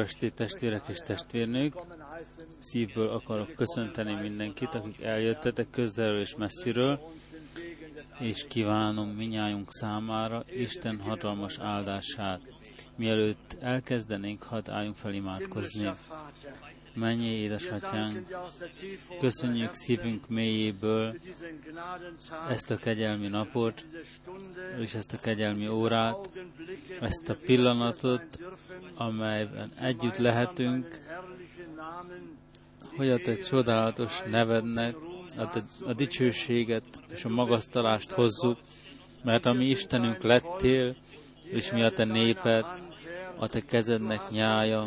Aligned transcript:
Jó 0.00 0.06
estét, 0.06 0.34
testvérek 0.34 0.88
és 0.88 0.98
testvérnők! 0.98 1.74
Szívből 2.58 3.08
akarok 3.08 3.54
köszönteni 3.54 4.14
mindenkit, 4.14 4.74
akik 4.74 5.02
eljöttetek 5.02 5.70
közelről 5.70 6.20
és 6.20 6.36
messziről, 6.36 7.00
és 8.18 8.46
kívánom 8.48 9.08
minnyájunk 9.08 9.72
számára 9.72 10.44
Isten 10.56 11.00
hatalmas 11.00 11.58
áldását. 11.58 12.40
Mielőtt 12.96 13.56
elkezdenénk, 13.60 14.42
hadd 14.42 14.70
álljunk 14.70 14.96
fel 14.96 15.14
imádkozni. 15.14 15.90
Mennyi 16.94 17.26
édesatyánk, 17.26 18.26
köszönjük 19.20 19.74
szívünk 19.74 20.28
mélyéből 20.28 21.16
ezt 22.48 22.70
a 22.70 22.76
kegyelmi 22.76 23.28
napot, 23.28 23.86
és 24.80 24.94
ezt 24.94 25.12
a 25.12 25.18
kegyelmi 25.18 25.68
órát, 25.68 26.30
ezt 27.00 27.28
a 27.28 27.34
pillanatot, 27.34 28.38
amelyben 28.94 29.72
együtt 29.80 30.16
lehetünk, 30.16 30.98
hogy 32.96 33.10
a 33.10 33.18
te 33.18 33.36
csodálatos 33.36 34.20
nevednek 34.30 34.96
a, 35.36 35.50
te, 35.50 35.64
a 35.86 35.92
dicsőséget 35.92 36.84
és 37.08 37.24
a 37.24 37.28
magasztalást 37.28 38.10
hozzuk, 38.10 38.58
mert 39.22 39.46
a 39.46 39.52
mi 39.52 39.64
Istenünk 39.64 40.22
lettél, 40.22 40.96
és 41.44 41.72
mi 41.72 41.82
a 41.82 41.90
te 41.90 42.04
néped, 42.04 42.64
a 43.38 43.46
te 43.48 43.60
kezednek 43.60 44.30
nyája. 44.30 44.86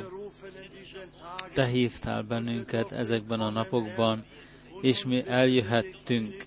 Te 1.54 1.66
hívtál 1.66 2.22
bennünket 2.22 2.92
ezekben 2.92 3.40
a 3.40 3.50
napokban, 3.50 4.26
és 4.82 5.06
mi 5.06 5.24
eljöhettünk, 5.28 6.46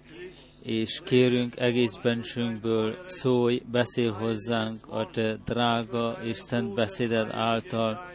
és 0.62 1.00
kérünk 1.04 1.60
egész 1.60 1.96
bensünkből, 1.96 2.94
szólj, 3.06 3.62
beszél 3.70 4.12
hozzánk 4.12 4.86
a 4.88 5.10
te 5.10 5.36
drága 5.44 6.18
és 6.22 6.36
szent 6.36 6.74
beszéded 6.74 7.30
által, 7.30 8.10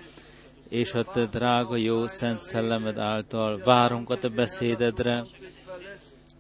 és 0.70 0.94
a 0.94 1.04
te 1.04 1.26
drága 1.26 1.76
jó 1.76 2.08
szent 2.08 2.42
szellemed 2.42 2.98
által. 2.98 3.58
Várunk 3.64 4.10
a 4.10 4.18
te 4.18 4.28
beszédedre, 4.28 5.26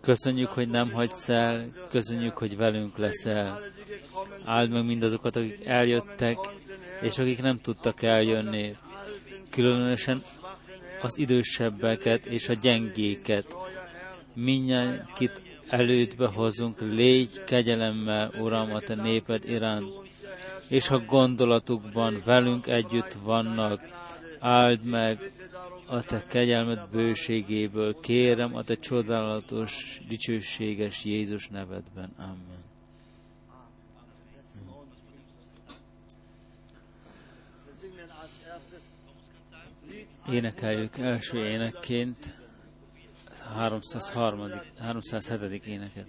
köszönjük, 0.02 0.50
hogy 0.50 0.70
nem 0.70 0.92
hagysz 0.92 1.30
el, 1.30 1.72
köszönjük, 1.90 2.38
hogy 2.38 2.58
velünk 2.58 2.98
leszel. 2.98 3.60
Áld 4.46 4.70
meg 4.70 4.86
mindazokat, 4.86 5.36
akik 5.36 5.66
eljöttek, 5.66 6.38
és 7.02 7.18
akik 7.18 7.42
nem 7.42 7.58
tudtak 7.58 8.02
eljönni, 8.02 8.78
különösen 9.50 10.24
az 11.02 11.18
idősebbeket 11.18 12.26
és 12.26 12.50
a 12.50 12.54
gyengéket. 12.54 13.56
Mindenkit 14.34 15.42
elődbe 15.68 16.28
hozunk, 16.28 16.82
légy 16.82 17.44
kegyelemmel, 17.44 18.32
Uram, 18.40 18.74
a 18.74 18.80
Te 18.80 18.96
néped 18.96 19.50
iránt, 19.50 19.90
és 20.68 20.88
ha 20.88 21.06
gondolatukban 21.06 22.22
velünk 22.26 22.68
együtt 22.68 23.18
vannak, 23.24 23.82
áld 24.40 24.84
meg 24.84 25.32
a 25.86 26.04
Te 26.04 26.24
kegyelmed 26.28 26.80
bőségéből, 26.92 28.00
kérem 28.00 28.56
a 28.56 28.64
Te 28.64 28.76
csodálatos, 28.76 30.02
dicsőséges 30.08 31.06
Jézus 31.06 31.48
nevedben. 31.48 32.14
Amen. 32.18 32.51
Énekeljük 40.32 40.98
első 40.98 41.46
énekként 41.46 42.34
303. 43.56 44.52
307. 44.80 45.66
éneket. 45.66 46.08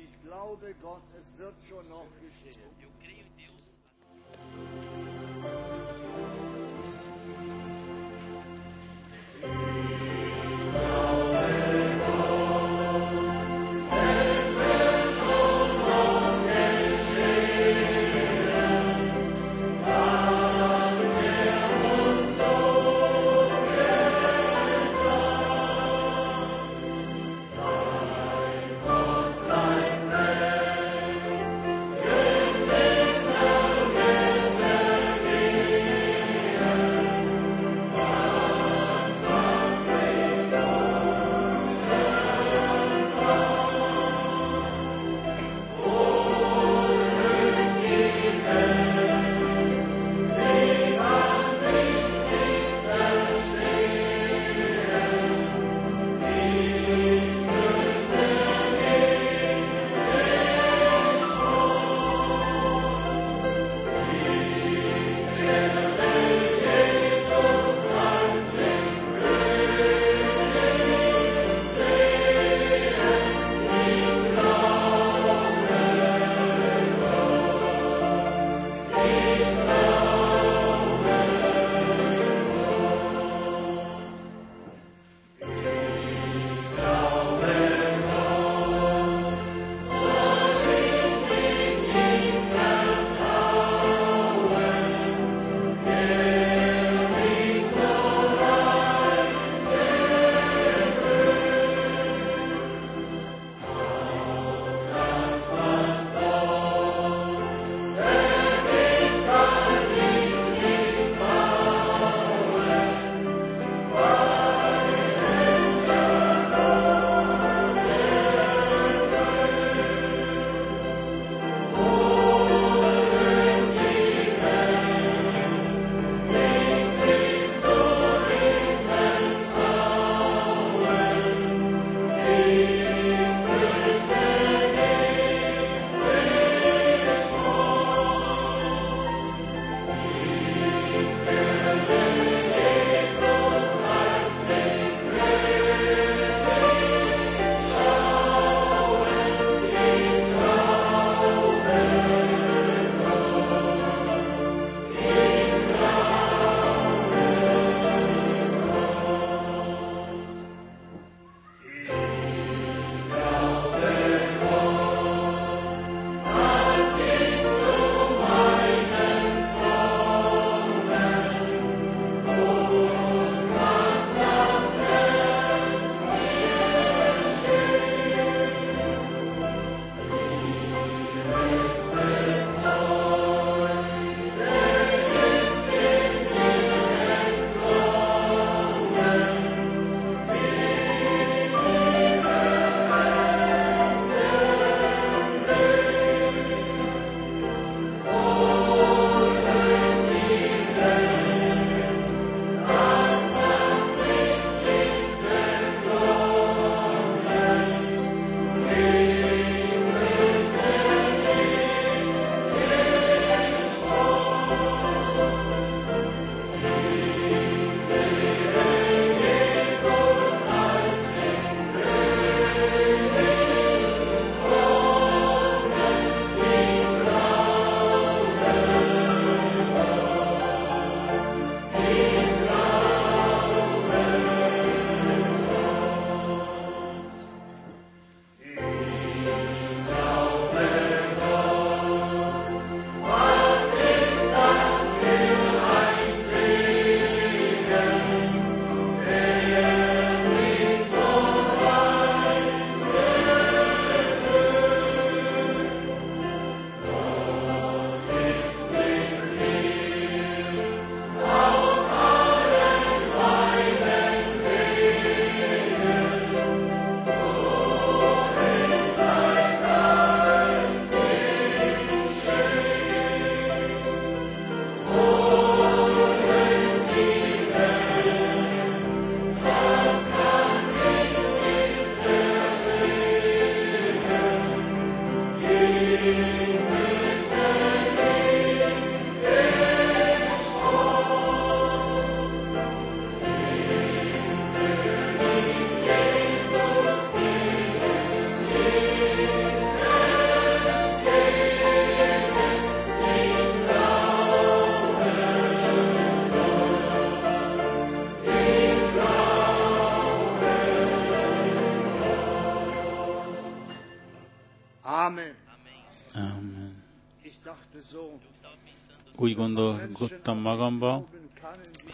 Úgy 319.33 319.39
gondolkodtam 319.39 320.39
magamba, 320.39 321.05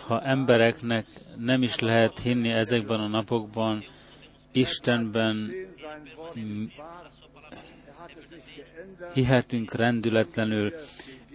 ha 0.06 0.22
embereknek 0.22 1.06
nem 1.36 1.62
is 1.62 1.78
lehet 1.78 2.18
hinni 2.18 2.48
ezekben 2.48 3.00
a 3.00 3.06
napokban, 3.06 3.84
Istenben 4.52 5.50
hihetünk 9.14 9.72
rendületlenül, 9.72 10.72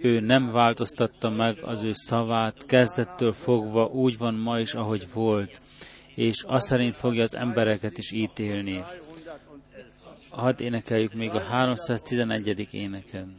ő 0.02 0.20
nem 0.20 0.52
változtatta 0.52 1.30
meg 1.30 1.58
az 1.62 1.82
ő 1.82 1.90
szavát, 1.92 2.66
kezdettől 2.66 3.32
fogva 3.32 3.86
úgy 3.86 4.18
van 4.18 4.34
ma 4.34 4.58
is, 4.58 4.74
ahogy 4.74 5.06
volt, 5.12 5.60
és 6.14 6.42
azt 6.46 6.66
szerint 6.66 6.96
fogja 6.96 7.22
az 7.22 7.34
embereket 7.36 7.98
is 7.98 8.12
ítélni. 8.12 8.84
Hadd 10.34 10.60
énekeljük 10.60 11.14
még 11.14 11.30
a 11.30 11.40
311. 11.40 12.68
éneken. 12.74 13.36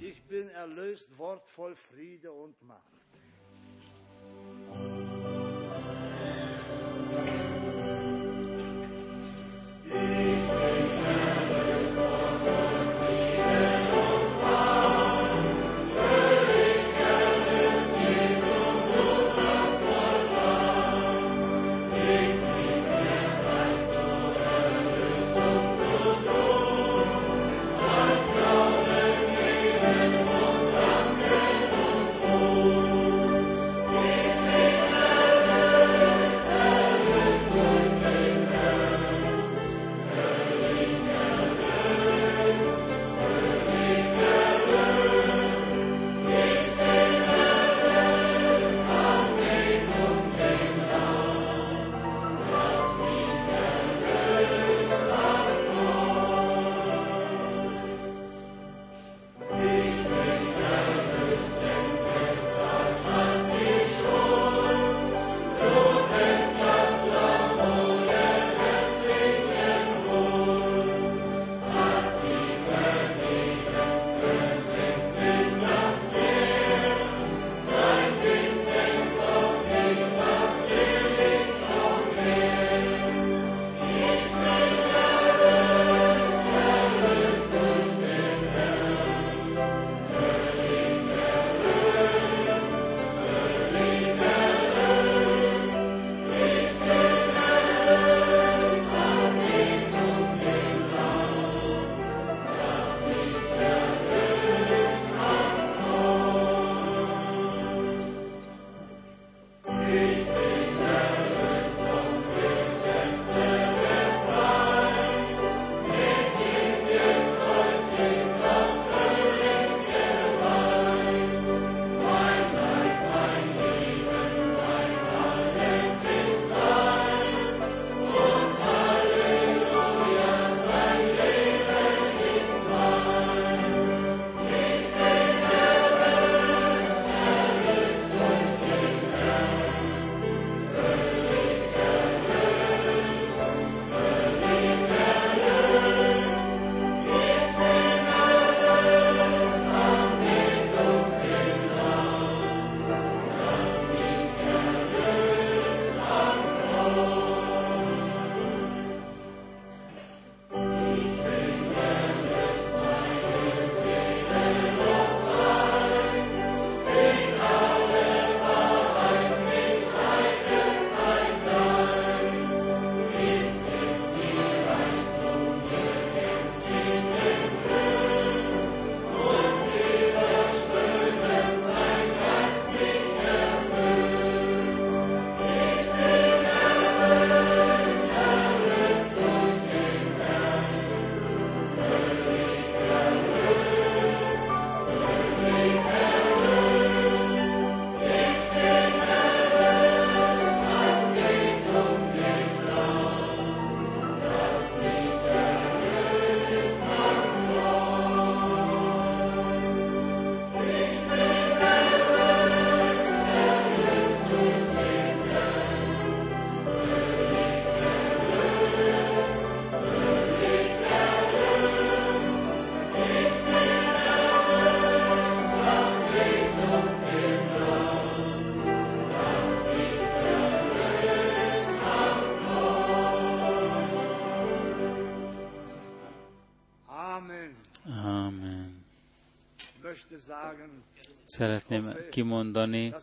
Szeretném 241.36 241.94
kimondani, 242.12 242.94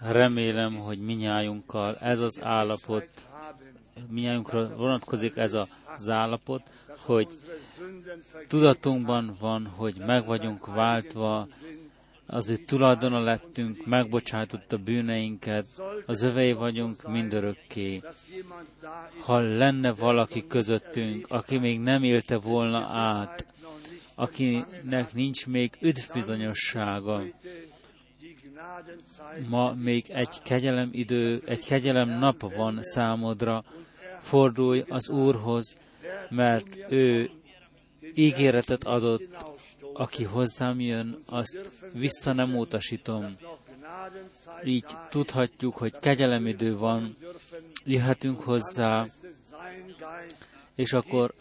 remélem, 0.00 0.74
hogy 0.74 0.98
minnyájunkkal 0.98 1.96
ez 1.96 2.20
az 2.20 2.42
állapot, 2.42 3.08
minnyájunkra 4.08 4.76
vonatkozik 4.76 5.36
ez 5.36 5.52
az 5.52 6.10
állapot, 6.10 6.62
hogy 6.98 7.28
tudatunkban 8.48 9.36
van, 9.40 9.66
hogy 9.66 9.94
meg 10.06 10.26
vagyunk 10.26 10.66
váltva, 10.66 11.46
az 12.26 12.50
ő 12.50 12.56
tulajdona 12.56 13.20
lettünk, 13.20 13.86
megbocsájtott 13.86 14.72
a 14.72 14.76
bűneinket, 14.76 15.66
az 16.06 16.22
övei 16.22 16.52
vagyunk 16.52 17.08
mindörökké. 17.08 18.02
Ha 19.20 19.40
lenne 19.40 19.92
valaki 19.92 20.46
közöttünk, 20.46 21.26
aki 21.28 21.58
még 21.58 21.80
nem 21.80 22.02
élte 22.02 22.36
volna 22.36 22.86
át, 22.86 23.46
akinek 24.14 25.12
nincs 25.12 25.46
még 25.46 25.76
üdvbizonyossága, 25.80 27.22
ma 29.48 29.72
még 29.74 30.10
egy 30.10 30.42
kegyelem 30.42 30.88
idő, 30.92 31.42
egy 31.44 31.64
kegyelem 31.64 32.18
nap 32.18 32.54
van 32.54 32.78
számodra, 32.82 33.64
fordulj 34.20 34.84
az 34.88 35.08
Úrhoz, 35.08 35.74
mert 36.30 36.92
ő 36.92 37.30
ígéretet 38.14 38.84
adott, 38.84 39.54
aki 39.92 40.24
hozzám 40.24 40.80
jön, 40.80 41.18
azt 41.26 41.70
vissza 41.92 42.32
nem 42.32 42.56
utasítom. 42.56 43.26
Így 44.64 44.84
tudhatjuk, 45.10 45.76
hogy 45.76 45.98
kegyelemidő 45.98 46.76
van, 46.76 47.16
jöhetünk 47.84 48.40
hozzá, 48.40 49.06
és 50.74 50.92
akkor 50.92 51.34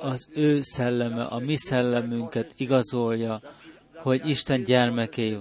az 0.00 0.28
ő 0.34 0.60
szelleme, 0.62 1.24
a 1.24 1.38
mi 1.38 1.56
szellemünket 1.56 2.52
igazolja, 2.56 3.40
hogy 3.94 4.28
Isten 4.28 4.64
gyermekei 4.64 5.38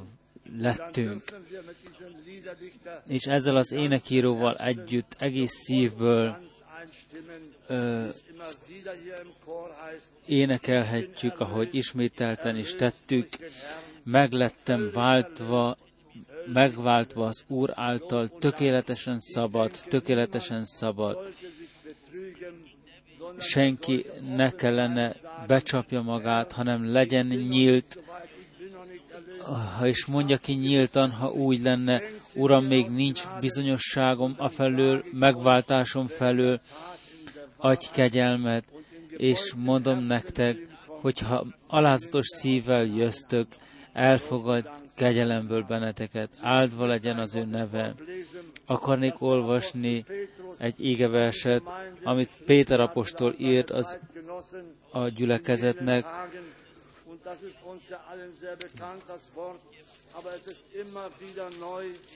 lettünk. 0.58 1.22
És 3.08 3.26
ezzel 3.26 3.56
az 3.56 3.72
énekíróval 3.72 4.56
együtt 4.56 5.16
egész 5.18 5.54
szívből 5.54 6.38
ö, 7.68 8.06
énekelhetjük, 10.26 11.40
ahogy 11.40 11.70
ismételten 11.72 12.58
is 12.58 12.76
tettük, 12.76 13.28
meglettem 14.04 14.90
váltva, 14.94 15.78
megváltva 16.54 17.26
az 17.26 17.44
Úr 17.48 17.72
által, 17.76 18.30
tökéletesen 18.30 19.20
szabad, 19.20 19.72
tökéletesen 19.72 20.66
szabad. 20.66 21.34
Senki 23.40 24.06
ne 24.36 24.52
kellene 24.52 25.16
becsapja 25.48 26.02
magát, 26.02 26.52
hanem 26.52 26.92
legyen 26.92 27.26
nyílt, 27.26 28.00
is 29.84 30.06
mondja 30.06 30.38
ki 30.38 30.54
nyíltan, 30.54 31.12
ha 31.12 31.32
úgy 31.32 31.62
lenne, 31.62 32.02
Uram, 32.36 32.66
még 32.66 32.90
nincs 32.90 33.24
bizonyosságom 33.40 34.34
a 34.38 34.50
felől, 34.50 35.04
megváltásom 35.12 36.08
felől, 36.08 36.60
adj 37.58 37.86
kegyelmet, 37.92 38.64
és 39.18 39.54
mondom 39.58 40.00
nektek, 40.04 40.58
hogyha 40.86 41.46
alázatos 41.68 42.28
szívvel 42.28 42.84
jöztök, 42.84 43.48
elfogad 43.94 44.70
kegyelemből 44.96 45.64
benneteket, 45.64 46.30
áldva 46.42 46.86
legyen 46.86 47.18
az 47.18 47.36
ő 47.36 47.44
neve. 47.44 47.96
Akarnék 48.66 49.22
olvasni 49.22 50.06
egy 50.60 50.86
égeverset, 50.86 51.62
amit 52.04 52.30
Péter 52.46 52.80
apostol 52.80 53.36
írt 53.38 53.70
az 53.72 53.98
a 54.92 55.08
gyülekezetnek, 55.08 56.06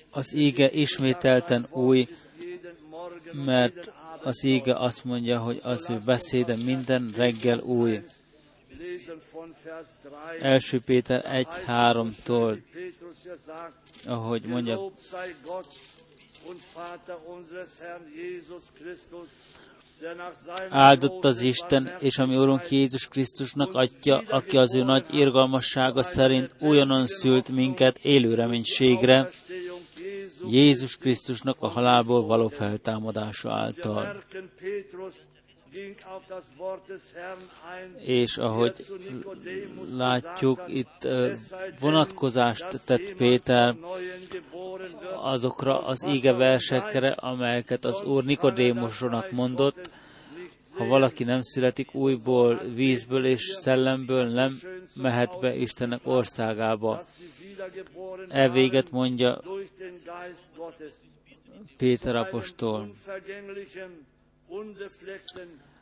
az 0.10 0.34
ége 0.34 0.72
ismételten 0.72 1.68
új, 1.70 2.08
mert 3.32 3.92
az 4.24 4.44
ége 4.44 4.76
azt 4.76 5.04
mondja, 5.04 5.40
hogy 5.40 5.60
az 5.64 5.90
ő 5.90 6.00
beszéde 6.06 6.56
minden 6.66 7.14
reggel 7.16 7.60
új. 7.60 8.00
Első 10.42 10.80
Péter 10.80 11.48
1.3-tól, 11.66 12.58
ahogy 14.06 14.44
mondja, 14.44 14.92
Áldott 20.70 21.24
az 21.24 21.42
Isten, 21.42 21.98
és 22.00 22.18
ami 22.18 22.38
Urunk 22.38 22.72
Jézus 22.72 23.08
Krisztusnak 23.08 23.74
adja, 23.74 24.22
aki 24.30 24.58
az 24.58 24.76
ő 24.76 24.84
nagy 24.84 25.06
irgalmassága 25.12 26.04
szerint 26.04 26.56
újonnan 26.60 27.08
szült 27.08 27.48
minket 27.48 27.98
élő 27.98 28.34
reménységre, 28.34 29.30
Jézus 30.50 30.98
Krisztusnak 30.98 31.58
a 31.60 31.68
halálból 31.68 32.26
való 32.26 32.48
feltámadása 32.48 33.54
által. 33.54 34.24
És 37.98 38.38
ahogy 38.38 38.86
látjuk, 39.92 40.64
itt 40.68 41.08
vonatkozást 41.80 42.82
tett 42.86 43.16
Péter 43.16 43.76
azokra 45.16 45.86
az 45.86 46.04
ége 46.04 46.34
versekre, 46.34 47.10
amelyeket 47.10 47.86
az 47.86 48.02
Úr 48.04 48.24
Nikodémosnak 48.24 49.32
mondott, 49.32 49.90
ha 50.78 50.86
valaki 50.86 51.24
nem 51.24 51.42
születik 51.42 51.94
újból, 51.94 52.62
vízből 52.76 53.26
és 53.26 53.42
szellemből, 53.42 54.26
nem 54.26 54.60
mehet 54.96 55.40
be 55.40 55.56
Istennek 55.56 56.02
országába. 56.04 57.04
E 58.30 58.50
véget 58.50 58.92
mondja 58.92 59.42
Péter 61.78 62.16
apostol. 62.16 62.92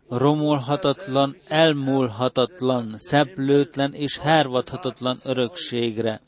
Romolhatatlan, 0.10 1.36
elmúlhatatlan, 1.48 2.96
szeplőtlen 2.98 3.94
és 3.94 4.18
hervadhatatlan 4.18 5.18
örökségre, 5.24 6.22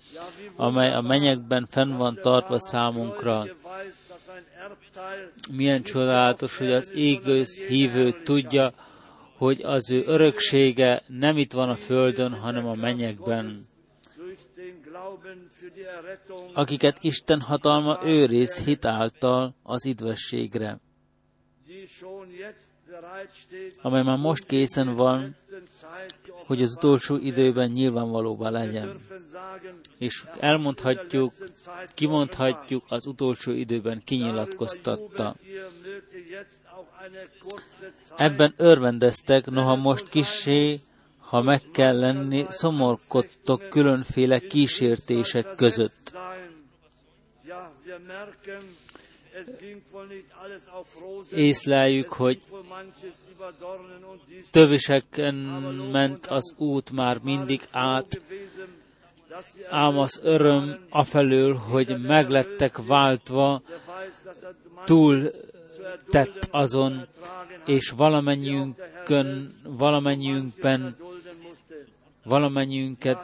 amely 0.56 0.94
a 0.94 1.02
menyekben 1.02 1.68
fenn 1.70 1.98
van 1.98 2.20
tartva 2.22 2.60
számunkra. 2.60 3.46
Milyen 5.52 5.84
csodálatos, 5.84 6.58
hogy 6.58 6.72
az 6.72 6.92
égősz 6.96 7.68
hívő 7.68 8.12
tudja, 8.24 8.74
hogy 9.38 9.62
az 9.62 9.92
ő 9.92 10.04
öröksége 10.06 11.04
nem 11.08 11.38
itt 11.38 11.52
van 11.52 11.70
a 11.70 11.76
földön, 11.76 12.34
hanem 12.34 12.68
a 12.68 12.76
mennyekben 12.76 13.72
akiket 16.54 16.98
Isten 17.02 17.42
hatalma 17.42 18.00
őriz 18.04 18.64
hitáltal 18.64 19.56
az 19.64 19.86
idvességre, 19.86 20.80
amely 23.82 24.04
már 24.04 24.18
most 24.18 24.46
készen 24.46 24.96
van, 24.96 25.36
hogy 26.46 26.62
az 26.62 26.76
utolsó 26.76 27.18
időben 27.18 27.70
nyilvánvalóvá 27.70 28.50
legyen. 28.50 28.98
És 29.98 30.26
elmondhatjuk, 30.40 31.34
kimondhatjuk, 31.94 32.84
az 32.88 33.06
utolsó 33.06 33.52
időben 33.52 34.02
kinyilatkoztatta. 34.06 35.36
Ebben 38.16 38.54
örvendeztek, 38.58 39.46
noha 39.46 39.76
most 39.76 40.10
kissé 40.10 40.80
ha 41.34 41.42
meg 41.42 41.62
kell 41.72 42.00
lenni, 42.00 42.46
szomorkodtok 42.50 43.70
különféle 43.70 44.40
kísértések 44.40 45.56
között. 45.56 46.12
Észleljük, 51.36 52.08
hogy 52.08 52.42
töviseken 54.52 55.36
ment 55.92 56.26
az 56.26 56.54
út 56.58 56.92
már 56.92 57.20
mindig 57.24 57.62
át, 57.72 58.22
ám 59.70 59.98
az 59.98 60.20
öröm 60.24 60.86
afelől, 60.90 61.54
hogy 61.54 61.96
meglettek 62.02 62.86
váltva, 62.86 63.62
túl 64.86 65.32
tett 66.10 66.48
azon, 66.52 67.08
és 67.66 67.90
valamennyiünkön, 67.90 69.54
valamennyiünkben 69.64 70.96
valamennyiünket 72.24 73.18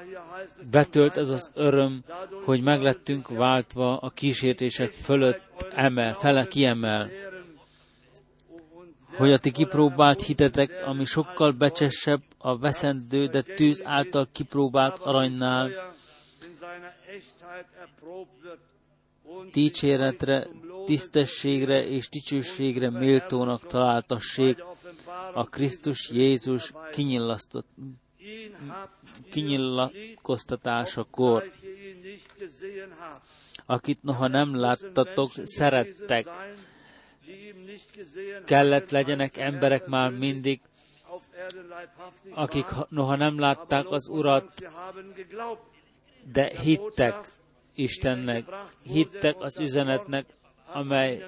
betölt 0.71 1.17
ez 1.17 1.30
az 1.30 1.52
öröm, 1.54 2.04
hogy 2.45 2.62
meglettünk 2.62 3.28
váltva 3.28 3.97
a 3.97 4.10
kísértések 4.10 4.89
fölött 4.89 5.65
emel, 5.75 6.13
fele 6.13 6.47
kiemel. 6.47 7.10
Hogy 9.17 9.32
a 9.32 9.38
ti 9.38 9.52
kipróbált 9.52 10.21
hitetek, 10.21 10.84
ami 10.86 11.06
sokkal 11.06 11.52
becsesebb 11.52 12.21
a 12.38 12.58
veszendő, 12.58 13.25
de 13.25 13.41
tűz 13.41 13.82
által 13.84 14.28
kipróbált 14.32 14.99
aranynál, 14.99 15.69
dicséretre, 19.52 20.47
tisztességre 20.86 21.88
és 21.88 22.10
dicsőségre 22.10 22.89
méltónak 22.89 23.67
találtassék 23.67 24.63
a 25.34 25.43
Krisztus 25.43 26.10
Jézus 26.10 26.73
kinyillasztott, 26.91 27.67
kinyilatkoztatásakor, 29.31 31.51
akit 33.65 34.03
noha 34.03 34.27
nem 34.27 34.55
láttatok, 34.55 35.31
szerettek. 35.43 36.27
Kellett 38.45 38.89
legyenek 38.89 39.37
emberek 39.37 39.85
már 39.85 40.11
mindig, 40.11 40.61
akik 42.33 42.65
noha 42.89 43.15
nem 43.15 43.39
látták 43.39 43.91
az 43.91 44.07
Urat, 44.07 44.53
de 46.31 46.51
hittek 46.61 47.31
Istennek, 47.75 48.45
hittek 48.83 49.41
az 49.41 49.59
üzenetnek, 49.59 50.25
amely, 50.73 51.25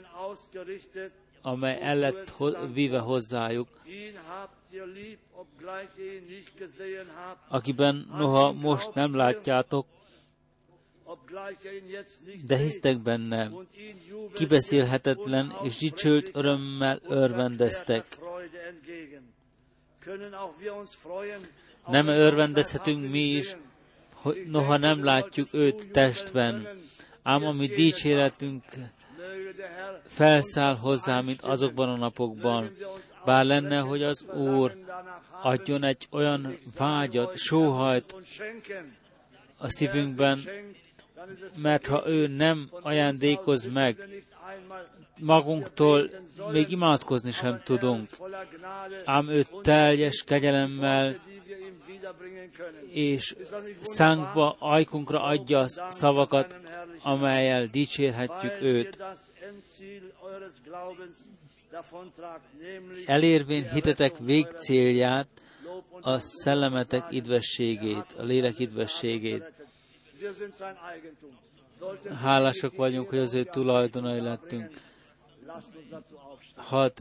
amely 1.42 1.82
el 1.82 1.96
lett 1.96 2.36
vive 2.74 3.00
hozzájuk, 3.00 3.68
akiben 7.48 8.08
noha 8.18 8.52
most 8.52 8.94
nem 8.94 9.16
látjátok, 9.16 9.86
de 12.46 12.58
hisztek 12.58 13.00
benne, 13.00 13.52
kibeszélhetetlen 14.34 15.54
és 15.64 15.78
dicsőlt 15.78 16.30
örömmel 16.34 17.00
örvendeztek. 17.04 18.06
Nem 21.88 22.08
örvendezhetünk 22.08 23.12
mi 23.12 23.20
is, 23.20 23.56
noha 24.48 24.78
nem 24.78 25.04
látjuk 25.04 25.54
őt 25.54 25.92
testben, 25.92 26.68
ám 27.24 27.46
ami 27.46 27.68
dicséretünk 27.68 28.64
felszáll 30.04 30.76
hozzá, 30.76 31.22
mint 31.22 31.42
azokban 31.42 31.90
a 31.90 31.96
napokban. 31.96 32.70
Bár 33.26 33.46
lenne, 33.46 33.80
hogy 33.80 34.04
az 34.04 34.26
Úr 34.34 34.78
adjon 35.42 35.84
egy 35.84 36.08
olyan 36.12 36.58
vágyat, 36.78 37.38
sóhajt 37.38 38.16
a 39.58 39.70
szívünkben, 39.70 40.44
mert 41.56 41.88
ha 41.88 42.08
ő 42.08 42.28
nem 42.28 42.70
ajándékoz 42.82 43.74
meg, 43.74 44.24
magunktól 45.18 46.10
még 46.52 46.72
imádkozni 46.72 47.32
sem 47.32 47.62
tudunk, 47.64 48.10
ám 49.06 49.30
ő 49.30 49.46
teljes 49.62 50.24
kegyelemmel 50.24 51.16
és 52.90 53.36
szánkba, 53.82 54.56
ajkunkra 54.60 55.24
adja 55.24 55.60
a 55.60 55.92
szavakat, 55.92 56.60
amelyel 57.04 57.66
dicsérhetjük 57.66 58.62
őt. 58.62 59.04
Elérvén 63.06 63.72
hitetek 63.72 64.18
végcélját, 64.18 65.28
a 66.02 66.20
szellemetek 66.20 67.06
idvességét, 67.10 68.06
a 68.18 68.24
lélek 68.24 68.60
idvességét. 68.60 69.54
Hálásak 72.22 72.76
vagyunk, 72.76 73.10
hogy 73.10 73.18
az 73.18 73.34
ő 73.34 73.44
tulajdonai 73.44 74.20
lettünk. 74.20 74.70
Hadd 76.56 76.92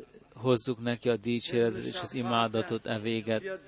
hozzuk 0.40 0.82
neki 0.82 1.08
a 1.08 1.16
dicséretet 1.16 1.84
és 1.84 2.00
az 2.02 2.14
imádatot 2.14 2.86
e 2.86 2.98
véget. 2.98 3.60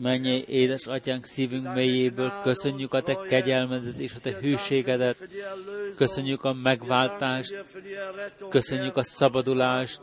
Mennyi 0.00 0.44
édes 0.48 0.86
atyánk 0.86 1.24
szívünk 1.24 1.74
mélyéből, 1.74 2.32
köszönjük 2.42 2.94
a 2.94 3.02
te 3.02 3.16
kegyelmedet 3.26 3.98
és 3.98 4.14
a 4.14 4.20
te 4.20 4.32
hűségedet, 4.40 5.28
köszönjük 5.96 6.44
a 6.44 6.52
megváltást, 6.52 7.64
köszönjük 8.48 8.96
a 8.96 9.02
szabadulást, 9.02 10.00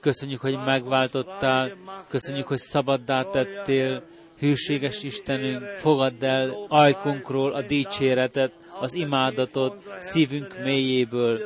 köszönjük, 0.00 0.40
hogy 0.40 0.58
megváltottál, 0.64 1.72
köszönjük, 2.08 2.46
hogy 2.46 2.58
szabaddá 2.58 3.22
tettél, 3.22 4.10
hűséges 4.42 5.02
Istenünk, 5.02 5.62
fogadd 5.62 6.24
el 6.24 6.66
ajkunkról 6.68 7.52
a 7.52 7.62
dicséretet, 7.62 8.52
az 8.80 8.94
imádatot 8.94 9.76
szívünk 9.98 10.56
mélyéből. 10.64 11.42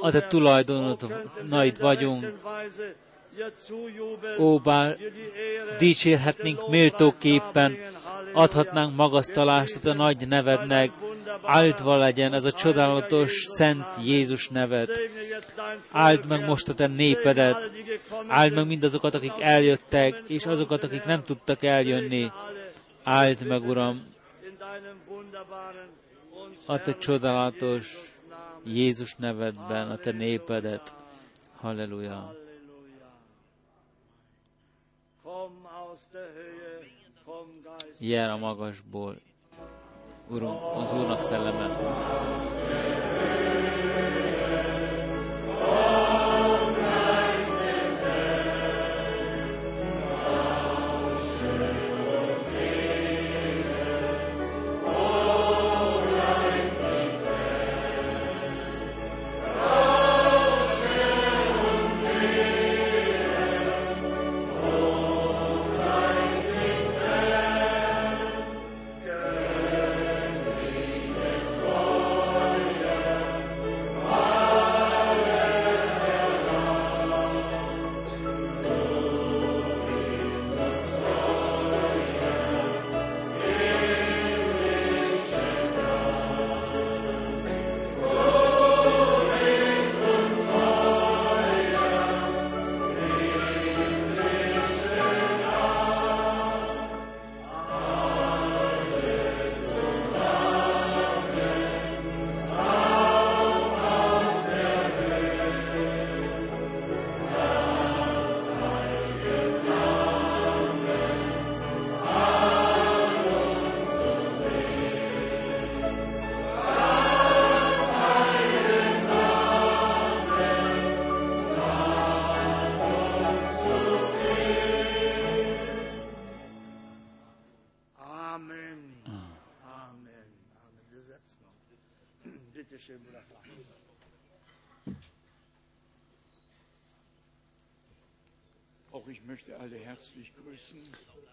A 0.00 0.10
te 0.10 0.20
tulajdonod 0.26 1.06
vagyunk. 1.80 2.32
Ó, 4.38 4.58
bár 4.58 4.96
dicsérhetnénk 5.78 6.68
méltóképpen, 6.68 7.76
adhatnánk 8.32 8.96
magasztalást 8.96 9.86
a 9.86 9.94
nagy 9.94 10.28
nevednek, 10.28 10.90
áldva 11.42 11.96
legyen 11.96 12.32
ez 12.32 12.44
a 12.44 12.52
csodálatos 12.52 13.44
Szent 13.44 13.86
Jézus 14.04 14.48
neved. 14.48 14.90
Áld 15.90 16.26
meg 16.26 16.46
most 16.46 16.68
a 16.68 16.74
te 16.74 16.86
népedet, 16.86 17.70
áld 18.26 18.52
meg 18.52 18.66
mindazokat, 18.66 19.14
akik 19.14 19.40
eljöttek, 19.40 20.22
és 20.26 20.46
azokat, 20.46 20.84
akik 20.84 21.04
nem 21.04 21.24
tudtak 21.24 21.62
eljönni. 21.64 22.30
Áld 23.02 23.46
meg, 23.46 23.68
Uram, 23.68 24.08
a 26.66 26.82
te 26.82 26.98
csodálatos 26.98 28.10
Jézus 28.64 29.14
nevedben, 29.14 29.90
a 29.90 29.96
te 29.96 30.12
népedet. 30.12 30.94
Halleluja. 31.56 32.34
Jel 37.98 38.30
a 38.30 38.36
magasból. 38.36 39.20
Urunk, 40.32 40.60
az 40.76 40.92
Úrnak 40.92 41.22
szelleme. 41.22 41.76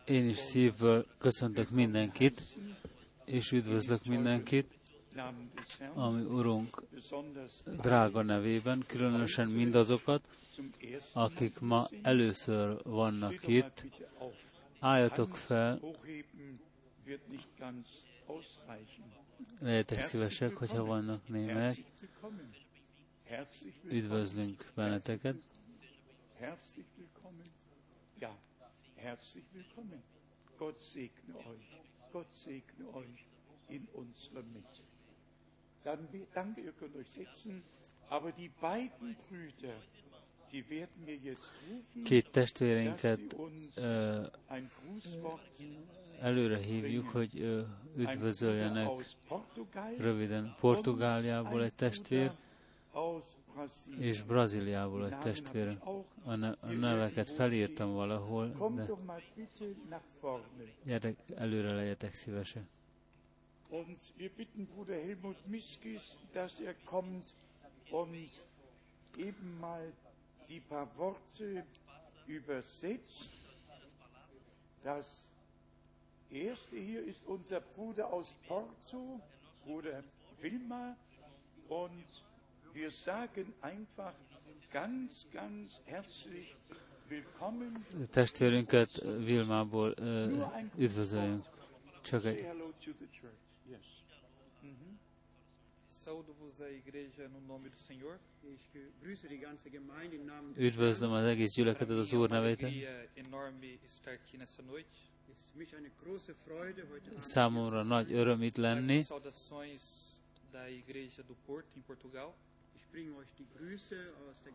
Én 0.06 0.30
is 0.30 0.38
szívből 0.38 1.06
köszöntök 1.18 1.70
mindenkit, 1.70 2.42
és 3.26 3.52
üdvözlök 3.52 4.06
mindenkit, 4.06 4.78
ami 5.94 6.22
Urunk 6.22 6.84
drága 7.82 8.22
nevében, 8.22 8.84
különösen 8.88 9.50
mindazokat, 9.50 10.28
akik 11.14 11.60
ma 11.60 11.88
először 12.02 12.82
vannak 12.84 13.48
itt. 13.48 13.86
Álljatok 14.80 15.36
fel, 15.36 15.80
Lehetek 19.60 20.00
szívesek, 20.02 20.56
hogyha 20.56 20.86
vannak 20.86 21.28
némek. 21.28 21.76
Üdvözlünk 23.90 24.72
benneteket. 24.76 25.36
Herzlich 28.98 29.46
willkommen. 29.54 30.02
Gott 30.58 30.80
segne 30.80 31.36
euch. 31.38 31.82
Gott 32.12 32.34
segne 32.34 32.94
euch 32.94 33.26
in 33.70 33.88
unserer 33.94 34.44
Mitte. 34.44 34.82
Dann, 35.84 36.08
danke, 36.34 36.62
ihr 36.62 36.72
könnt 36.72 36.96
euch 36.96 37.10
setzen. 37.12 37.64
Aber 38.10 38.32
die 38.32 38.50
beiden 38.62 39.16
Brüder, 39.28 39.76
die 40.52 40.68
werden 40.70 41.06
mir 41.06 41.16
jetzt 41.18 41.52
rufen, 41.70 42.04
Két 42.04 42.32
uns 43.38 43.76
ö, 43.78 44.28
előre 46.22 46.58
hívjuk, 46.58 47.08
hogy 47.10 47.40
ö, 47.40 47.62
üdvözöljenek 47.98 48.90
röviden 49.98 50.56
Portugáliából 50.60 51.64
egy 51.64 51.74
testvér. 51.74 52.32
És 54.00 54.22
Brazíliából 54.22 55.04
egy 55.06 55.10
Namen 55.10 55.24
habe 55.26 55.32
testvér. 55.32 55.72
ich 55.72 55.88
auch. 55.88 56.06
A, 56.24 56.36
ne- 56.36 56.58
a 56.60 56.68
neveket 56.68 57.30
felírtam 57.30 57.94
valahol, 57.94 58.48
de 58.76 58.86
gyerek, 60.84 61.18
előre 61.36 61.74
legyetek 61.74 62.14
szívesek. 62.14 62.64
Und 63.70 63.98
wir 64.18 64.32
bitten 64.36 64.68
Bruder 64.76 64.96
Helmut 64.96 65.48
Miskis, 65.48 66.18
dass 66.32 66.60
er 66.60 66.76
kommt 66.86 67.34
und 67.92 68.44
eben 69.18 69.58
mal 69.60 69.94
die 70.48 70.62
paar 70.68 70.88
Worte 70.96 71.66
übersetzt. 72.26 73.30
Das 74.84 75.34
erste 76.30 76.78
hier 76.78 77.04
ist 77.06 77.26
unser 77.26 77.60
Bruder 77.76 78.14
aus 78.14 78.36
Porto, 78.48 79.20
Bruder 79.66 80.04
Wilma, 80.40 80.96
und 81.68 82.24
wir 82.74 82.90
sagen 82.92 83.54
einfach 83.62 84.14
ganz, 84.72 85.26
ganz 85.32 85.82
herzlich 85.86 86.56
willkommen. 87.10 87.86
Testvérünket 88.12 89.02
Vilmából 89.26 89.96
üdvözöljünk. 90.78 91.44
Csak 92.02 92.24
Say 92.24 92.32
egy 92.32 92.46
des 97.62 99.24
üdvözlöm 100.56 101.12
az 101.12 101.24
egész 101.24 101.54
gyülekezetet 101.54 101.98
az 101.98 102.14
Úr 102.14 102.30
nevében. 102.30 102.74
Számomra 107.20 107.84
nagy 107.84 108.14
öröm 108.14 108.42
itt 108.42 108.58
lenni. 108.58 109.04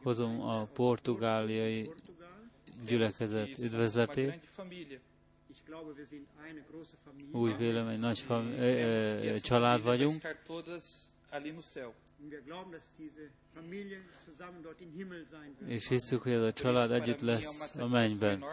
Hozom 0.03 0.41
a 0.41 0.65
portugáliai 0.65 1.91
gyülekezet 2.87 3.59
üdvözletét. 3.59 4.51
Úgy 7.33 7.57
vélem, 7.57 7.89
egy 7.89 7.99
nagy 7.99 8.19
fam- 8.19 8.55
család 9.43 9.83
vagyunk, 9.83 10.23
és 15.67 15.89
hiszük, 15.89 16.23
hogy 16.23 16.33
ez 16.33 16.43
a 16.43 16.53
család 16.53 16.91
együtt 16.91 17.21
lesz 17.21 17.77
a 17.77 17.87
mennyben. 17.87 18.45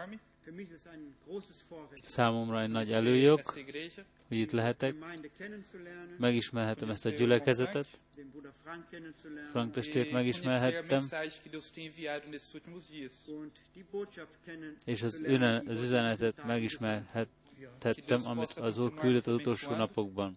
Számomra 2.04 2.62
egy 2.62 2.68
nagy 2.68 2.90
előjog, 2.90 3.40
hogy 4.28 4.36
itt 4.38 4.50
lehetek, 4.50 4.94
megismerhetem 6.18 6.90
ezt 6.90 7.06
a 7.06 7.10
gyülekezetet, 7.10 7.86
Frank 9.50 9.72
testvért 9.72 10.10
a 10.10 10.12
megismerhettem, 10.12 11.02
és 14.84 15.02
az, 15.02 15.20
kennenzulernen, 15.20 15.34
üne, 15.34 15.60
die 15.60 15.70
az 15.70 15.82
üzenetet 15.82 16.44
megismerhettem, 16.46 18.20
amit 18.24 18.50
az 18.50 18.78
Úr 18.78 18.94
küldött 18.94 19.26
az 19.26 19.34
utolsó 19.34 19.74
napokban. 19.74 20.34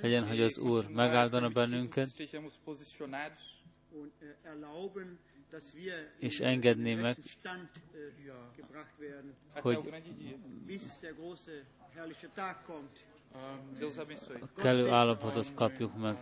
Legyen, 0.00 0.26
hogy 0.26 0.40
az 0.40 0.58
Úr 0.58 0.88
megáldana 0.88 1.48
bennünket, 1.48 2.08
Äh, 5.52 6.26
És 6.26 6.36
den 6.38 7.00
meg, 7.00 7.16
äh, 7.18 7.22
gebracht 8.56 8.98
werden, 8.98 9.34
até 9.54 9.60
Hogy- 9.62 9.76
o 9.76 9.82
grande 9.82 10.12
dia. 10.18 10.36
bis 10.66 10.98
der 11.00 11.12
große 11.14 11.64
herrliche 11.94 12.28
Tag 12.34 12.62
kommt. 12.64 13.04
Deus 13.78 13.96
abençoe. 13.98 14.38
kellő 14.56 14.88
állapotot 14.88 15.54
kapjuk 15.54 15.96
meg. 15.96 16.16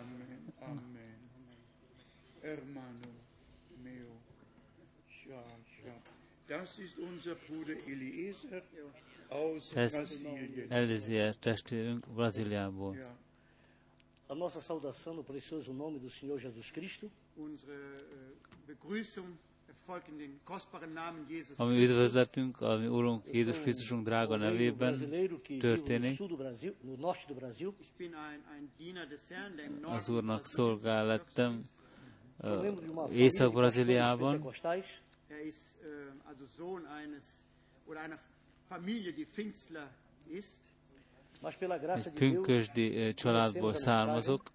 Eliezer 7.87 8.63
Ez. 9.75 10.23
Elizier 10.69 11.37
testvérünk 11.37 12.07
Brazíliából. 12.15 12.97
A 14.31 14.35
nossa 14.35 14.61
saudação 14.61 15.15
no 15.15 15.23
precioso 15.23 15.73
nome 15.73 15.99
do 15.99 16.11
Senhor 16.11 16.39
Jesus 16.39 16.71
Cristo. 16.71 17.11
Ami 21.57 21.83
üdvözletünk, 21.83 22.61
ami 22.61 22.87
Úrunk 22.87 23.25
Jézus 23.33 23.61
Krisztusunk 23.61 24.05
drága 24.05 24.37
nevében 24.37 25.11
történik. 25.59 26.21
Az 29.83 30.09
Úrnak 30.09 30.47
szolgál 30.47 31.07
lettem 31.07 31.63
Észak-Brazíliában. 33.11 34.35
Er 41.43 41.71
äh, 41.71 41.81
graça 41.81 42.09
egy 42.11 42.15
pünkösdi 42.15 43.15
családból 43.15 43.75
származok, 43.75 44.51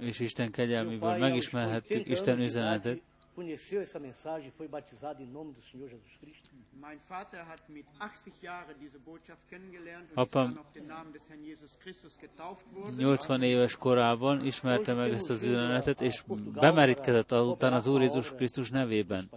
És 0.00 0.20
Isten 0.20 0.50
kegyelméből 0.50 1.16
megismerhettük 1.16 2.06
80 2.06 2.12
Isten 2.12 2.40
üzenetet, 2.40 3.02
conheceu 3.36 3.80
essa 3.80 3.98
mensagem 3.98 4.48
e 4.48 4.50
foi 4.50 4.66
batizado 4.66 5.22
em 5.22 5.30
nome 5.30 5.52
do 5.52 5.62
Senhor 5.62 5.88
Jesus 5.90 6.16
Cristo. 6.22 6.48
Mein 6.80 6.98
Vater 7.08 7.44
hat 7.50 7.68
mit 7.68 7.86
80 7.98 8.32
Jahren 8.42 8.74
diese 8.80 8.98
Botschaft 8.98 9.42
kennengelernt 9.48 10.10
und 10.10 10.18
Apám- 10.18 10.48
ist 10.48 10.56
dann 10.56 10.64
auf 10.64 10.72
den 10.72 10.86
Namen 10.86 11.12
des 11.12 11.28
Herrn 11.28 11.42
Jesus 11.44 11.78
Christus 11.78 12.16
getauft 12.18 12.64
worden. 12.72 12.98
80 12.98 13.42
éves 13.42 13.76
korában 13.76 14.44
ismerte 14.46 14.94
meg 14.94 15.12
ezt 15.12 15.30
az 15.30 15.42
üzenetet, 15.42 16.00
és 16.00 16.22
bemerítkezett 16.60 17.32
azután 17.32 17.72
az 17.72 17.86
Úr 17.86 18.00
Jézus 18.00 18.34
Krisztus 18.34 18.70
nevében. 18.70 19.28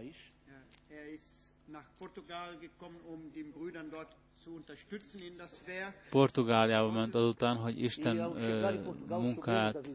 Er 0.90 1.08
ist 1.14 1.52
nach 1.66 1.88
Portugal 1.98 2.58
gekommen, 2.62 3.02
um 3.14 3.32
den 3.34 3.52
Brüdern 3.52 3.90
dort 3.90 4.16
Portugáliába 6.10 6.92
ment 6.92 7.16
azután, 7.16 7.56
hogy 7.56 7.84
Isten 7.84 8.16
munkát 9.08 9.88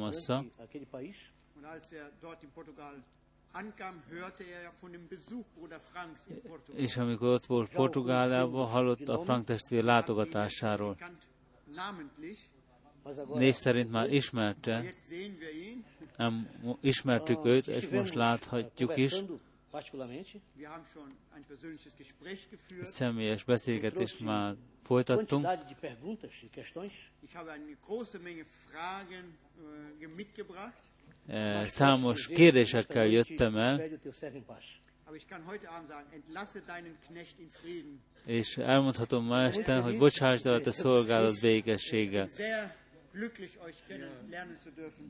als 0.00 0.18
er 0.20 2.10
er 4.42 4.72
és 6.76 6.96
amikor 6.96 7.28
ott 7.28 7.46
volt 7.46 7.72
Portugáliában, 7.74 8.66
hallott 8.66 9.08
a 9.08 9.18
Frank 9.18 9.44
testvér 9.44 9.84
látogatásáról. 9.84 10.96
Név 13.34 13.54
szerint 13.54 13.90
már 13.90 14.12
ismerte, 14.12 14.94
nem 16.16 16.48
ismertük 16.80 17.44
őt, 17.44 17.66
és 17.66 17.88
most 17.88 18.14
láthatjuk 18.14 18.96
is. 18.96 19.22
Particularmente. 19.72 20.38
Egy 22.80 22.84
személyes 22.84 23.44
beszélgetést 23.44 24.20
már 24.20 24.54
folytattunk. 24.82 25.44
Äh. 31.26 31.60
Eh, 31.60 31.66
Számos 31.66 32.26
kérdésekkel 32.26 33.06
jöttem 33.06 33.56
el, 33.56 33.80
és 38.24 38.56
elmondhatom 38.56 39.24
ma 39.24 39.42
este, 39.42 39.80
hogy 39.80 39.98
bocsásd 39.98 40.46
el 40.46 40.54
a 40.54 40.60
te 40.60 40.70
szolgálat 40.70 41.40
békességgel. 41.40 42.28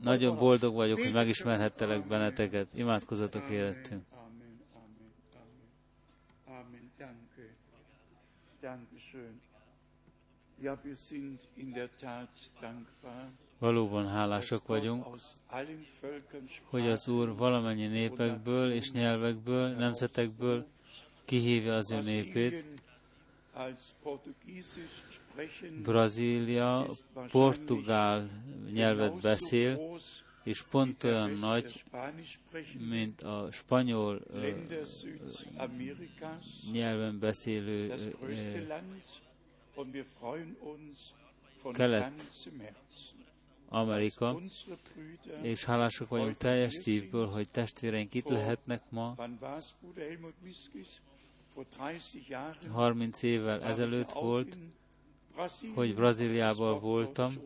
Nagyon 0.01 0.37
boldog 0.37 0.75
vagyok, 0.75 0.99
hogy 0.99 1.13
megismerhettelek 1.13 2.07
benneteket. 2.07 2.67
Imádkozatok 2.73 3.49
életünk. 3.49 4.03
Amen, 4.11 4.61
amen, 4.73 5.13
amen. 5.35 6.59
Amen, 6.59 6.91
danke. 6.97 7.41
Dankeschön. 7.41 7.43
Ja, 7.43 7.49
wir 7.49 8.01
sind 8.01 8.01
in 8.01 8.01
der 8.01 8.01
Tat 8.01 8.21
dankbar, 8.33 8.52
Valóban 13.59 14.07
hálásak 14.07 14.57
Gott 14.57 14.67
vagyunk, 14.67 15.05
hogy 16.63 16.87
az 16.87 17.07
Úr 17.07 17.35
valamennyi 17.35 17.87
népekből 17.87 18.71
és 18.71 18.91
nyelvekből, 18.91 19.69
nemzetekből 19.69 20.65
kihívja 21.25 21.75
az 21.75 21.91
ő 21.91 22.01
népét. 22.01 22.65
Brazília 25.83 26.85
portugál 27.31 28.29
nyelvet 28.71 29.21
beszél, 29.21 29.97
és 30.43 30.61
pont 30.61 31.03
olyan 31.03 31.31
nagy, 31.31 31.83
mint 32.79 33.21
a 33.21 33.47
spanyol 33.51 34.21
nyelven 36.71 37.19
beszélő 37.19 37.87
das 37.87 38.01
ö, 38.01 38.09
größte 38.19 38.59
ö, 38.61 38.67
Land. 38.67 38.93
Und 39.75 39.93
wir 39.93 40.05
freuen 40.19 40.57
uns 40.59 40.97
von 41.61 41.73
Kelet- 41.73 42.01
ganzem 42.01 42.59
Herzen, 42.59 43.21
Amerika, 43.69 44.25
dass 44.31 44.41
unsere 44.41 44.77
Brüder, 44.93 45.45
és 45.45 45.63
hálásak 45.63 46.07
vagyunk 46.09 46.37
teljes 46.37 46.73
szívből, 46.73 47.27
hogy 47.27 47.49
testvéreink 47.49 48.13
itt 48.13 48.27
lehetnek 48.27 48.81
ma. 48.89 49.13
wann 49.17 49.35
war 49.41 49.57
es, 49.57 49.65
Bruder 49.81 50.07
Helmut 50.07 50.33
Miskis? 50.43 50.87
Vor 51.53 51.65
30 51.77 52.13
Jahren 52.29 52.71
30 52.71 53.21
évvel 53.21 53.63
ezelőtt 53.63 54.11
volt, 54.11 54.57
hogy 55.75 55.95
Brazíliában 55.95 56.79
voltam. 56.79 57.37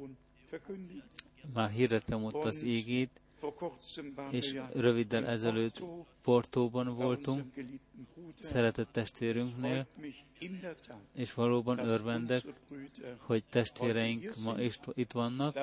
Már 1.54 1.70
hirdettem 1.70 2.24
ott 2.24 2.44
az 2.44 2.64
waren 2.64 3.10
és 4.30 4.60
röviddel 4.74 5.26
ezelőtt 5.26 5.84
Portóban 6.22 6.96
voltunk, 6.96 7.54
szeretett 8.40 8.92
testvérünknél, 8.92 9.88
és 11.14 11.34
valóban 11.34 11.80
örvendek, 11.80 12.44
hogy 13.18 13.44
testvéreink 13.50 14.36
ma 14.44 14.62
is 14.62 14.80
itt 14.94 15.12
vannak. 15.12 15.56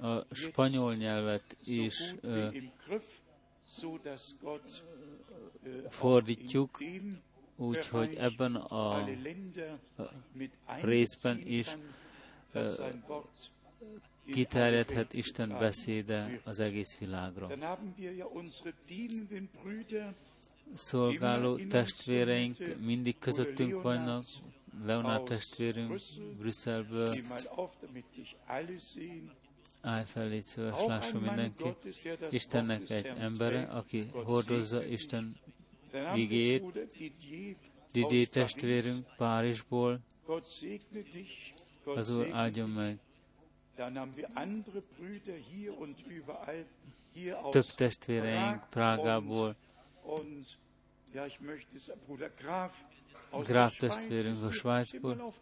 A 0.00 0.34
spanyol 0.34 0.94
nyelvet 0.94 1.56
is 1.64 2.14
auch 2.22 3.94
fordítjuk, 5.88 6.78
úgyhogy 7.56 8.14
ebben 8.14 8.54
a 8.54 9.08
részben 10.82 11.40
is, 11.46 11.76
kiterjedhet 14.32 15.12
Isten 15.12 15.48
beszéde 15.48 16.40
az 16.44 16.60
egész 16.60 16.98
világra. 16.98 17.50
Szolgáló 20.74 21.56
testvéreink 21.56 22.56
mindig 22.80 23.18
közöttünk 23.18 23.82
vannak, 23.82 24.24
Leonard 24.84 25.24
testvérünk 25.24 26.00
Brüsszelből, 26.38 27.08
állj 29.80 30.04
fel, 30.04 30.28
légy 30.28 30.44
szíves, 30.44 30.84
lásson 30.86 31.20
mindenki. 31.20 31.64
Istennek 32.30 32.90
egy 32.90 33.06
embere, 33.18 33.62
aki 33.62 34.08
hordozza. 34.12 34.84
Isten 34.84 35.36
igéjét. 36.14 36.64
Didier 37.92 38.26
testvérünk 38.26 39.06
Párizsból, 39.16 40.00
Pazul 41.84 42.32
áldjon 42.32 42.70
meg. 42.70 42.98
Több 47.50 47.64
testvéreink 47.64 48.68
Prágából, 48.70 49.56
Graf 53.42 53.76
testvérünk 53.76 54.42
a 54.42 54.50
Svájcból, 54.50 55.32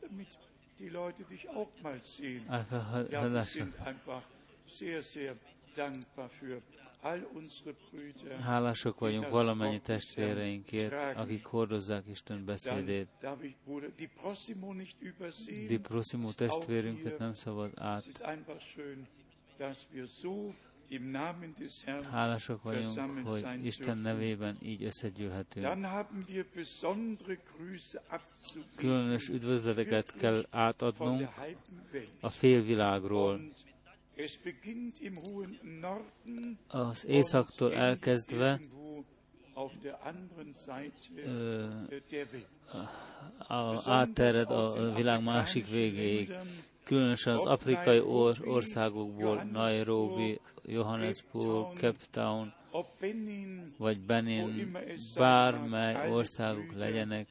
die 0.79 0.91
Leute 0.91 1.25
dich 1.29 1.49
auch 1.49 1.69
mal 1.83 1.99
sehen. 1.99 2.49
Einfach, 2.49 3.11
ja, 3.11 3.31
wir 3.31 3.45
sind 3.45 3.75
einfach 3.87 4.23
sehr, 4.67 5.03
sehr 5.03 5.37
dankbar 5.75 6.29
für 6.29 6.63
Hálások 8.41 8.99
vagyunk 8.99 9.29
valamennyi 9.29 9.81
testvéreinkért, 9.81 11.17
akik 11.17 11.45
hordozzák 11.45 12.07
Isten 12.07 12.45
beszédét. 12.45 13.09
Di 15.67 15.79
Prossimo 15.79 16.33
testvérünket 16.33 17.19
nem 17.19 17.33
szabad 17.33 17.73
át. 17.75 18.05
Hálások 22.11 22.63
vagyunk, 22.63 23.27
hogy 23.27 23.65
Isten 23.65 23.99
nevében 23.99 24.57
így 24.63 24.83
összegyűlhetünk. 24.85 25.67
Különös 28.75 29.29
üdvözleteket 29.29 30.15
kell 30.17 30.47
átadnunk 30.51 31.29
a 32.21 32.29
félvilágról. 32.29 33.41
Az 36.69 37.07
északtól 37.07 37.75
elkezdve 37.75 38.61
ö, 41.17 41.67
a, 43.49 43.91
átterjed 43.91 44.51
a 44.51 44.95
világ 44.95 45.23
másik 45.23 45.69
végéig. 45.69 46.33
Különösen 46.85 47.35
az 47.35 47.47
afrikai 47.47 48.01
or, 48.01 48.37
országokból, 48.45 49.43
Nairobi, 49.43 50.41
Johannesburg, 50.65 51.77
Cape 51.79 52.05
Town, 52.11 52.53
vagy 53.79 54.01
Benin, 54.01 54.77
bármely 55.17 56.11
országok 56.11 56.73
legyenek, 56.75 57.29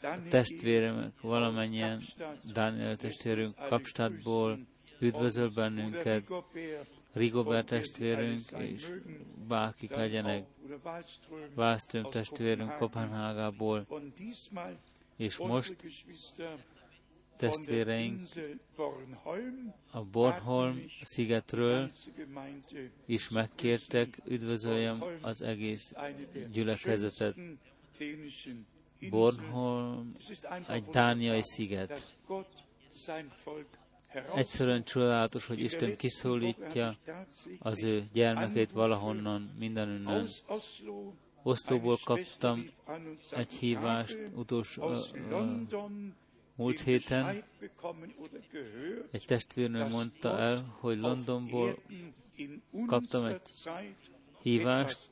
Daniel, 0.00 0.28
testvéremek, 0.28 1.20
valamennyien, 1.20 2.00
Daniel 2.52 2.96
testvérünk 2.96 3.54
Kapstadtból. 3.68 4.58
Üdvözöl 5.00 5.50
bennünket, 5.50 6.24
Rigobert, 7.12 7.66
testvérünk, 7.66 8.42
és 8.58 8.92
bárkik 9.48 9.90
legyenek, 9.90 10.44
Wallström 11.54 12.04
testvérünk. 12.04 12.74
Kopenhágából, 12.74 13.86
és 15.16 15.38
most 15.38 15.76
testvéreink 17.36 18.20
a 19.90 20.04
Bornholm 20.04 20.82
szigetről 21.02 21.90
is 23.06 23.28
megkértek, 23.28 24.20
üdvözöljem 24.24 25.04
az 25.20 25.42
egész 25.42 25.94
gyülekezetet. 26.52 27.36
Bornholm 29.10 30.16
egy 30.68 30.84
dániai 30.84 31.42
sziget. 31.42 32.16
Egyszerűen 34.34 34.84
csodálatos, 34.84 35.46
hogy 35.46 35.60
Isten 35.60 35.96
kiszólítja 35.96 36.96
az 37.58 37.82
ő 37.82 38.04
gyermekét 38.12 38.70
valahonnan, 38.72 39.54
mindenünnen. 39.58 40.26
Schwester 41.42 41.80
kaptam 42.04 42.70
egy 43.30 43.52
hívást 43.52 44.14
"Habe 44.14 44.30
utolsó, 44.36 44.92
London 45.30 46.14
múlt 46.56 46.80
héten 46.80 47.44
egy 49.10 49.24
testvérnő 49.26 49.88
mondta 49.88 50.38
el, 50.38 50.76
hogy 50.80 50.98
Londonból 50.98 51.78
kaptam 52.86 53.24
egy 53.24 53.40
hívást, 54.42 55.10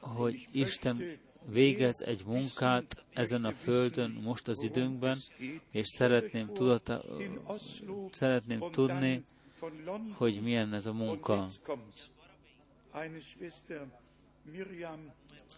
hogy 0.00 0.46
Isten 0.52 1.18
végez 1.46 2.02
egy 2.02 2.24
munkát 2.26 3.04
ezen 3.12 3.44
a 3.44 3.52
földön, 3.52 4.10
most 4.10 4.48
az 4.48 4.62
időnkben, 4.62 5.18
és 5.70 5.88
szeretném, 5.88 6.52
tudata, 6.52 7.04
szeretném 8.10 8.70
tudni, 8.70 9.24
hogy 10.14 10.42
milyen 10.42 10.74
ez 10.74 10.86
a 10.86 10.92
munka. 10.92 11.46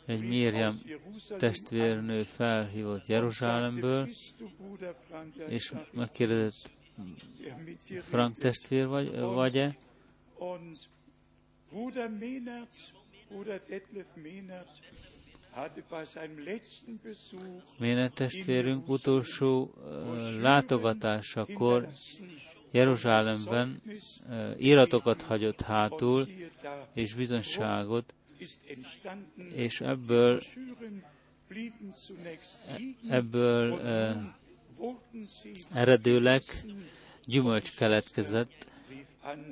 Egy 0.07 0.21
Miriam 0.21 0.75
testvérnő 1.39 2.23
felhívott 2.23 3.07
Jeruzsálemből, 3.07 4.09
és 5.49 5.73
megkérdezett, 5.93 6.71
Frank 7.99 8.37
testvér 8.37 8.87
vagy, 8.87 9.19
vagy-e? 9.19 9.77
Ménet 17.79 18.15
testvérünk 18.15 18.89
utolsó 18.89 19.75
látogatásakor 20.41 21.89
Jeruzsálemben 22.71 23.83
íratokat 24.59 25.23
hagyott 25.23 25.61
hátul, 25.61 26.27
és 26.93 27.15
bizonyságot, 27.15 28.15
és 29.55 29.81
ebből, 29.81 30.41
liegen 31.49 31.95
ebből 33.09 33.81
eredőleg 35.73 36.43
gyümölcs 37.25 37.77
keletkezett, 37.77 38.67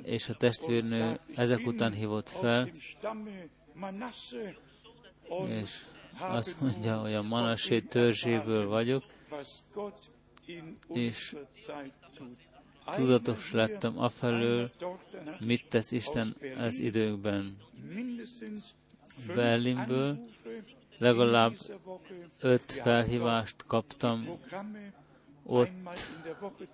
és 0.03 0.29
a 0.29 0.33
testvérnő 0.33 1.19
ezek 1.35 1.65
után 1.65 1.93
hívott 1.93 2.29
fel, 2.29 2.69
és 5.47 5.85
azt 6.17 6.61
mondja, 6.61 6.97
hogy 6.97 7.13
a 7.13 7.21
ihm 7.69 7.87
törzséből 7.87 8.67
vagyok, 8.67 9.03
és 10.93 11.35
tudatos 12.95 13.51
lettem 13.51 13.99
afelől, 13.99 14.71
mit 15.39 15.65
tesz 15.69 15.91
Isten 15.91 16.35
ez 16.57 16.79
időkben. 16.79 17.57
Berlinből 19.35 20.19
legalább 20.97 21.53
öt 22.39 22.71
felhívást 22.71 23.55
kaptam 23.67 24.39
ott 25.43 25.71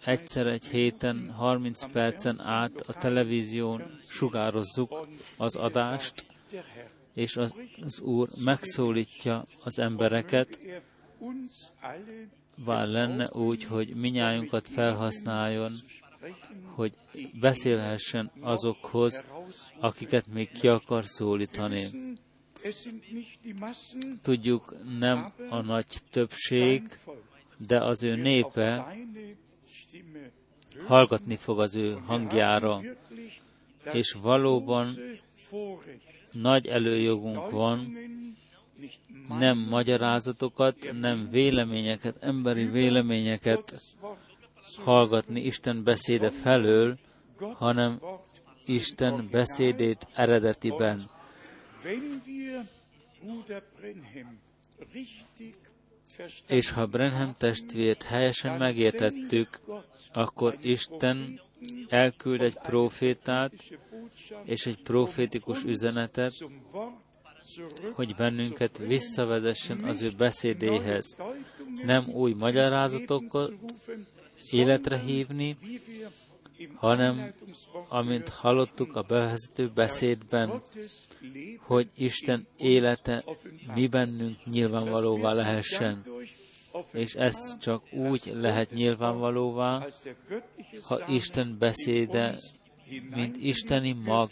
egyszer 0.04 0.48
egy 0.48 0.66
héten, 0.66 1.32
30 1.32 1.92
percen 1.92 2.40
át 2.40 2.82
a 2.82 2.94
televízión 2.94 3.92
sugározzuk 4.08 5.08
az 5.38 5.56
adást, 5.56 6.26
és 7.14 7.38
az, 7.38 7.56
az 7.82 8.02
Úr 8.02 8.30
megszólítja 8.44 9.46
az 9.64 9.80
embereket, 9.80 10.60
vár 12.56 12.88
lenne 12.88 13.30
úgy, 13.32 13.64
hogy 13.64 13.96
minnyájunkat 13.96 14.68
felhasználjon, 14.68 15.72
hogy 16.64 16.94
beszélhessen 17.40 18.32
azokhoz, 18.40 19.26
akiket 19.80 20.28
még 20.28 20.52
ki 20.52 20.68
akar 20.68 21.06
szólítani. 21.06 21.84
Tudjuk, 24.22 24.76
nem 25.00 25.34
a 25.50 25.62
nagy 25.62 25.88
többség, 26.10 26.98
de 27.68 27.84
az 27.84 28.04
ő 28.04 28.16
népe 28.16 28.96
hallgatni 30.86 31.36
fog 31.36 31.60
az 31.60 31.76
ő 31.76 31.98
hangjára, 32.06 32.82
és 33.92 34.12
valóban 34.22 34.96
nagy 36.32 36.68
előjogunk 36.68 37.50
van, 37.50 37.98
nem 39.40 39.58
magyarázatokat, 39.58 41.00
nem 41.00 41.30
véleményeket, 41.30 42.16
emberi 42.24 42.66
véleményeket 42.66 43.82
hallgatni 44.84 45.42
Isten 45.42 45.84
beszéde 45.84 46.30
felől, 46.30 46.98
hanem 47.54 48.00
Isten 48.66 49.28
beszédét 49.32 50.08
eredetiben. 50.14 51.02
És 56.48 56.72
ha 56.72 56.86
Brenham 56.86 57.36
testvért 57.38 58.04
helyesen 58.04 58.58
megértettük, 58.58 59.60
akkor 60.14 60.58
Isten 60.62 61.42
elküld 61.88 62.42
egy 62.42 62.58
profétát 62.58 63.54
és 64.44 64.66
egy 64.66 64.82
profétikus 64.82 65.64
üzenetet, 65.64 66.34
hogy 67.94 68.16
bennünket 68.16 68.78
visszavezessen 68.78 69.84
az 69.84 70.02
ő 70.02 70.12
beszédéhez. 70.18 71.18
Nem 71.86 72.10
új 72.10 72.34
magyarázatokat 72.34 73.54
életre 74.52 75.00
hívni, 75.00 75.58
hanem, 76.76 77.34
amint 77.88 78.30
hallottuk 78.30 78.96
a 78.96 79.02
bevezető 79.02 79.72
beszédben, 79.74 80.62
hogy 81.60 81.90
Isten 81.96 82.48
élete 82.58 83.24
mi 83.74 83.88
bennünk 83.88 84.46
nyilvánvalóvá 84.46 85.34
lehessen. 85.34 86.04
És 86.94 87.14
ez 87.14 87.58
csak 87.58 87.94
úgy 87.94 88.32
lehet 88.36 88.72
nyilvánvalóvá, 88.72 89.86
ha 90.82 91.08
Isten 91.08 91.56
beszéde, 91.60 92.38
mint 93.16 93.38
isteni 93.38 93.92
mag 93.92 94.32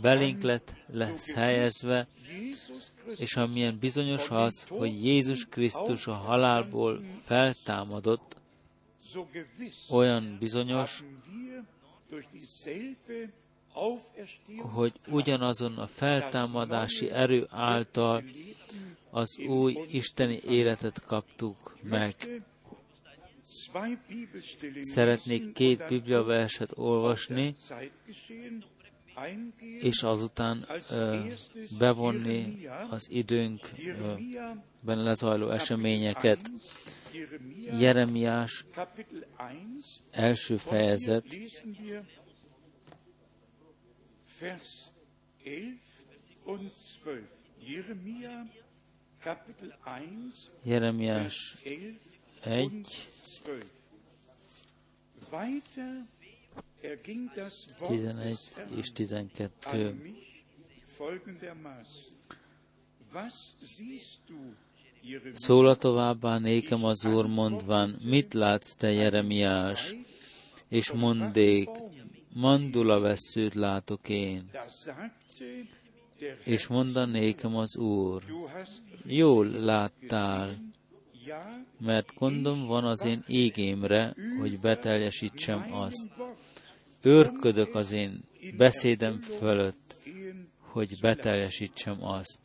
belénk 0.00 0.42
lett, 0.42 0.74
lesz 0.92 1.32
helyezve, 1.32 2.06
és 3.18 3.36
amilyen 3.36 3.78
bizonyos 3.78 4.30
az, 4.30 4.64
hogy 4.68 5.04
Jézus 5.04 5.46
Krisztus 5.46 6.06
a 6.06 6.14
halálból 6.14 7.04
feltámadott, 7.24 8.36
olyan 9.90 10.36
bizonyos, 10.38 11.04
hogy 14.58 14.92
ugyanazon 15.08 15.78
a 15.78 15.86
feltámadási 15.86 17.10
erő 17.10 17.46
által 17.50 18.24
az 19.10 19.38
új 19.38 19.78
isteni 19.90 20.40
életet 20.48 21.04
kaptuk 21.04 21.76
meg. 21.82 22.14
Szeretnék 24.80 25.52
két 25.52 25.86
Biblia 25.88 26.22
verset 26.22 26.72
olvasni, 26.74 27.54
és 29.80 30.02
azután 30.02 30.66
uh, 30.90 31.32
bevonni 31.78 32.66
az 32.90 33.06
időnkben 33.10 35.02
lezajló 35.02 35.50
eseményeket. 35.50 36.50
Jeremiás 37.78 38.64
első 40.10 40.56
fejezet, 40.56 41.24
1, 41.32 41.62
11 51.54 52.15
és 58.76 58.92
12. 58.92 59.50
Szóla 65.32 65.76
továbbá 65.76 66.38
nékem 66.38 66.84
az 66.84 67.04
Úr 67.04 67.26
mondván, 67.26 67.96
mit 68.04 68.34
látsz 68.34 68.74
te, 68.74 68.92
Jeremiás? 68.92 69.94
És 70.68 70.92
mondék, 70.92 71.68
mandula 72.32 73.00
veszőt 73.00 73.54
látok 73.54 74.08
én. 74.08 74.50
És 76.44 76.66
mondanékem 76.66 77.56
az 77.56 77.76
Úr, 77.76 78.22
jól 79.06 79.46
láttál, 79.46 80.65
mert 81.78 82.14
gondom 82.14 82.66
van 82.66 82.84
az 82.84 83.04
én 83.04 83.24
égémre, 83.26 84.14
hogy 84.40 84.60
beteljesítsem 84.60 85.72
azt. 85.72 86.08
Őrködök 87.02 87.74
az 87.74 87.92
én 87.92 88.24
beszédem 88.56 89.20
fölött, 89.20 89.96
hogy 90.58 91.00
beteljesítsem 91.00 92.04
azt. 92.04 92.40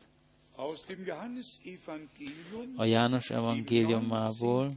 A 2.76 2.86
János 2.86 3.30
evangéliumából, 3.30 4.72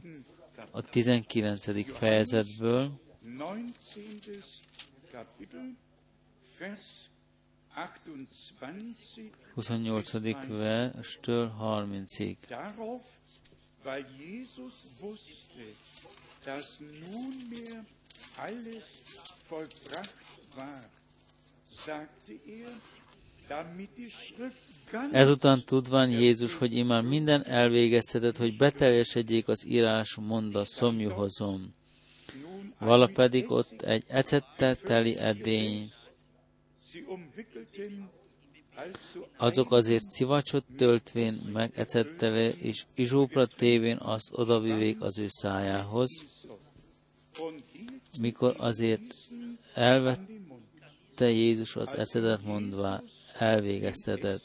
a 0.71 0.81
19. 0.81 1.91
fejezetből, 1.97 2.91
28. 9.53 10.47
verstől 10.47 11.55
30-ig. 11.61 12.37
Ezután 25.11 25.63
tudván 25.65 26.09
Jézus, 26.09 26.53
hogy 26.55 26.75
imán 26.75 27.05
minden 27.05 27.45
elvégeztetett, 27.45 28.37
hogy 28.37 28.57
beteljesedjék 28.57 29.47
az 29.47 29.65
írás, 29.65 30.15
monda 30.15 30.65
szomjuhozom. 30.65 31.75
Vala 32.79 33.07
pedig 33.07 33.51
ott 33.51 33.81
egy 33.81 34.03
ecettel 34.07 34.75
teli 34.75 35.17
edény. 35.17 35.91
Azok 39.37 39.71
azért 39.71 40.09
szivacsot 40.09 40.65
töltvén 40.77 41.33
meg 41.53 41.71
ecettele, 41.75 42.49
és 42.49 42.85
izsópra 42.93 43.47
tévén 43.47 43.97
azt 43.97 44.29
odavivék 44.31 45.01
az 45.01 45.17
ő 45.17 45.27
szájához, 45.29 46.09
mikor 48.19 48.55
azért 48.57 49.15
elvette 49.73 51.29
Jézus 51.29 51.75
az 51.75 51.93
ecetet 51.93 52.43
mondva, 52.43 53.03
elvégeztetett. 53.37 54.43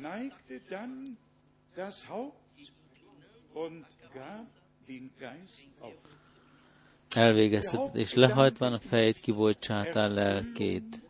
neigte 0.00 0.60
das 1.74 2.08
Haupt 2.08 2.72
und 3.54 3.86
gab 4.14 4.46
den 4.86 5.10
Geist 5.18 5.68
auf. 5.80 6.19
Elvégeztetett, 7.14 7.94
és 7.94 8.14
lehajtván 8.14 8.72
a 8.72 8.80
fejét 8.80 9.20
kibocsátál 9.20 10.12
lelkét, 10.12 11.02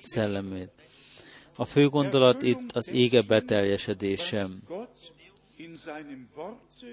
szellemét. 0.00 0.70
A 1.56 1.64
fő 1.64 1.88
gondolat 1.88 2.42
itt 2.42 2.72
az 2.72 2.90
ége 2.90 3.22
beteljesedésem 3.22 4.62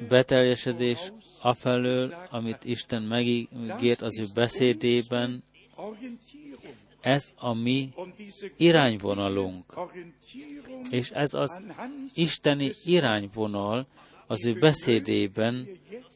beteljesedés 0.07 1.11
afelől, 1.41 2.15
amit 2.29 2.63
Isten 2.63 3.03
megígért 3.03 4.01
az 4.01 4.19
ő 4.19 4.25
beszédében, 4.33 5.43
ez 7.01 7.31
a 7.35 7.53
mi 7.53 7.93
irányvonalunk. 8.57 9.73
És 10.89 11.09
ez 11.09 11.33
az 11.33 11.61
isteni 12.13 12.71
irányvonal 12.83 13.87
az 14.27 14.45
ő 14.45 14.53
beszédében 14.53 15.67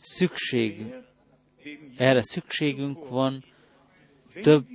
szükség, 0.02 0.94
erre 1.98 2.24
szükségünk 2.24 3.10
van 3.10 3.44
több 4.42 4.66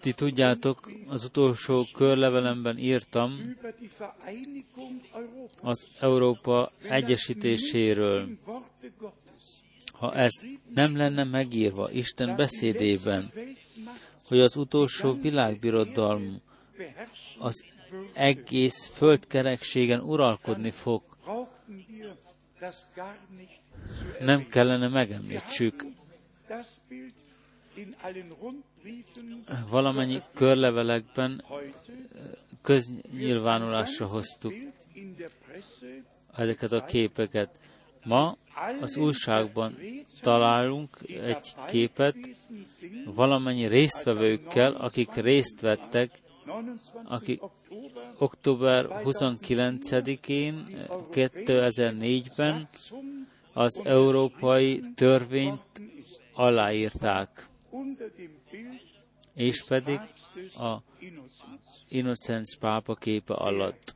Ti 0.00 0.12
tudjátok, 0.12 0.90
az 1.06 1.24
utolsó 1.24 1.84
körlevelemben 1.92 2.78
írtam 2.78 3.56
az 5.62 5.86
Európa 6.00 6.72
egyesítéséről. 6.82 8.28
Ha 9.92 10.14
ez 10.14 10.32
nem 10.74 10.96
lenne 10.96 11.24
megírva 11.24 11.90
Isten 11.90 12.36
beszédében, 12.36 13.32
hogy 14.26 14.40
az 14.40 14.56
utolsó 14.56 15.12
világbirodalom 15.12 16.40
az 17.38 17.64
egész 18.12 18.86
földkerekségen 18.86 20.00
uralkodni 20.00 20.70
fog, 20.70 21.02
nem 24.20 24.46
kellene 24.46 24.88
megemlítsük. 24.88 25.86
Valamennyi 29.68 30.22
körlevelekben 30.34 31.44
köznyilvánulásra 32.62 34.06
hoztuk 34.06 34.54
ezeket 36.36 36.72
a 36.72 36.84
képeket. 36.84 37.58
Ma 38.04 38.36
az 38.80 38.96
újságban 38.96 39.76
találunk 40.20 40.98
egy 41.06 41.54
képet 41.66 42.16
valamennyi 43.04 43.66
résztvevőkkel, 43.66 44.72
akik 44.72 45.14
részt 45.14 45.60
vettek, 45.60 46.19
akik 47.04 47.42
október 48.18 48.86
29-én 48.88 50.86
2004-ben 51.12 52.68
az 53.52 53.80
európai 53.84 54.82
törvényt 54.94 55.80
aláírták, 56.32 57.48
és 59.34 59.64
pedig 59.64 60.00
a 60.58 60.76
Innocens 61.88 62.56
pápa 62.60 62.94
képe 62.94 63.34
alatt, 63.34 63.94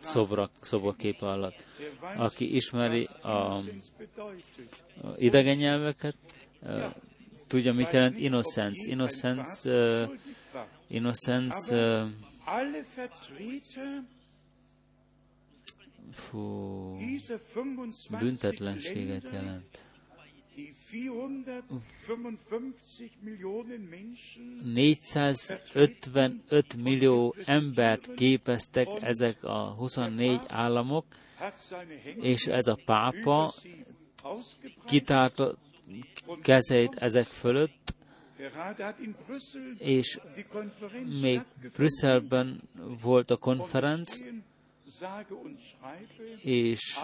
szobra, 0.00 0.50
szobor 0.60 0.96
képe 0.96 1.26
alatt. 1.26 1.64
Aki 2.16 2.54
ismeri 2.54 3.08
a, 3.20 3.28
a 3.28 3.60
idegen 5.16 5.56
nyelveket, 5.56 6.16
tudja, 7.46 7.72
mit 7.72 7.90
jelent 7.92 8.18
innocence. 8.18 8.90
Innocence, 8.90 9.70
uh, 11.70 12.08
alle 12.44 12.84
Vertreter 12.96 14.02
fú, 16.12 16.96
dieser 16.98 17.38
25 17.38 18.20
büntetlenséget 18.20 19.32
jelent. 19.32 19.78
die 20.56 20.72
455 20.72 23.10
Millionen 23.22 23.88
Menschen 23.88 24.72
455 24.74 26.76
millió 26.76 27.34
embert 27.44 28.14
képeztek 28.14 28.88
ezek 29.00 29.44
a 29.44 29.74
24 29.76 30.40
államok, 30.48 31.04
és 32.20 32.46
ez 32.46 32.66
a 32.66 32.78
pápa 32.84 33.54
kitárta 34.86 35.54
kezeit 36.42 36.94
ezek 36.94 37.26
fölött, 37.26 37.94
És 39.78 40.20
még. 41.20 41.42
Brüsszelben 41.76 42.60
volt 43.02 43.30
a 43.30 43.36
konferenc, 43.36 44.18
és 46.42 46.98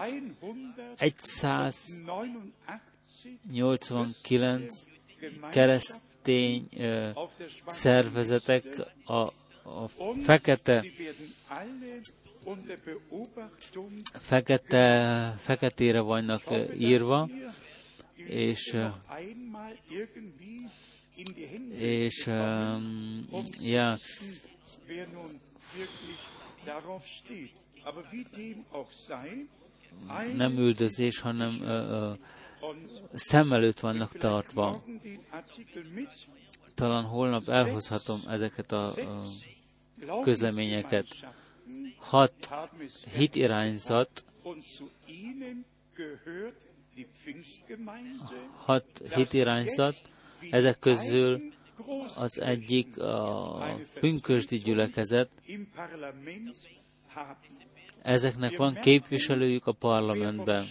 189 1.17 2.53
189 3.49 4.83
Gemeinschaften 5.19 5.51
keresztény 5.51 6.69
szervezetek 7.67 8.65
a, 9.03 9.13
a 9.13 9.87
fekete, 10.23 10.83
fekete, 14.19 15.35
feketére 15.39 15.99
vannak 15.99 16.43
írva, 16.77 17.29
és, 18.15 18.77
és 21.77 22.25
bekommen, 22.25 23.27
um, 23.31 23.43
ja, 23.61 23.97
nem 30.35 30.51
üldözés, 30.57 31.19
hanem 31.19 31.61
ö, 31.61 32.11
und 32.61 32.89
szem 33.13 33.53
előtt 33.53 33.79
vannak 33.79 34.17
tartva. 34.17 34.83
Talán 36.73 37.03
holnap 37.03 37.47
elhozhatom 37.47 38.19
ezeket 38.27 38.71
a, 38.71 38.91
a 40.07 40.21
közleményeket. 40.21 41.07
Hat 41.97 42.49
hitirányzat, 43.15 44.23
Pfingstgemeinde. 47.21 48.49
hat 48.55 48.85
hitirányzat, 49.15 50.01
ezek 50.51 50.79
közül 50.79 51.41
az 52.15 52.41
egyik 52.41 52.99
a 52.99 53.57
pünkösdi 53.99 54.57
gyülekezet, 54.57 55.29
ezeknek 58.01 58.57
van 58.57 58.73
képviselőjük 58.73 59.67
a 59.67 59.71
parlamentben. 59.71 60.63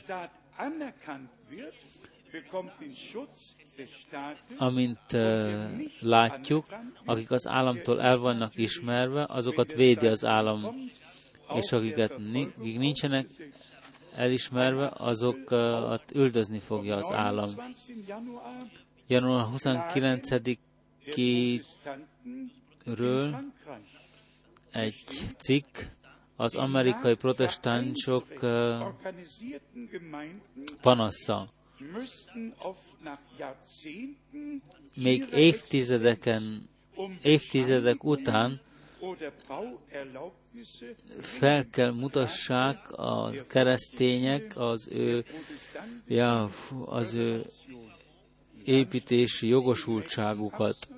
Amint 4.58 5.12
uh, 5.12 5.64
látjuk, 6.00 6.66
akik 7.04 7.30
az 7.30 7.46
államtól 7.46 8.00
el 8.02 8.18
vannak 8.18 8.56
ismerve, 8.56 9.24
azokat 9.28 9.72
védi 9.72 10.06
az 10.06 10.24
állam, 10.24 10.90
és 11.54 11.72
akiket 11.72 12.18
akik 12.18 12.76
nincsenek 12.76 13.26
elismerve, 14.14 14.92
azokat 14.96 16.10
üldözni 16.14 16.58
fogja 16.58 16.96
az 16.96 17.12
állam. 17.12 17.48
29. 19.08 19.08
Januar 19.08 19.48
Január 19.48 19.48
29-ről 19.54 20.50
Protestanten 21.04 22.08
in 22.24 22.52
Frankreich. 22.84 23.98
egy 24.70 25.04
cikk 25.38 25.76
az 26.36 26.54
amerikai 26.54 27.14
protestánsok 27.14 28.26
panasza. 30.80 31.48
Még 34.94 35.28
évtizedeken, 35.32 36.68
évtizedek 37.22 38.04
után 38.04 38.60
fel 41.20 41.68
kell 41.70 41.92
mutassák 41.92 42.92
a 42.92 43.30
keresztények 43.48 44.56
az 44.56 44.88
ő, 44.90 45.24
ja, 46.06 46.50
az 46.86 47.14
ő 47.14 47.44
építési 48.68 49.46
jogosultságukat. 49.46 50.88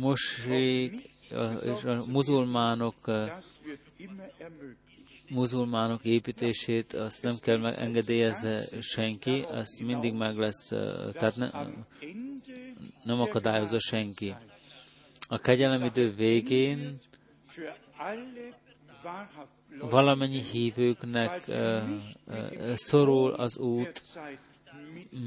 Mosék 0.00 1.10
és 1.64 1.84
a 1.84 2.04
muzulmánok, 2.06 3.08
ermöglicht. 3.08 3.38
muzulmánok 5.28 6.04
építését 6.04 6.92
azt 6.92 7.22
nem 7.22 7.34
kell 7.40 7.58
megengedélyezze 7.58 8.80
senki, 8.80 9.44
azt 9.48 9.82
mindig 9.82 10.14
meg 10.14 10.36
lesz, 10.36 10.68
tehát 11.12 11.36
ne, 11.36 11.50
nem 13.04 13.20
akadályozza 13.20 13.78
senki. 13.78 14.34
A 15.28 15.38
kegyelem 15.38 15.84
idő 15.84 16.14
végén 16.14 16.98
valamennyi 19.78 20.42
hívőknek 20.42 21.42
szorul 22.74 23.30
az 23.30 23.58
út, 23.58 24.02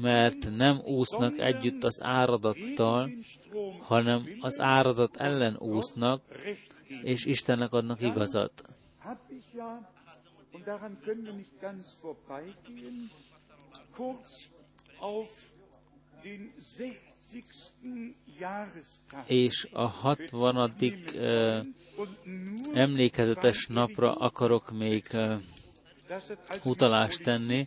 mert 0.00 0.56
nem 0.56 0.80
úsznak 0.84 1.38
együtt 1.38 1.84
az 1.84 2.02
áradattal, 2.02 3.10
hanem 3.80 4.28
az 4.40 4.60
áradat 4.60 5.16
ellen 5.16 5.56
úsznak, 5.58 6.22
és 7.02 7.24
Istennek 7.24 7.72
adnak 7.72 8.00
igazat. 8.00 8.62
Kurz 13.96 14.48
auf 14.98 15.50
den 16.22 16.52
60. 16.56 17.13
És 19.26 19.68
a 19.72 19.86
60. 19.86 20.72
ö, 21.14 21.60
und 21.96 22.08
nur 22.24 22.78
emlékezetes 22.78 23.66
napra 23.66 24.14
akarok 24.14 24.70
még 24.72 25.16
utalást 26.64 27.22
tenni. 27.22 27.66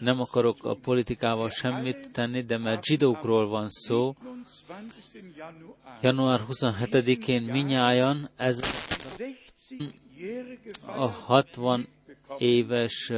Nem 0.00 0.20
akarok 0.20 0.64
a 0.64 0.74
politikával 0.74 1.50
semmit 1.50 2.10
tenni, 2.12 2.42
de 2.42 2.58
mert 2.58 2.84
zsidókról 2.84 3.48
van 3.48 3.68
szó, 3.68 4.14
29. 4.22 5.36
Januar 5.36 5.76
január 6.00 6.40
27-én 6.48 7.42
minnyájan 7.42 8.30
ez 8.36 8.60
60-jährige 9.18 10.70
a 10.86 11.06
60 11.06 11.88
éves 12.38 13.12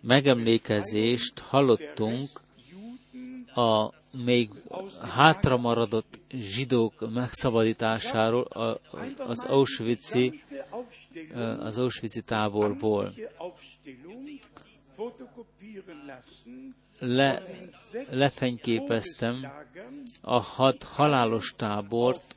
megemlékezést 0.00 1.38
hallottunk 1.38 2.40
a 3.54 3.92
még 4.24 4.50
hátra 5.14 5.56
maradott 5.56 6.18
zsidók 6.30 7.12
megszabadításáról 7.12 8.42
az 9.18 9.44
Auschwitz-i, 9.44 10.42
Aufstellung 10.70 11.60
az 11.60 11.78
Auschwitz-i 11.78 12.22
táborból. 12.22 13.14
Le, 16.98 17.42
lefenyképeztem 18.10 19.46
a 20.20 20.40
hat 20.40 20.82
halálos 20.82 21.54
tábort, 21.56 22.36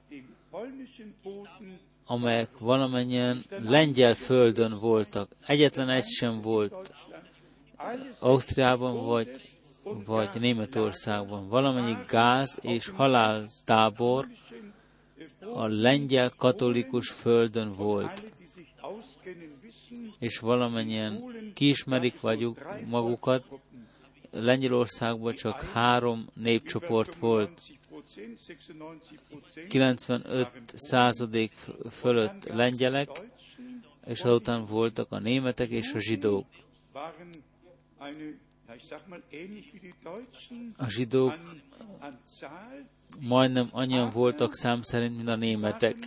amelyek 2.05 2.57
valamennyien 2.57 3.43
lengyel 3.49 4.13
földön 4.13 4.79
voltak. 4.79 5.31
Egyetlen 5.45 5.89
egy 5.89 6.07
sem 6.07 6.41
volt 6.41 6.93
Ausztriában 8.19 9.05
vagy, 9.05 9.50
vagy 10.05 10.29
Németországban. 10.39 11.47
Valamennyi 11.47 11.97
gáz 12.07 12.59
és 12.61 12.87
haláltábor 12.87 14.27
a 15.53 15.67
lengyel 15.67 16.33
katolikus 16.37 17.09
földön 17.09 17.75
volt. 17.75 18.23
És 20.19 20.39
valamennyien 20.39 21.23
kiismerik 21.53 22.21
vagyunk 22.21 22.67
magukat. 22.85 23.43
Lengyelországban 24.31 25.33
csak 25.33 25.61
három 25.61 26.27
népcsoport 26.33 27.15
volt. 27.15 27.61
95%, 27.91 28.45
96%, 29.55 29.65
95 29.67 30.49
századék 30.73 31.53
fölött 31.89 32.43
lengyelek, 32.43 33.09
és 34.05 34.23
azután 34.23 34.65
voltak 34.65 35.11
a 35.11 35.19
németek 35.19 35.69
és 35.69 35.93
a 35.93 35.99
zsidók. 35.99 36.45
A 40.77 40.89
zsidók 40.89 41.33
majdnem 43.19 43.69
annyian 43.71 44.09
voltak 44.09 44.53
szám 44.55 44.81
szerint, 44.81 45.15
mint 45.15 45.27
a 45.27 45.35
németek. 45.35 45.97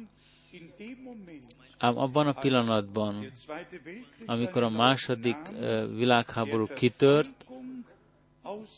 Ám 1.79 1.99
abban 1.99 2.27
a 2.27 2.33
pillanatban, 2.33 3.31
amikor 4.27 4.63
a 4.63 4.71
második 4.71 5.37
világháború 5.95 6.67
kitört, 6.67 7.47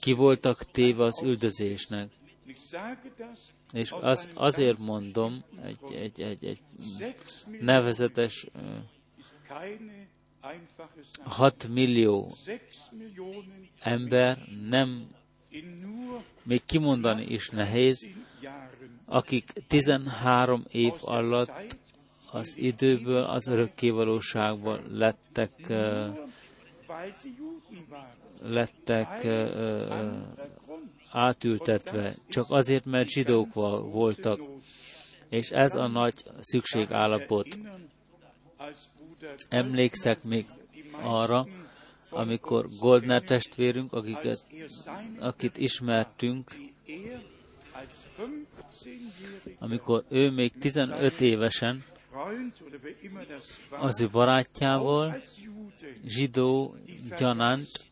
ki 0.01 0.13
voltak 0.13 0.71
téve 0.71 1.05
az 1.05 1.23
üldözésnek. 1.23 2.11
És 3.73 3.91
einem 3.91 4.31
azért 4.35 4.79
mondom, 4.79 5.45
egy, 5.63 5.95
egy, 5.95 6.21
egy, 6.21 6.45
egy 6.45 6.61
nevezetes 7.61 8.47
ö, 10.47 10.57
ist 10.57 10.77
keine 10.77 10.87
einfache 10.87 11.05
Sache. 11.05 11.31
6 11.31 11.69
millió 11.69 12.33
ember 13.81 14.39
nem, 14.69 15.07
még 16.43 16.63
kimondani 16.67 17.25
is 17.25 17.49
nehéz, 17.49 17.99
10 17.99 18.09
Jahren 18.41 19.01
akik 19.07 19.53
13 19.69 20.65
év 20.69 20.93
alatt 21.01 21.77
az 22.31 22.57
időből 22.57 23.25
az 23.25 23.49
örökkévalóságban 23.49 24.81
lettek, 24.91 25.73
lettek 28.43 29.27
átültetve, 31.11 32.15
csak 32.29 32.47
azért, 32.49 32.85
mert 32.85 33.09
zsidók 33.09 33.55
vo- 33.55 33.93
voltak. 33.93 34.41
És 35.29 35.51
ez 35.51 35.75
a 35.75 35.87
nagy 35.87 36.15
szükségállapot. 36.41 37.59
Emlékszek 39.49 40.23
még 40.23 40.47
arra, 41.03 41.47
amikor 42.11 42.67
Goldner 42.81 43.23
testvérünk, 43.23 43.93
akiket, 43.93 44.47
akit 45.19 45.57
ismertünk, 45.57 46.51
die 46.87 47.13
er 47.13 47.21
als 47.73 48.05
15-jähriger 48.17 49.57
amikor 49.59 50.05
ő 50.09 50.31
még 50.31 50.59
15 50.59 51.21
évesen 51.21 51.85
az 53.71 54.01
ő 54.01 54.09
barátjával, 54.09 55.23
zsidó 56.05 56.77
gyanánt, 57.19 57.87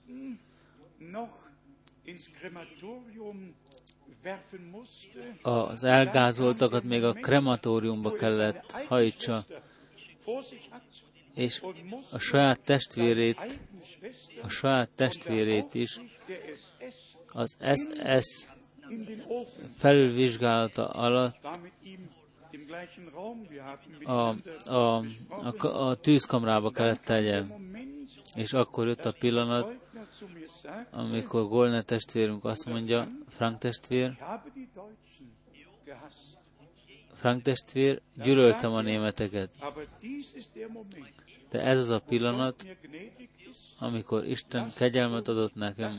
az 5.43 5.85
elgázoltakat 5.85 6.83
még 6.83 7.05
a 7.05 7.13
krematóriumba 7.13 8.13
kellett 8.13 8.73
hajtsa, 8.73 9.45
És 11.35 11.63
a 12.13 12.19
saját 12.19 12.61
testvérét, 12.61 13.61
a 14.43 14.49
saját 14.49 14.91
testvérét 14.95 15.75
is 15.75 16.01
az 17.33 17.57
SS 17.75 18.49
felülvizsgálata 19.77 20.89
alatt 20.89 21.37
a, 24.05 24.35
a, 24.73 25.05
a, 25.43 25.89
a 25.89 25.95
tűzkamrába 25.95 26.71
kellett 26.71 27.01
tegye. 27.01 27.43
És 28.35 28.53
akkor 28.53 28.87
jött 28.87 29.05
a 29.05 29.13
pillanat, 29.19 29.75
amikor 30.91 31.49
Golne 31.49 31.83
testvérünk 31.83 32.45
azt 32.45 32.67
mondja, 32.67 33.09
Frank 33.29 33.59
testvér. 33.59 34.17
Frank 37.13 37.43
testvér, 37.43 38.01
gyűlöltem 38.23 38.73
a 38.73 38.81
németeket. 38.81 39.51
De 41.55 41.61
ez 41.61 41.79
az 41.79 41.91
a 41.91 41.99
pillanat, 42.01 42.67
amikor 43.79 44.25
Isten 44.27 44.73
kegyelmet 44.77 45.29
adott 45.29 45.55
nekem. 45.55 45.93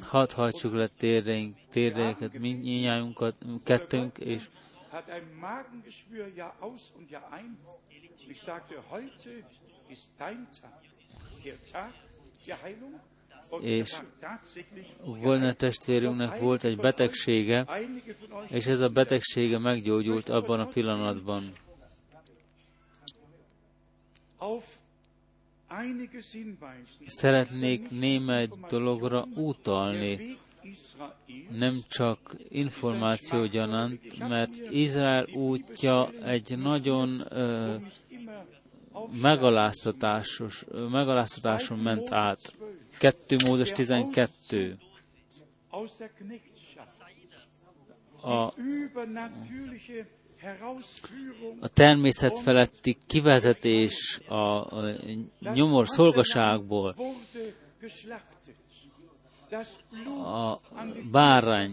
Hadd 0.00 0.32
hajtsuk 0.32 0.72
le 0.72 0.88
térdeink, 0.88 1.56
térdeinket, 1.70 2.38
mindnyájunkat, 2.38 3.34
kettőnk, 3.64 4.18
és 4.18 4.48
Hat 4.90 5.08
ein 5.08 5.26
Magengeschwür 5.40 6.26
ja 6.36 6.52
aus 6.60 6.92
und 6.96 7.10
ja 7.10 7.22
ein. 7.30 7.56
Ich 8.28 8.42
sagte, 8.42 8.74
heute 8.90 9.30
ist 9.88 10.10
dein 10.18 10.46
Tag, 10.60 10.82
der 11.44 11.56
Tag 11.72 11.92
der 12.46 12.62
Heilung. 12.62 13.00
Und 13.50 13.64
És 13.64 14.02
Golne 15.04 15.52
testvérünknek 15.54 16.38
volt 16.38 16.64
egy 16.64 16.76
betegsége, 16.76 17.66
és 18.48 18.66
ez 18.66 18.80
a 18.80 18.88
betegsége 18.88 19.58
meggyógyult 19.58 20.28
abban 20.28 20.60
a 20.60 20.66
pillanatban. 20.66 21.52
Szeretnék 27.06 27.90
némely 27.90 28.48
dologra 28.68 29.24
utalni, 29.34 30.38
nem 31.50 31.82
csak 31.88 32.36
információ 32.48 33.46
gyanánt, 33.46 34.28
mert 34.28 34.56
Izrael 34.70 35.26
útja 35.34 36.10
egy 36.10 36.58
nagyon 36.58 37.26
ö, 37.28 37.76
megaláztatásos, 39.20 40.64
ö, 40.68 40.88
megaláztatáson 40.88 41.78
ment 41.78 42.12
át. 42.12 42.54
2 42.98 43.36
Mózes 43.46 43.70
12. 43.70 44.78
aus 45.70 45.90
der 45.98 46.10
Knechtschaft. 46.18 46.50
A, 48.22 48.52
a 51.60 51.68
természet 51.68 52.38
feletti 52.38 52.98
kivezetés 53.06 54.20
a, 54.28 54.66
nyomor 55.54 55.88
szolgaságból, 55.88 56.94
a 60.24 60.58
bárány 61.10 61.72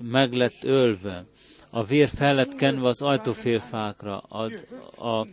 meg 0.00 0.32
lett 0.32 0.64
ölve, 0.64 1.24
a 1.70 1.84
vér 1.84 2.08
fel 2.08 2.34
lett 2.34 2.54
kenve 2.54 2.88
az 2.88 3.02
ajtófélfákra, 3.02 4.18
a, 4.18 4.50
a 5.06 5.26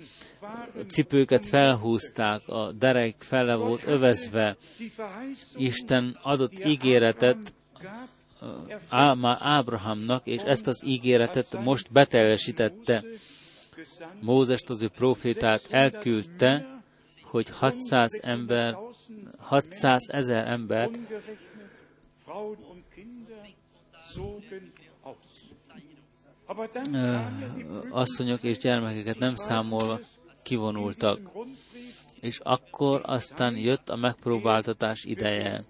cipőket 0.88 1.46
felhúzták, 1.46 2.48
a 2.48 2.72
derek 2.72 3.16
fele 3.20 3.56
volt 3.56 3.86
övezve. 3.86 4.58
Isten 5.56 6.20
adott 6.22 6.66
ígéretet 6.66 7.54
gab, 8.40 8.72
Á, 8.90 9.14
már 9.14 9.38
Ábrahámnak, 9.40 10.28
és 10.28 10.42
ezt 10.42 10.68
az 10.68 10.84
ígéretet 10.86 11.64
most 11.64 11.92
beteljesítette. 11.92 13.04
Mózest 14.22 14.70
az 14.70 14.84
ő 14.84 14.88
profétát 14.88 15.68
elküldte, 15.70 16.82
hogy 17.22 17.50
600 17.50 18.20
ember, 18.24 18.78
600 19.38 20.10
ezer 20.10 20.48
ember 20.48 20.90
asszonyok 27.90 28.44
és 28.44 28.58
gyermekeket 28.58 29.18
nem 29.18 29.36
számolva 29.36 30.00
kivonultak. 30.44 31.20
És 32.20 32.40
akkor 32.44 33.02
aztán 33.04 33.58
jött 33.58 33.90
a 33.90 33.96
megpróbáltatás 33.96 35.04
ideje. 35.04 35.64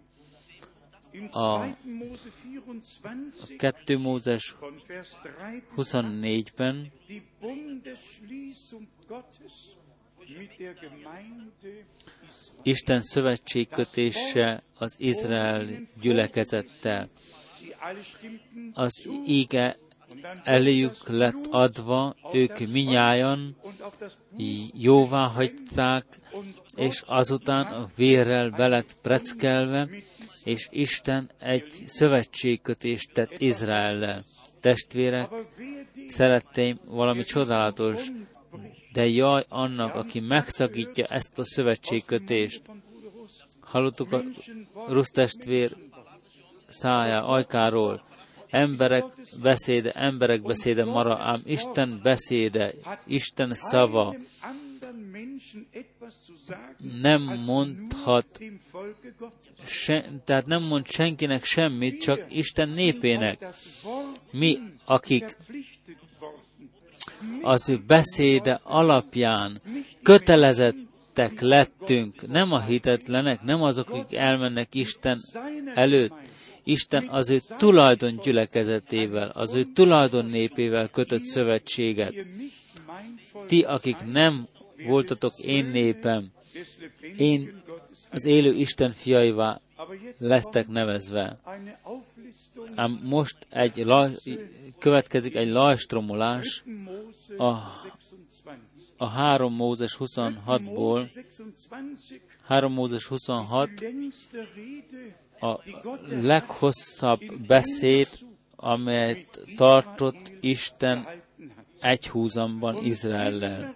A 1.32 1.66
2. 1.66 1.76
Mose 1.84 2.30
24 2.30 3.58
2 3.58 3.98
Mózes 3.98 4.56
von 4.60 4.82
Vers 4.88 5.10
3 5.24 5.62
bis 5.76 5.94
24-ben 5.94 6.92
die 7.08 7.22
Bundesschließung 7.40 8.88
Gottes 9.08 9.78
mit 10.28 10.60
der 10.60 10.74
Gemeinde 10.74 11.86
Isten 12.64 13.02
szövetségkötése 13.02 14.62
az 14.78 14.96
Izrael 15.00 15.68
gyülekezettel. 16.02 17.10
Az 18.74 19.10
íge 19.26 19.78
eléjük 20.44 21.08
lett 21.08 21.48
adva, 21.50 22.16
ők 22.34 22.60
minnyájan 22.72 23.56
jóvá 24.74 25.28
hagyták, 25.28 26.06
és 26.76 27.04
azután 27.06 27.66
a 27.66 27.88
vérrel 27.96 28.50
belet 28.50 28.98
preckelve, 29.02 29.90
és 30.48 30.68
Isten 30.72 31.30
egy 31.40 31.84
szövetségkötést 31.86 33.14
tett 33.14 33.32
Izraellel. 33.38 34.24
Testvérek, 34.60 35.30
szeretteim, 36.08 36.80
valami 36.86 37.24
csodálatos, 37.24 38.08
de 38.94 39.08
jaj 39.08 39.46
annak, 39.50 39.96
aki 39.96 40.20
megszakítja 40.20 41.06
ezt 41.06 41.40
a 41.40 41.44
szövetségkötést. 41.44 42.62
Hallottuk 43.60 44.12
a 44.12 44.24
Rusz 44.88 45.12
testvér 45.12 45.76
szájá, 46.70 47.22
ajkáról. 47.22 48.04
Emberek 48.50 49.04
beszéde, 49.42 49.92
emberek 49.92 50.42
beszéde 50.42 50.86
mara, 50.86 51.18
ám 51.18 51.40
Isten 51.46 52.00
beszéde, 52.04 52.74
Isten 53.06 53.54
szava 53.54 54.16
nem 57.02 57.22
mondhat, 57.46 58.40
se, 59.66 60.10
tehát 60.26 60.46
nem 60.46 60.64
mond 60.64 60.88
senkinek 60.88 61.44
semmit, 61.44 62.02
csak 62.02 62.26
Isten 62.30 62.70
népének. 62.70 63.46
Mi, 64.32 64.60
akik 64.86 65.38
az 67.42 67.70
ő 67.70 67.80
beszéde 67.88 68.60
alapján 68.64 69.62
kötelezettek 70.04 71.42
lettünk, 71.42 72.28
nem 72.28 72.52
a 72.52 72.62
hitetlenek, 72.62 73.42
nem 73.42 73.62
azok, 73.62 73.90
akik 73.90 74.18
elmennek 74.18 74.76
Isten 74.76 75.18
előtt. 75.76 76.14
Isten 76.64 77.08
az 77.08 77.30
ő 77.30 77.40
tulajdon 77.58 78.20
gyülekezetével, 78.24 79.30
az 79.30 79.56
ő 79.56 79.64
tulajdon 79.74 80.26
népével 80.26 80.90
kötött 80.90 81.22
szövetséget. 81.22 82.14
Ti, 83.46 83.62
akik 83.62 83.98
nem 84.12 84.48
voltatok 84.86 85.38
én 85.38 85.66
népem, 85.66 86.32
én 87.18 87.62
az 88.12 88.26
élő 88.26 88.54
Isten 88.54 88.92
fiaivá 88.92 89.62
lesztek 90.18 90.68
nevezve. 90.68 91.38
Ám 92.76 93.00
most 93.04 93.38
egy 93.50 93.78
la, 93.78 94.10
következik 94.80 95.36
egy 95.36 95.50
lajstromolás 95.50 96.64
a, 97.38 97.54
26. 97.54 97.98
a 98.98 99.10
3 99.10 99.54
Mózes 99.54 99.98
26-ból, 100.00 100.62
Mose 100.62 101.24
26, 101.28 102.22
3 102.44 102.74
Mózes 102.74 103.06
26 103.06 103.70
die 103.74 103.90
längste 103.90 104.48
Rede, 104.56 105.16
a 105.40 105.62
leghosszabb 106.22 107.22
beszéd, 107.48 108.08
amelyet 108.56 109.40
tartott 109.56 110.32
Isten 110.40 110.98
gehalten 110.98 111.26
hat. 111.56 111.84
egy 111.84 112.08
húzamban 112.08 112.86
Izraellel. 112.86 113.76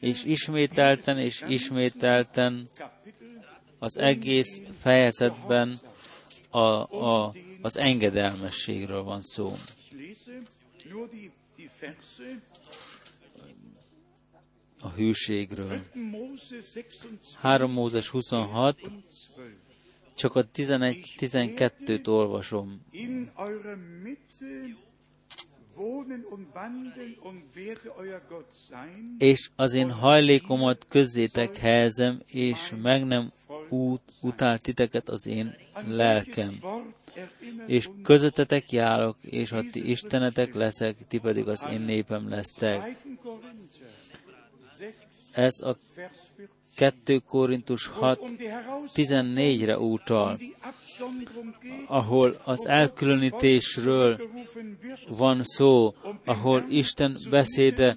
És 0.00 0.24
ismételten 0.24 1.18
és 1.18 1.44
ismételten 1.48 2.68
az 3.78 3.98
egész 3.98 4.62
fejezetben 4.78 5.78
a, 6.50 6.58
a, 6.58 7.32
az 7.62 7.76
engedelmességről 7.76 9.02
van 9.02 9.22
szó. 9.22 9.54
A 14.80 14.88
hűségről. 14.88 15.80
Mose 15.94 16.56
26 16.56 17.40
3 17.40 17.72
Mózes 17.72 18.08
26, 18.08 18.80
und 18.86 19.02
12. 19.02 19.56
csak 20.14 20.34
a 20.34 20.46
11-12-t 20.46 22.08
olvasom. 22.08 22.82
És 29.18 29.50
az 29.56 29.74
én 29.74 29.90
hajlékomat 29.90 30.86
közzétek 30.88 31.56
helyezem, 31.56 32.22
és 32.26 32.72
meg 32.82 33.04
nem 33.04 33.32
út, 33.68 34.00
utál 34.20 34.58
titeket 34.58 35.08
az 35.08 35.26
én 35.26 35.56
lelkem. 35.86 36.60
És 37.66 37.88
közöttetek 38.02 38.72
járok, 38.72 39.16
és 39.20 39.52
a 39.52 39.62
ti 39.70 39.90
istenetek 39.90 40.54
leszek, 40.54 40.96
ti 41.08 41.18
pedig 41.18 41.48
az 41.48 41.66
én 41.72 41.80
népem 41.80 42.28
lesztek. 42.28 42.80
2. 42.80 43.18
Korinther 43.22 43.90
6, 44.14 44.92
Ez 45.32 45.60
a 45.60 45.76
Vers 45.94 46.10
14. 46.10 46.21
2 46.74 47.18
Korintus 47.18 47.86
6, 47.86 48.20
Um 48.20 48.36
die 48.36 48.48
Herausforderung, 48.48 49.36
14-re 49.36 49.78
utal, 49.78 50.38
ahol 51.86 52.40
az 52.44 52.66
elkülönítésről 52.66 54.20
van 55.08 55.40
szó, 55.44 55.94
ahol 56.24 56.64
Isten 56.68 57.16
beszéde 57.30 57.96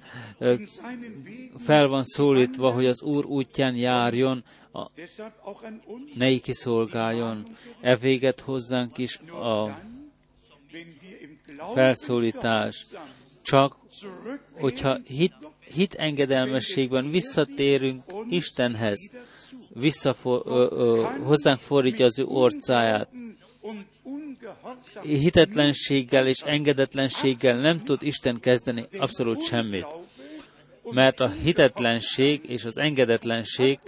fel 1.58 1.88
van 1.88 2.04
szólítva, 2.04 2.72
hogy 2.72 2.86
az 2.86 3.02
Úr 3.02 3.26
útján 3.26 3.76
járjon, 3.76 4.44
a, 4.72 4.92
ne 6.16 6.38
kiszolgáljon. 6.38 7.46
E 7.82 7.96
véget 7.96 8.40
hozzánk 8.40 8.98
is 8.98 9.20
a 9.20 9.80
felszólítás. 11.74 12.86
Csak, 13.42 13.78
hogyha 14.52 15.00
hit, 15.06 15.34
hit 15.74 15.93
engedelmességben 15.93 17.09
visszatérünk 17.09 18.03
Istenhez, 18.30 19.11
visszafor, 19.70 20.41
hozzánk 21.24 21.59
fordítja 21.59 22.05
az 22.05 22.20
ő 22.20 22.26
orcáját, 22.26 23.09
hitetlenséggel 25.01 26.28
és 26.28 26.39
engedetlenséggel 26.39 27.59
nem 27.59 27.84
tud 27.84 28.03
Isten 28.03 28.39
kezdeni 28.39 28.86
abszolút 28.97 29.43
semmit. 29.43 29.88
Mert 30.91 31.20
a 31.20 31.30
hitetlenség 31.30 32.49
és 32.49 32.66
az 32.66 32.78
engedetlenség 32.78 33.80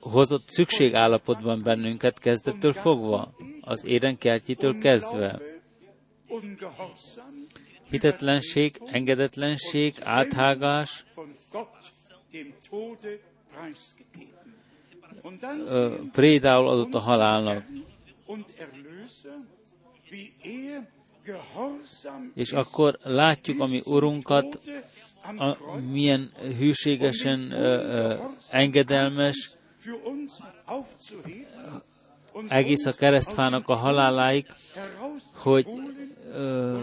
hozott 0.00 0.48
szükségállapotban 0.48 1.62
bennünket 1.62 2.18
kezdettől 2.18 2.72
fogva, 2.72 3.34
az 3.60 3.84
édenkertjétől 3.84 4.78
kezdve. 4.78 5.40
Hitetlenség, 7.90 8.80
engedetlenség, 8.86 9.94
áthágás, 10.02 11.04
prédául 16.12 16.68
adott 16.68 16.94
a 16.94 16.98
halálnak. 16.98 17.64
És 22.34 22.52
akkor 22.52 22.98
látjuk 23.02 23.60
a 23.60 23.66
mi 23.66 23.80
Urunkat, 23.84 24.60
a, 25.36 25.76
milyen 25.90 26.32
hűségesen 26.58 27.50
ö, 27.50 27.56
ö, 27.56 28.14
engedelmes, 28.50 29.50
egész 32.48 32.86
a 32.86 32.92
keresztfának 32.92 33.68
a 33.68 33.74
haláláig, 33.74 34.46
hogy 35.34 35.66
ö, 36.32 36.80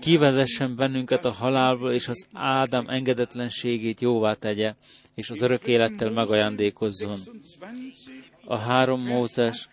kivezessen 0.00 0.76
bennünket 0.76 1.24
a 1.24 1.30
halálból, 1.30 1.92
és 1.92 2.08
az 2.08 2.28
Ádám 2.32 2.88
engedetlenségét 2.88 4.00
jóvá 4.00 4.34
tegye, 4.34 4.74
és 5.14 5.30
az 5.30 5.42
örök 5.42 5.66
élettel 5.66 6.10
megajándékozzon. 6.10 7.16
26 7.16 8.32
A 8.44 8.56
3 8.56 9.00
Mózes 9.00 9.68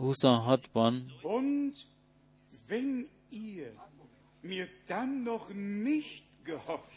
26-ban, 0.00 1.02
Und 1.22 1.74
wenn 2.68 3.08
ihr 3.30 3.72
mir 4.42 4.68
dann 4.86 5.22
noch 5.22 5.48
nicht 5.82 6.22
gehorcht, 6.44 6.92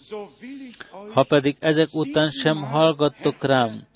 so 0.00 0.28
will 0.40 0.60
ich 0.68 0.94
euch 0.94 1.14
ha 1.14 1.22
pedig 1.22 1.56
ezek 1.60 1.94
után 1.94 2.30
sem 2.30 2.62
hallgattok 2.62 3.42
rám, 3.42 3.86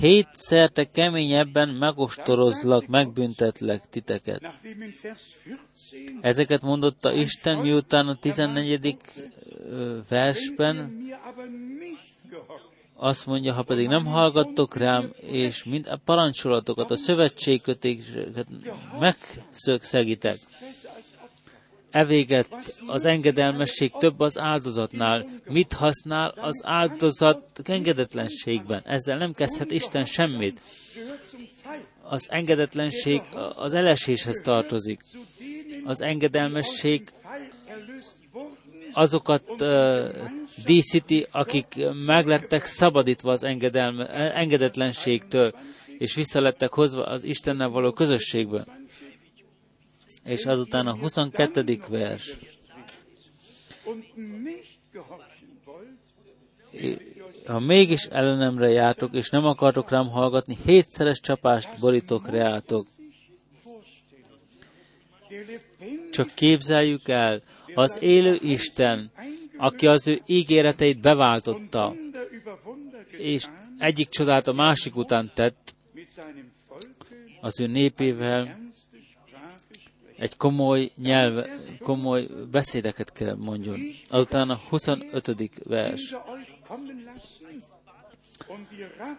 hétszerte 0.00 0.90
keményebben 0.90 1.68
megostorozlak, 1.68 2.86
megbüntetlek 2.86 3.82
titeket. 3.90 4.40
nachdem 4.40 4.82
in 4.82 4.94
Vers 5.02 5.20
14 5.90 6.18
Ezeket 6.20 6.62
mondotta 6.62 7.12
Isten, 7.12 7.58
miután 7.58 8.08
a 8.08 8.14
14. 8.14 8.96
ö, 9.70 9.98
versben 10.08 11.06
azt 13.00 13.26
mondja, 13.26 13.52
ha 13.52 13.62
pedig 13.62 13.88
nem 13.88 14.04
hallgattok 14.04 14.76
rám, 14.76 15.12
és 15.20 15.64
mind 15.64 15.86
a 15.86 15.96
parancsolatokat, 16.04 16.90
a 16.90 16.90
als 16.90 17.08
Opfer. 17.08 17.32
Evéget 21.90 22.48
az 22.86 23.04
engedelmesség 23.04 23.92
több 23.98 24.20
az 24.20 24.38
áldozatnál. 24.38 25.26
Mit 25.48 25.72
használ 25.72 26.34
az 26.36 26.62
áldozat 26.64 27.42
engedetlenségben? 27.64 28.82
Ezzel 28.84 29.16
nem 29.16 29.34
kezdhet 29.34 29.70
Isten 29.70 30.04
semmit. 30.04 30.60
Az 32.02 32.26
engedetlenség 32.30 33.22
az 33.54 33.74
eleséshez 33.74 34.40
tartozik. 34.42 35.00
Az 35.84 36.00
engedelmesség 36.00 37.12
azokat 38.92 39.44
uh, 39.60 40.08
díszíti, 40.64 41.26
akik 41.30 41.74
meglettek 42.06 42.64
szabadítva 42.64 43.30
az 43.30 43.44
engedelme, 43.44 44.06
engedetlenségtől, 44.32 45.54
és 45.98 46.14
visszalettek 46.14 46.72
hozva 46.72 47.04
az 47.04 47.24
Istennel 47.24 47.68
való 47.68 47.92
közösségbe. 47.92 48.64
És 50.28 50.46
azután 50.46 50.86
a 50.86 50.96
22. 50.96 51.80
vers. 51.88 52.36
Ha 57.46 57.58
mégis 57.58 58.04
ellenemre 58.04 58.68
jártok, 58.70 59.14
és 59.14 59.30
nem 59.30 59.44
akartok 59.44 59.90
rám 59.90 60.08
hallgatni, 60.08 60.56
hétszeres 60.64 61.20
csapást 61.20 61.80
borítok 61.80 62.28
reátok. 62.28 62.86
Csak 66.10 66.30
képzeljük 66.34 67.08
el, 67.08 67.42
az 67.74 67.98
élő 68.00 68.38
Isten, 68.42 69.10
aki 69.56 69.86
az 69.86 70.08
ő 70.08 70.22
ígéreteit 70.26 71.00
beváltotta, 71.00 71.94
és 73.10 73.46
egyik 73.78 74.08
csodát 74.08 74.48
a 74.48 74.52
másik 74.52 74.96
után 74.96 75.30
tett, 75.34 75.74
az 77.40 77.60
ő 77.60 77.66
népével 77.66 78.67
egy 80.18 80.36
komoly 80.36 80.90
nyelv, 80.96 81.44
komoly 81.80 82.26
beszédeket 82.50 83.12
kell 83.12 83.34
mondjon. 83.34 83.80
Azután 84.08 84.50
a 84.50 84.58
25. 84.68 85.50
vers. 85.64 86.14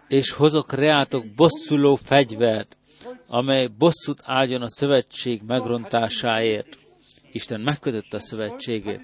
És 0.08 0.32
hozok 0.32 0.74
reátok 0.74 1.26
bosszuló 1.36 1.96
fegyvert, 1.96 2.78
amely 3.28 3.68
bosszút 3.68 4.22
áldjon 4.24 4.62
a 4.62 4.70
szövetség 4.70 5.42
megrontásáért. 5.48 6.78
Isten 7.32 7.62
megkötötte 7.62 8.18
a 8.18 8.22
szövetségét, 8.22 9.02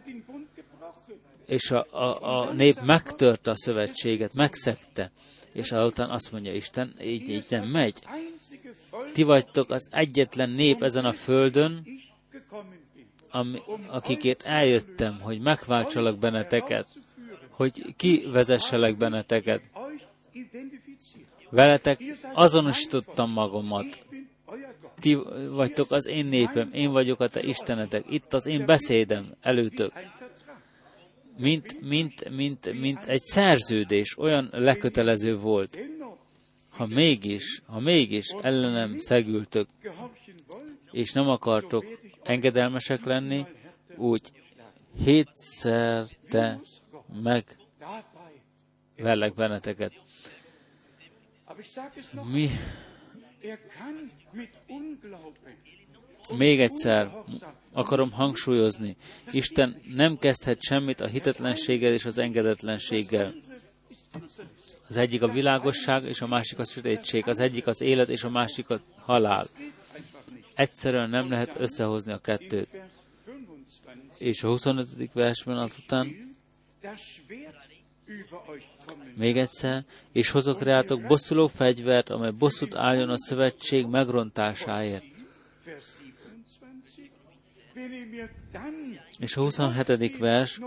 és 1.45 1.71
a, 1.71 1.85
a, 1.91 2.39
a 2.39 2.53
nép 2.53 2.75
megtörte 2.85 3.51
a 3.51 3.57
szövetséget, 3.57 4.33
megszegte, 4.33 5.11
és 5.55 5.71
azután 5.71 6.09
azt 6.09 6.31
mondja 6.31 6.53
Isten, 6.53 6.93
így, 7.01 7.29
így 7.29 7.45
nem 7.49 7.67
megy. 7.67 7.93
Ti 9.13 9.23
vagytok 9.23 9.69
az 9.69 9.89
egyetlen 9.91 10.49
nép 10.49 10.83
ezen 10.83 11.05
a 11.05 11.13
földön, 11.13 11.87
ami, 13.29 13.61
akikért 13.87 14.45
eljöttem, 14.45 15.19
hogy 15.21 15.39
megváltsalak 15.39 16.17
benneteket, 16.17 16.87
hogy 17.49 17.95
kivezesselek 17.95 18.97
benneteket. 18.97 19.61
Veletek 21.49 22.03
azonosítottam 22.33 23.31
magamat. 23.31 24.05
Ti 24.99 25.17
vagytok 25.49 25.91
az 25.91 26.07
én 26.07 26.25
népem, 26.25 26.69
én 26.73 26.91
vagyok 26.91 27.19
a 27.19 27.27
te 27.27 27.43
Istenetek. 27.43 28.05
Itt 28.09 28.33
az 28.33 28.45
én 28.45 28.65
beszédem 28.65 29.35
előtök. 29.41 29.91
Mint, 31.38 31.81
mint, 31.81 32.29
mint, 32.29 32.79
mint 32.79 33.05
egy 33.05 33.21
szerződés, 33.21 34.17
olyan 34.17 34.49
lekötelező 34.51 35.38
volt. 35.38 35.79
Ha 36.69 36.86
mégis, 36.86 37.61
ha 37.65 37.79
mégis 37.79 38.36
ellenem 38.41 38.97
szegültök, 38.97 39.67
és 40.91 41.11
nem 41.11 41.29
akartok 41.29 41.86
engedelmesek 42.23 43.03
lenni, 43.03 43.45
úgy 43.95 44.31
hétszer 45.03 46.05
te 46.29 46.59
meg 47.23 47.57
verlek 48.97 49.33
benneteket. 49.33 49.93
Mi 52.31 52.49
még 56.38 56.59
egyszer 56.59 57.11
akarom 57.76 58.11
hangsúlyozni, 58.11 58.95
Isten 59.32 59.82
nem 59.95 60.17
kezdhet 60.17 60.61
semmit 60.61 61.01
a 61.01 61.07
hitetlenséggel 61.07 61.91
és 61.91 62.05
az 62.05 62.17
engedetlenséggel. 62.17 63.34
Az 64.88 64.97
egyik 64.97 65.21
a 65.21 65.28
világosság, 65.28 66.03
és 66.03 66.21
a 66.21 66.28
másik 66.28 66.59
a 66.59 66.65
sötétség. 66.65 67.28
Az 67.28 67.39
egyik 67.39 67.67
az 67.67 67.82
élet, 67.82 68.09
és 68.09 68.23
a 68.23 68.30
másik 68.30 68.69
a 68.69 68.80
halál. 68.99 69.45
Egyszerűen 70.53 71.09
nem 71.09 71.30
lehet 71.30 71.55
összehozni 71.59 72.11
a 72.11 72.17
kettőt. 72.17 72.69
És 74.17 74.43
a 74.43 74.47
25. 74.47 74.88
versben 75.13 75.57
azután 75.57 76.36
még 79.15 79.38
egyszer, 79.38 79.86
és 80.11 80.30
hozok 80.30 80.61
reátok 80.61 81.01
bosszuló 81.01 81.47
fegyvert, 81.47 82.09
amely 82.09 82.32
bosszút 82.32 82.76
álljon 82.76 83.09
a 83.09 83.17
szövetség 83.17 83.86
megrontásáért. 83.86 85.14
És 89.19 89.35
a 89.35 89.41
27. 89.41 90.17
vers, 90.17 90.59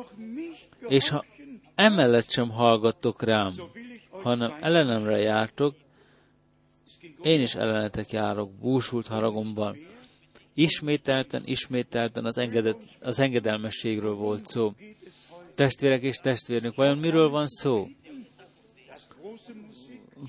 és 0.88 1.08
ha 1.08 1.24
emellett 1.74 2.30
sem 2.30 2.50
hallgattok 2.50 3.22
rám, 3.22 3.52
hanem 4.10 4.56
ellenemre 4.60 5.18
jártok, 5.18 5.74
én 7.22 7.40
is 7.40 7.54
ellenetek 7.54 8.12
járok, 8.12 8.52
búsult 8.52 9.06
haragomban. 9.06 9.76
Ismételten, 10.54 11.42
ismételten 11.44 12.24
az, 12.24 12.38
engedet, 12.38 12.96
az 13.00 13.18
engedelmességről 13.18 14.14
volt 14.14 14.46
szó. 14.46 14.72
Testvérek 15.54 16.02
és 16.02 16.16
testvérnök, 16.16 16.74
vajon 16.74 16.98
miről 16.98 17.28
van 17.28 17.46
szó? 17.46 17.88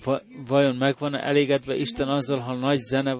Va, 0.04 0.22
vajon 0.48 0.76
megvan 0.76 1.16
elégedve 1.16 1.76
Isten 1.76 2.10
azzal, 2.10 2.40
ha 2.40 2.54
nagy 2.54 2.80
zene 2.80 3.18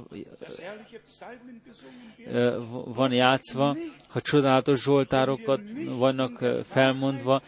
van 2.86 3.12
játszva, 3.12 3.78
ha 4.10 4.22
csodálatos 4.22 4.82
zsoltárokat 4.82 5.62
vannak 5.98 6.46
felmondva, 6.68 7.42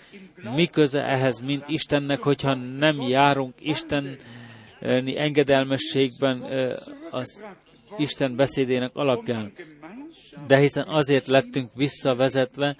mi 0.55 0.67
köze 0.67 1.03
ehhez, 1.05 1.39
mint 1.39 1.63
Istennek, 1.67 2.19
hogyha 2.19 2.53
nem 2.53 3.01
járunk 3.01 3.53
Isten 3.59 4.17
engedelmességben 5.15 6.43
az 7.11 7.43
Isten 7.97 8.36
beszédének 8.36 8.95
alapján. 8.95 9.51
De 10.47 10.57
hiszen 10.57 10.88
azért 10.88 11.28
lettünk 11.28 11.69
visszavezetve 11.76 12.76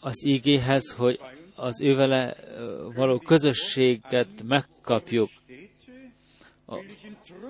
az 0.00 0.26
ígéhez, 0.26 0.94
hogy 0.96 1.20
az 1.56 1.80
ővele 1.80 2.36
való 2.94 3.18
közösséget 3.18 4.42
megkapjuk. 4.44 5.30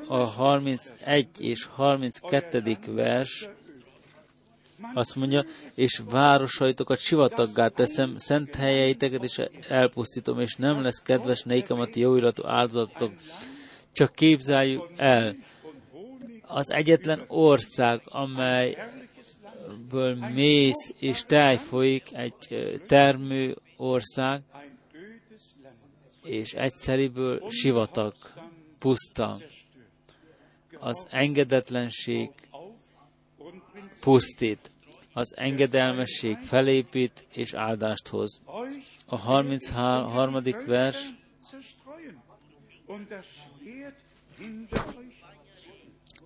A, 0.06 0.14
a 0.14 0.24
31 0.24 1.28
és 1.38 1.64
32. 1.64 2.76
vers 2.86 3.48
azt 4.94 5.16
mondja, 5.16 5.44
és 5.74 6.02
városaitokat 6.10 6.98
sivataggá 6.98 7.68
teszem, 7.68 8.18
szent 8.18 8.54
helyeiteket 8.54 9.24
is 9.24 9.38
elpusztítom, 9.68 10.40
és 10.40 10.54
nem 10.54 10.82
lesz 10.82 11.02
kedves 11.02 11.42
nékem 11.42 11.80
a 11.80 11.86
illatú 11.92 12.46
áldozatok. 12.46 13.12
Csak 13.92 14.14
képzeljük 14.14 14.82
el, 14.96 15.34
az 16.42 16.70
egyetlen 16.70 17.24
ország, 17.26 18.02
amelyből 18.04 18.84
mész 20.34 20.92
és 20.98 21.22
tej 21.22 21.56
folyik, 21.56 22.12
egy 22.12 22.80
termő 22.86 23.56
ország, 23.76 24.42
és 26.22 26.52
egyszeriből 26.52 27.42
sivatag, 27.48 28.14
puszta. 28.78 29.36
Az 30.84 31.06
engedetlenség 31.10 32.30
pusztít, 34.00 34.70
az 35.12 35.36
engedelmesség 35.36 36.36
felépít 36.36 37.26
és 37.32 37.54
áldást 37.54 38.08
hoz. 38.08 38.42
A 39.06 39.16
33. 39.16 40.36
vers 40.66 41.08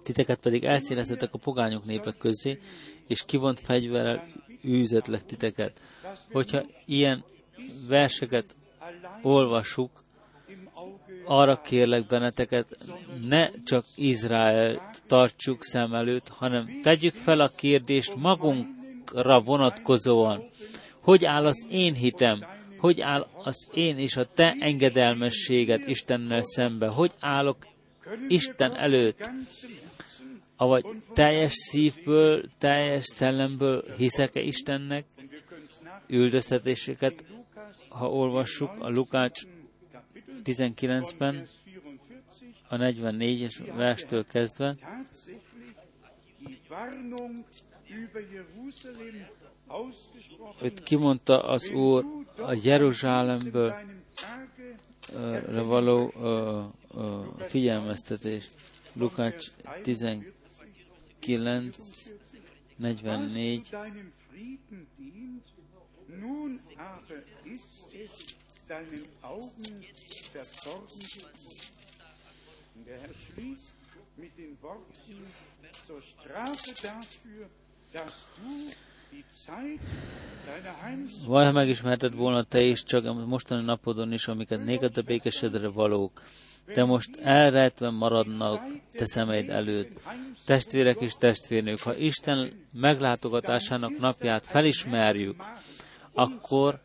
titeket 0.03 0.39
pedig 0.39 0.65
elszéleztetek 0.65 1.35
a 1.35 1.39
pogányok 1.39 1.85
népek 1.85 2.17
közé, 2.17 2.61
és 3.07 3.25
kivont 3.25 3.61
fegyverrel 3.61 4.27
űzetlek 4.65 5.25
titeket. 5.25 5.81
Hogyha 6.33 6.63
ilyen 6.85 7.25
verseket 7.89 8.57
olvasuk, 9.23 10.05
arra 11.29 11.61
kérlek 11.61 12.07
benneteket, 12.07 12.77
ne 13.29 13.51
csak 13.65 13.85
Izrael 13.95 14.91
tartsuk 15.07 15.65
szem 15.65 15.95
előtt, 15.95 16.29
hanem 16.29 16.81
tegyük 16.83 17.15
fel 17.15 17.41
a 17.41 17.49
kérdést 17.49 18.17
magunkra 18.17 19.41
vonatkozóan. 19.41 20.43
Hogy 21.01 21.25
áll 21.25 21.47
az 21.47 21.67
én 21.71 21.95
hitem? 21.95 22.45
Hogy 22.79 23.01
áll 23.01 23.27
az 23.43 23.69
én 23.75 23.99
és 23.99 24.17
a 24.17 24.27
te 24.35 24.57
engedelmességet 24.61 25.89
Istennel 25.89 26.43
szembe? 26.43 26.87
Hogy 26.87 27.13
állok 27.21 27.57
Isten 28.29 28.77
előtt? 28.77 29.31
Avagy 30.57 30.85
teljes 31.13 31.53
szívből, 31.53 32.45
teljes 32.59 33.05
szellemből 33.05 33.85
hiszek-e 33.97 34.41
Istennek? 34.41 35.05
Üldöztetéseket, 36.07 37.25
ha 37.89 38.11
olvassuk 38.11 38.71
a 38.79 38.89
Lukács 38.89 39.43
19-ben, 40.45 41.47
a 42.69 42.77
44-es 42.77 43.73
verstől 43.77 44.27
kezdve. 44.27 44.75
Itt 50.63 50.83
kimondta 50.83 51.43
az 51.43 51.69
Úr 51.69 52.05
a 52.37 52.57
Jeruzsálemből 52.63 53.75
ö, 55.13 55.65
való 55.65 56.13
ö, 56.17 56.63
ö, 56.95 57.21
figyelmeztetés. 57.47 58.51
Lukács 58.93 59.47
19, 59.83 61.77
44. 62.77 63.77
zu 68.69 68.75
deinem 68.75 68.89
Frieden 68.89 69.01
dient, 69.01 69.23
nun 69.23 69.33
aber 69.33 69.89
ist 69.91 70.11
es 70.11 70.33
deinen 70.33 70.43
Augen 70.43 70.45
verborgen 70.61 71.01
geblieben. 71.01 71.69
Und 72.75 72.87
der 72.87 73.01
Herr 73.01 73.15
schließt 73.15 73.77
mit 74.17 74.39
den 74.39 74.57
Worten 74.63 75.27
zur 75.87 76.03
Strafe 76.03 76.75
dafür, 76.83 77.49
dass 77.93 78.13
du 78.37 78.67
die 79.13 79.25
Zeit 79.31 79.81
deiner 80.47 80.83
Heimsuchung 80.83 81.35
Vaj, 81.35 81.47
ha 81.47 81.53
megismerted 81.53 82.15
volna 82.15 82.45
te 82.45 82.61
is 82.61 82.85
csak 82.85 83.07
a 83.07 83.13
mostani 83.13 83.63
napodon 83.63 84.13
is, 84.13 84.29
amiket 84.29 84.65
néked 84.65 84.99
a 84.99 85.03
békesedre 85.03 85.69
valók. 85.69 86.23
De 86.75 86.85
most 86.85 87.17
elrejtve 87.17 87.91
maradnak 87.91 88.61
te 88.93 89.07
szemeid 89.07 89.51
előtt. 89.51 90.01
Testvérek 90.45 91.01
és 91.01 91.15
testvérnők, 91.15 91.81
ha 91.81 91.97
Isten 91.97 92.67
meglátogatásának 92.73 93.99
napját 93.99 94.47
felismerjük, 94.47 95.43
akkor 96.13 96.81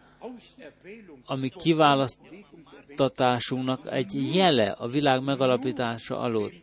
ami 1.26 1.50
kiválasztatásunknak 1.50 3.92
egy 3.92 4.36
jele 4.36 4.72
a 4.72 4.88
világ 4.88 5.24
megalapítása 5.24 6.20
alatt. 6.20 6.54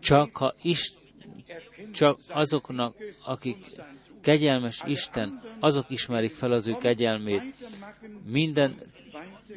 Csak 0.00 0.36
ha 0.36 0.54
is, 0.62 0.92
csak 1.92 2.18
azoknak, 2.28 2.96
akik 3.24 3.66
kegyelmes 4.20 4.82
Isten, 4.86 5.42
azok 5.60 5.90
ismerik 5.90 6.34
fel 6.34 6.52
az 6.52 6.68
ő 6.68 6.76
kegyelmét. 6.76 7.42
Minden 8.24 8.80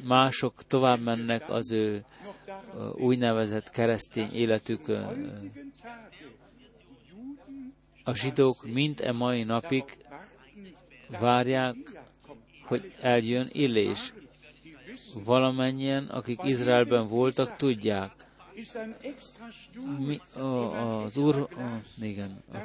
mások 0.03 0.63
tovább 0.67 0.99
mennek 0.99 1.49
az 1.49 1.71
ő 1.71 2.05
úgynevezett 2.95 3.69
keresztény 3.69 4.29
életükön. 4.33 5.33
A 8.03 8.15
zsidók 8.15 8.65
mind 8.73 9.01
e 9.01 9.11
mai 9.11 9.43
napig 9.43 9.83
várják, 11.19 11.75
hogy 12.65 12.93
eljön 13.01 13.47
Illés. 13.51 14.13
Valamennyien, 15.23 16.05
akik 16.05 16.39
Izraelben 16.43 17.07
voltak, 17.07 17.55
tudják. 17.55 18.11
Mi, 19.97 20.21
a, 20.33 21.01
az 21.01 21.17
Úr, 21.17 21.35
a, 21.35 22.03
igen, 22.03 22.43
a 22.51 22.57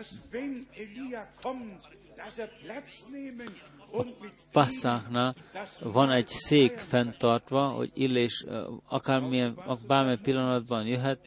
mit 4.20 4.32
passzáknál 4.52 5.34
van 5.82 6.10
egy 6.10 6.26
szék 6.28 6.78
fenntartva, 6.78 7.68
hogy 7.68 7.90
Illés 7.94 8.44
akármilyen, 8.88 9.52
ak- 9.66 9.86
bármilyen 9.86 10.20
pillanatban 10.22 10.86
jöhet, 10.86 11.18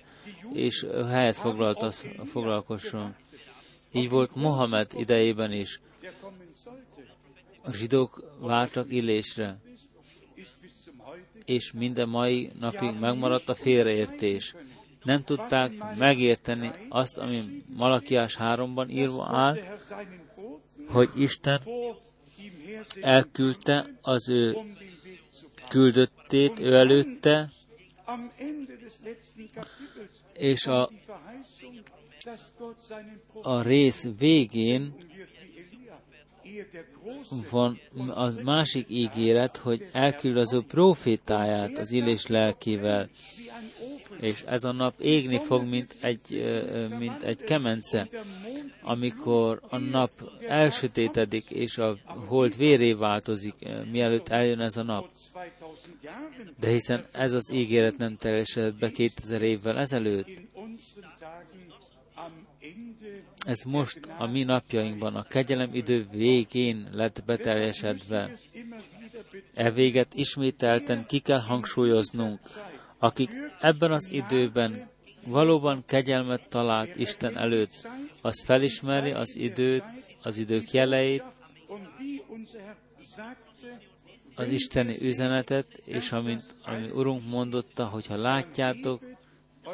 és 0.53 0.88
helyet 1.09 1.36
foglalta, 1.36 1.91
foglalkozson. 2.26 3.15
Így 3.91 4.09
volt 4.09 4.36
Mohamed 4.36 4.91
idejében 4.95 5.51
is. 5.51 5.80
A 7.64 7.74
zsidók 7.74 8.38
vártak 8.39 8.91
Illésre, 8.91 9.59
és 11.45 11.72
minden 11.72 12.09
mai 12.09 12.51
napig 12.59 12.99
megmaradt 12.99 13.49
a 13.49 13.55
félreértés. 13.55 14.55
Nem 15.03 15.24
tudták 15.24 15.95
megérteni 15.97 16.72
azt, 16.89 17.18
ami 17.18 17.64
Malakiás 17.76 18.38
3-ban 18.39 18.89
írva 18.89 19.28
áll, 19.32 19.57
hogy 20.88 21.09
Isten 21.16 21.61
elküldte 23.01 23.89
az 24.01 24.30
ő 24.30 24.57
küldöttét, 25.70 26.59
ő 26.59 26.76
előtte, 26.76 27.51
és 30.34 30.66
a, 30.66 30.89
a 33.41 33.61
rész 33.61 34.07
végén 34.18 34.95
van 37.49 37.80
a 38.10 38.32
másik 38.43 38.86
ígéret, 38.89 39.58
hogy 39.58 39.89
elküld 39.91 40.38
az 40.38 40.54
ő 40.54 40.62
profétáját 40.62 41.78
az 41.78 41.91
illés 41.91 42.28
lelkével, 42.28 43.10
és 44.20 44.43
ez 44.47 44.64
a 44.64 44.72
nap 44.72 44.99
égni 44.99 45.39
fog, 45.39 45.64
mint 45.64 45.97
egy, 46.01 46.43
mint 46.99 47.24
egy 47.24 47.43
kemence, 47.43 48.08
amikor 48.82 49.62
a 49.70 49.78
nap 49.78 50.12
elsötétedik, 50.47 51.49
és 51.49 51.78
a 51.78 51.97
hold 52.06 52.58
véré 52.58 52.93
változik, 52.93 53.56
mielőtt 53.91 54.30
eljön 54.30 54.60
ez 54.60 54.78
a 54.78 54.84
nap. 54.84 55.10
2000 55.12 55.54
Jahren 56.01 56.56
De 56.60 56.70
hiszen 56.70 57.06
ez 57.12 57.34
az 57.34 57.51
ígéret 57.54 57.97
nem 57.97 58.18
teljesedett 58.18 58.76
be 58.76 58.91
2000 58.91 59.41
évvel 59.41 59.78
ezelőtt. 59.78 60.28
Ez 63.46 63.64
most 63.64 64.00
a 64.18 64.28
mi 64.28 64.44
napjainkban, 64.44 65.16
a 65.16 65.24
kegyelem 65.24 65.70
idő 65.74 66.08
végén 66.12 66.88
lett 66.94 67.24
beteljesedve. 67.26 68.32
E 69.54 69.72
véget 69.72 70.14
ismételten 70.14 71.06
ki 71.06 71.20
kell 71.20 71.39
hangsúlyoznunk, 71.39 72.39
akik 72.98 73.32
ebben 73.60 73.91
az 73.91 74.10
időben 74.12 74.89
valóban 75.28 75.84
kegyelmet 75.86 76.50
talált 76.50 76.96
Isten 76.96 77.38
előtt, 77.38 77.88
az 78.22 78.44
felismeri 78.44 79.12
az 79.12 79.36
időt, 79.36 79.84
az 80.22 80.38
idők 80.38 80.72
jeleit, 80.72 81.24
az 84.36 84.48
isteni 84.48 84.98
üzenetet, 85.02 85.68
és 85.86 86.12
amint 86.12 86.56
ami 86.66 86.89
Urunk 86.89 87.28
mondotta, 87.28 87.86
hogy 87.86 88.08
ha 88.08 88.18
látjátok, 88.18 89.02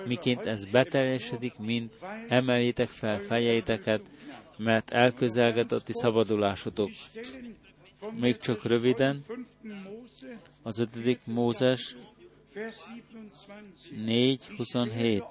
miként 0.06 0.46
ez 0.46 0.66
beteljesedik, 0.66 1.58
mint 1.58 1.94
emeljétek 2.28 2.88
fel 2.88 3.20
fejeiteket, 3.20 4.02
mert 4.58 4.92
elközelget 4.92 5.72
a 5.72 5.82
szabadulásotok. 5.88 6.90
Még 8.20 8.38
csak 8.38 8.64
röviden, 8.64 9.24
5. 9.28 9.38
Mose, 9.62 10.40
az 10.62 10.80
ötödik 10.80 11.20
Mózes 11.24 11.96
Vers 12.54 12.78
27. 12.78 14.44
4.27. 14.58 14.98
euch 14.98 15.26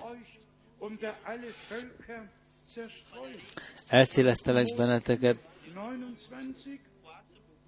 unter 0.78 1.14
alle 1.24 1.52
Völker 1.68 2.28
zerstreut. 2.74 3.42
Elszélesztelek 3.86 4.66
benneteket 4.76 5.36
29. 5.74 6.60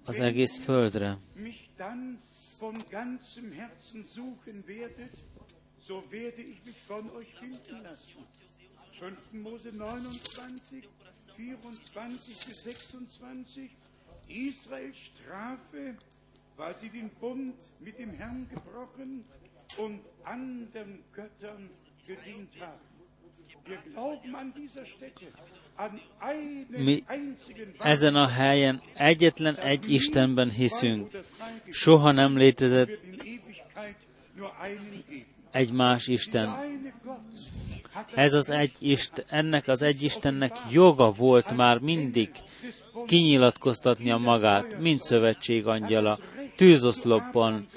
az 0.05 0.19
egész 0.19 0.57
földre. 0.57 1.17
So 5.87 6.03
werde 6.09 6.41
ich 6.41 6.63
mich 6.65 6.75
von 6.87 7.09
euch 7.11 7.33
finden 7.35 7.83
lassen. 7.83 8.23
5. 8.99 9.33
Mose 9.33 9.71
29, 9.71 10.87
24 11.35 12.45
bis 12.45 12.63
26. 12.63 13.69
Israels 14.27 14.97
Strafe, 14.97 15.97
weil 16.55 16.77
sie 16.77 16.89
den 16.89 17.09
Bund 17.19 17.55
mit 17.79 17.97
dem 17.97 18.11
Herrn 18.13 18.47
gebrochen 18.49 19.25
und 19.77 20.01
anderen 20.23 21.03
Göttern 21.13 21.69
gedient 22.05 22.49
haben. 22.59 22.79
Wir 23.65 23.77
glauben 23.77 24.35
an 24.35 24.53
dieser 24.53 24.85
Stätte, 24.85 25.25
an 25.77 25.99
einen 26.19 26.67
Mi 26.85 27.03
einzigen 27.07 27.73
ezen 27.83 28.15
a 28.15 28.27
helyen 28.27 28.81
egyetlen 28.95 29.57
egy 29.57 29.89
Istenben 29.89 30.49
hiszünk. 30.49 31.11
Soha 31.69 32.11
nem 32.11 32.37
létezett 32.37 32.89
egy 35.51 35.71
más 35.71 36.07
Isten. 36.07 36.79
Ez 38.15 38.33
az 38.33 38.49
egy 38.49 38.71
Isten, 38.79 39.25
ennek 39.29 39.67
az 39.67 39.81
egy 39.81 40.03
Istennek 40.03 40.55
joga 40.71 41.11
volt 41.11 41.55
már 41.55 41.79
mindig 41.79 42.29
kinyilatkoztatnia 43.05 44.17
magát, 44.17 44.79
mint 44.79 45.01
szövetség 45.01 45.67
angyala, 45.67 46.17
tűzoszlopban. 46.55 47.67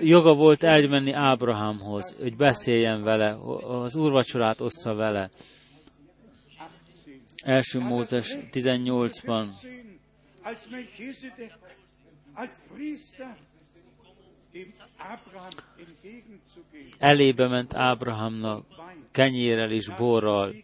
Joga 0.00 0.34
volt 0.34 0.62
elmenni 0.64 1.12
Ábrahámhoz, 1.12 2.14
hogy 2.20 2.36
beszéljen 2.36 3.02
vele, 3.02 3.36
az 3.68 3.96
úrvacsorát 3.96 4.60
ossza 4.60 4.94
vele. 4.94 5.30
Első 7.44 7.80
Mózes 7.80 8.36
18-ban. 8.52 9.48
Elébe 16.98 17.46
ment 17.48 17.74
Ábrahámnak 17.74 18.66
kenyérrel 19.10 19.70
és 19.70 19.88
borral, 19.88 20.54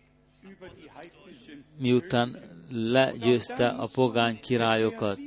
miután 1.79 2.39
legyőzte 2.71 3.69
a 3.69 3.87
pogány 3.87 4.41
királyokat. 4.41 5.19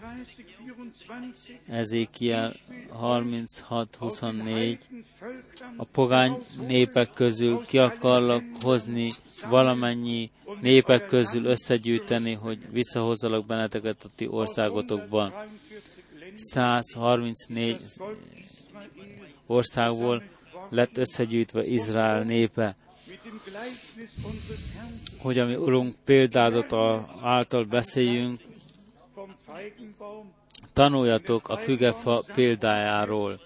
36, 0.01 0.35
24. 0.77 1.59
Ezékiel 1.67 2.53
36-24, 3.01 3.87
Aus 3.99 4.19
den 4.19 4.41
heiden 4.41 4.79
Völkern 5.19 5.77
a 5.77 5.83
pogány 5.83 6.45
népek 6.67 7.09
közül 7.09 7.61
ki 7.65 7.77
akarlak 7.77 8.43
hozni 8.61 9.11
valamennyi 9.49 10.31
népek 10.61 11.05
közül 11.05 11.45
összegyűjteni, 11.45 12.33
hogy 12.33 12.59
visszahozzalak 12.71 13.45
benneteket 13.45 14.03
a 14.03 14.09
ti 14.15 14.27
országotokban. 14.27 15.33
134 16.35 17.77
országból 19.45 20.23
lett 20.69 20.97
összegyűjtve 20.97 21.65
Izrael 21.65 22.23
népe, 22.23 22.75
hogy 25.17 25.39
ami 25.39 25.55
Urunk 25.55 25.95
példázata 26.05 27.09
által 27.21 27.63
beszéljünk, 27.65 28.41
tanuljatok 30.73 31.49
a 31.49 31.57
fügefa 31.57 32.23
példájáról. 32.33 33.39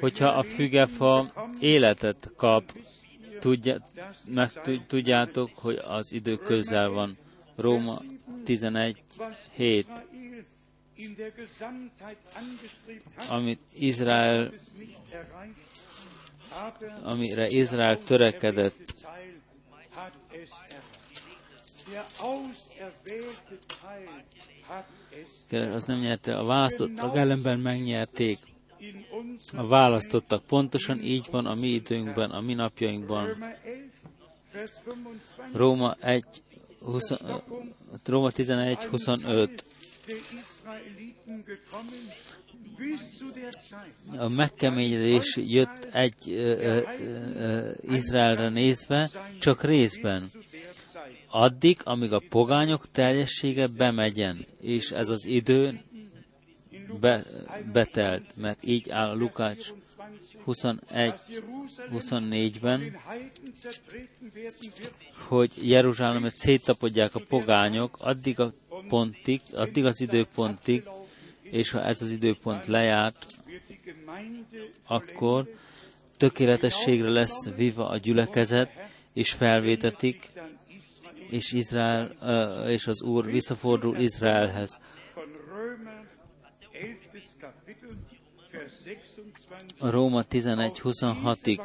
Hogyha 0.00 0.28
a 0.28 0.42
fügefa 0.42 1.32
életet 1.60 2.30
kap, 2.36 2.72
tudja, 3.40 3.88
meg 4.24 4.52
tud- 4.52 4.86
tudjátok, 4.86 5.50
hogy 5.54 5.76
az 5.76 6.12
idő 6.12 6.36
közel 6.36 6.88
van. 6.88 7.16
Róma 7.56 7.98
11, 8.44 9.02
7, 9.52 9.86
amit 13.28 13.60
Izrael, 13.72 14.50
amire 17.02 17.46
Izrael 17.48 18.02
törekedett, 18.02 18.94
az 25.72 25.84
nem 25.84 25.98
nyerte, 25.98 26.38
a 26.38 26.44
választottak 26.44 27.16
ellenben 27.16 27.58
megnyerték. 27.58 28.38
A 29.56 29.66
választottak 29.66 30.44
pontosan 30.44 31.00
így 31.00 31.28
van 31.30 31.46
a 31.46 31.54
mi 31.54 31.66
időnkben, 31.66 32.30
a 32.30 32.40
mi 32.40 32.54
napjainkban. 32.54 33.44
Róma 35.52 35.96
1, 36.00 36.24
20, 36.84 37.12
Róma 38.04 38.30
11, 38.30 38.76
25. 38.76 39.64
A 44.16 44.28
megkeményedés 44.28 45.36
jött 45.36 45.84
egy 45.92 46.14
ö, 46.26 46.32
ö, 46.32 46.80
ö, 47.34 47.70
Izraelre 47.88 48.48
nézve, 48.48 49.10
csak 49.38 49.62
részben. 49.64 50.30
Addig, 51.30 51.80
amíg 51.84 52.12
a 52.12 52.22
pogányok 52.28 52.90
teljessége 52.90 53.66
bemegyen, 53.66 54.46
és 54.60 54.90
ez 54.90 55.08
az 55.08 55.24
idő 55.24 55.80
be, 57.00 57.24
betelt, 57.72 58.36
mert 58.36 58.58
így 58.64 58.90
áll 58.90 59.16
Lukács 59.16 59.72
21, 60.44 61.14
24-ben, 61.92 62.96
hogy 65.28 65.50
Jeruzsálemet 65.62 66.36
széttapodják 66.36 67.14
a 67.14 67.20
pogányok 67.28 67.96
addig 68.00 68.40
a 68.40 68.52
pontig, 68.88 69.40
addig 69.54 69.84
az 69.84 70.00
időpontig, 70.00 70.82
és 71.42 71.70
ha 71.70 71.82
ez 71.82 72.02
az 72.02 72.10
időpont 72.10 72.66
lejárt, 72.66 73.26
akkor 74.86 75.54
tökéletességre 76.16 77.08
lesz 77.08 77.48
viva 77.56 77.88
a 77.88 77.96
gyülekezet, 77.96 78.70
és 79.12 79.32
felvétetik, 79.32 80.30
és, 81.30 81.52
Izrael, 81.52 82.06
és 82.68 82.86
az 82.86 83.02
Úr 83.02 83.24
visszafordul 83.24 83.98
Izraelhez. 83.98 84.78
A 89.78 89.90
Róma 89.90 90.24
11.26-ig. 90.30 91.60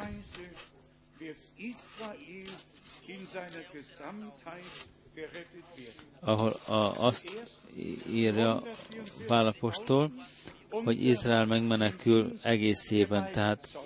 ahol 6.20 6.50
a, 6.66 7.04
azt 7.04 7.48
írja 8.12 8.62
Pálapostól, 9.26 10.10
hogy 10.70 11.04
Izrael 11.04 11.46
megmenekül 11.46 12.38
egészében, 12.42 13.30
tehát 13.30 13.78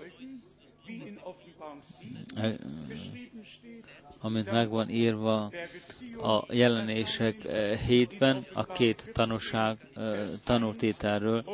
amint 4.20 4.50
megvan 4.50 4.90
írva 4.90 5.50
a 6.22 6.54
jelenések 6.54 7.44
eh, 7.44 7.78
hétben, 7.78 8.44
a 8.52 8.64
két 8.66 9.10
tanúság 9.12 9.78
eh, 9.94 10.28
tanútételről, 10.44 11.44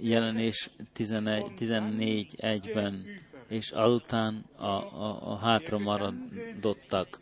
jelenés 0.00 0.70
14.1-ben, 0.96 3.04
és 3.48 3.70
azután 3.70 4.44
a, 4.56 4.64
a, 4.64 5.32
a 5.32 5.36
hátra 5.36 5.78
maradottak. 5.78 7.18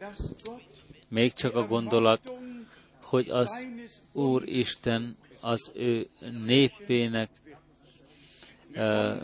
Még 1.08 1.32
csak 1.32 1.54
a 1.54 1.66
gondolat, 1.66 2.32
hogy 3.02 3.28
az 3.28 3.66
Úr 4.12 4.48
Isten 4.48 5.16
az 5.40 5.70
ő 5.74 6.08
népének 6.44 7.30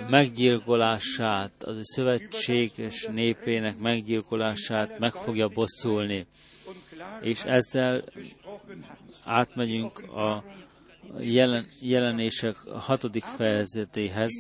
meggyilkolását, 0.09 1.63
az 1.63 1.77
ő 1.77 1.81
szövetséges 1.83 3.09
népének 3.13 3.81
meggyilkolását 3.81 4.99
meg 4.99 5.13
fogja 5.13 5.49
bosszulni. 5.49 6.27
És 7.21 7.45
ezzel 7.45 8.05
átmegyünk 9.25 9.99
a 9.99 10.45
jelen, 11.19 11.69
jelenések 11.81 12.59
hatodik 12.59 13.25
fejezetéhez. 13.25 14.31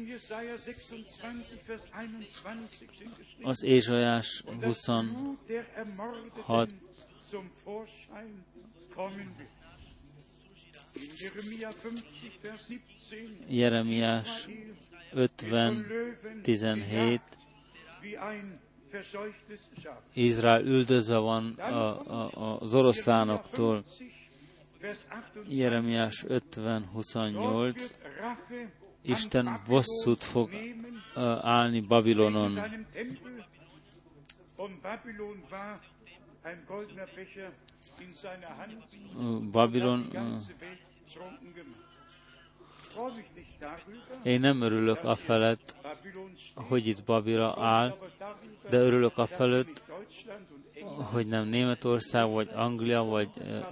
Az 3.42 3.64
Ézsajás 3.64 4.44
26 4.62 6.74
Jeremiás 13.48 14.48
50, 15.12 15.86
17, 16.42 17.20
Izrael 20.12 20.64
üldözve 20.64 21.16
van 21.16 21.54
a, 21.58 22.00
a, 22.26 22.60
az 22.60 22.74
oroszlánoktól. 22.74 23.84
Jeremiás 25.48 26.24
50, 26.28 26.84
28, 26.92 27.94
Isten 29.02 29.60
bosszút 29.66 30.24
fog 30.24 30.50
állni 31.40 31.80
Babilonon. 31.80 32.58
Babilon 39.50 40.08
én 44.22 44.40
nem 44.40 44.60
örülök 44.60 45.04
a 45.04 45.14
felett, 45.14 45.76
hogy 46.54 46.86
itt 46.86 47.04
Babila 47.04 47.56
áll, 47.58 47.96
de 48.68 48.78
örülök 48.78 49.18
a 49.18 49.26
felett, 49.26 49.82
hogy 51.12 51.26
nem 51.26 51.48
Németország, 51.48 52.28
vagy 52.28 52.50
Anglia, 52.54 53.02
vagy 53.02 53.28
uh, 53.36 53.66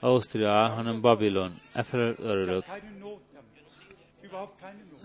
Ausztria 0.00 0.50
áll, 0.50 0.70
hanem 0.70 1.00
Babilon. 1.00 1.52
E 1.72 1.82
felett 1.82 2.18
örülök. 2.18 2.64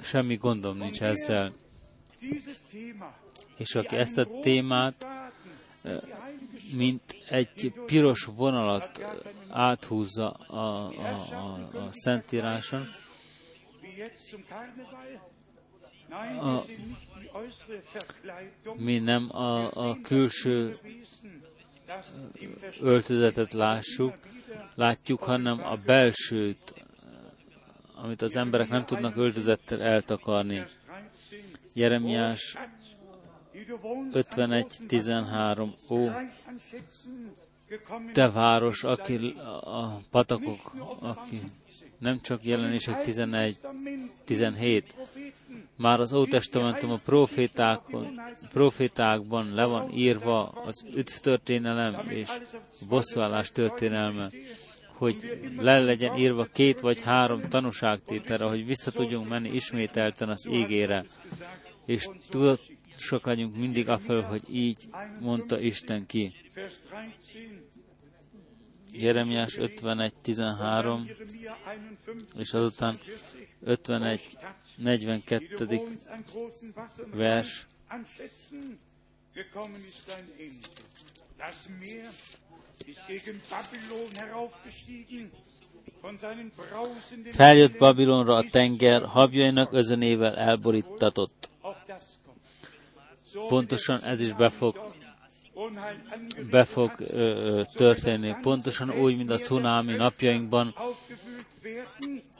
Semmi 0.01 0.35
gondom 0.35 0.77
nincs 0.77 1.01
ezzel. 1.01 1.53
És 3.57 3.75
aki 3.75 3.95
ezt 3.95 4.17
a 4.17 4.39
témát 4.39 5.07
mint 6.73 7.01
egy 7.29 7.73
piros 7.85 8.23
vonalat 8.35 9.05
áthúzza 9.49 10.31
a, 10.31 10.55
a, 10.57 10.89
a, 11.31 11.77
a 11.77 11.87
Szentíráson. 11.89 12.81
A, 16.39 16.61
mi 18.77 18.99
nem 18.99 19.35
a, 19.35 19.71
a 19.89 19.97
külső 20.01 20.79
öltözetet 22.81 23.53
lássuk, 23.53 24.13
látjuk, 24.75 25.23
hanem 25.23 25.65
a 25.65 25.75
belsőt, 25.75 26.73
amit 27.95 28.21
az 28.21 28.37
emberek 28.37 28.69
nem 28.69 28.85
tudnak 28.85 29.17
öltözettel 29.17 29.81
eltakarni. 29.81 30.63
Jeremiás 31.73 32.57
51.13 33.53 35.69
Ó, 35.89 36.09
te 38.13 38.29
város, 38.29 38.83
aki 38.83 39.35
a 39.61 39.99
patakok, 40.11 40.73
aki 40.99 41.39
nem 41.99 42.21
csak 42.21 42.45
jelenések 42.45 43.03
11, 43.03 43.57
17, 44.23 44.95
már 45.77 45.99
az 45.99 46.13
Ótestamentum 46.13 46.91
a 46.91 46.99
profétákon, 47.05 48.19
profétákban 48.51 49.53
le 49.53 49.65
van 49.65 49.91
írva 49.91 50.47
az 50.47 50.85
üdvtörténelem 50.95 52.09
és 52.09 52.29
bosszúállás 52.89 53.51
történelme, 53.51 54.29
hogy 54.87 55.39
le 55.57 55.79
legyen 55.79 56.17
írva 56.17 56.45
két 56.45 56.79
vagy 56.79 57.01
három 57.01 57.49
tanúságtételre, 57.49 58.43
hogy 58.43 58.65
vissza 58.65 58.91
tudjunk 58.91 59.29
menni 59.29 59.49
ismételten 59.49 60.29
az 60.29 60.47
égére, 60.47 61.05
és 61.85 62.09
tudatosak 62.29 63.25
legyünk 63.25 63.55
mindig 63.55 63.89
afel, 63.89 64.21
hogy 64.21 64.43
így 64.49 64.77
mondta 65.19 65.59
Isten 65.59 66.05
ki. 66.05 66.33
Jeremiás 68.97 69.57
51.13, 69.59 71.15
és 72.37 72.53
azután 72.53 72.97
51.42. 73.65 75.81
vers. 77.13 77.67
Feljött 87.31 87.77
Babilonra 87.77 88.35
a 88.35 88.43
tenger, 88.51 89.03
habjainak 89.03 89.73
özönével 89.73 90.35
elborítatott. 90.35 91.49
Pontosan 93.47 94.03
ez 94.03 94.21
is 94.21 94.33
be 94.33 94.49
fog 94.49 94.93
be 96.49 96.63
fog 96.63 96.95
történni. 97.73 98.35
Pontosan 98.41 98.89
úgy, 98.89 99.17
mint 99.17 99.29
a 99.29 99.37
cunami 99.37 99.93
napjainkban, 99.93 100.75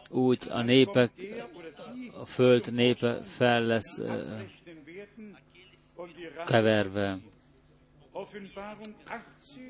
úgy 0.10 0.40
a 0.50 0.62
népek, 0.62 1.12
a 2.22 2.26
föld 2.26 2.74
népe 2.74 3.22
fel 3.24 3.62
lesz 3.62 4.02
keverve. 6.46 7.18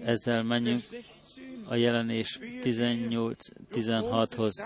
Ezzel 0.03 0.43
menjünk 0.43 0.83
a 1.67 1.75
jelenés 1.75 2.39
18-16-hoz. 2.41 4.65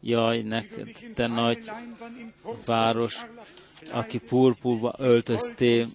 Jaj, 0.00 0.42
neked, 0.42 0.88
te 1.14 1.26
nagy 1.26 1.70
város, 2.66 3.26
aki 3.90 4.18
purpurba 4.18 4.94
öltöztél, 4.98 5.86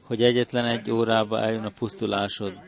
hogy 0.00 0.22
egyetlen 0.22 0.64
egy 0.64 0.90
órába 0.90 1.40
eljön 1.40 1.64
a 1.64 1.70
pusztulásod. 1.70 2.58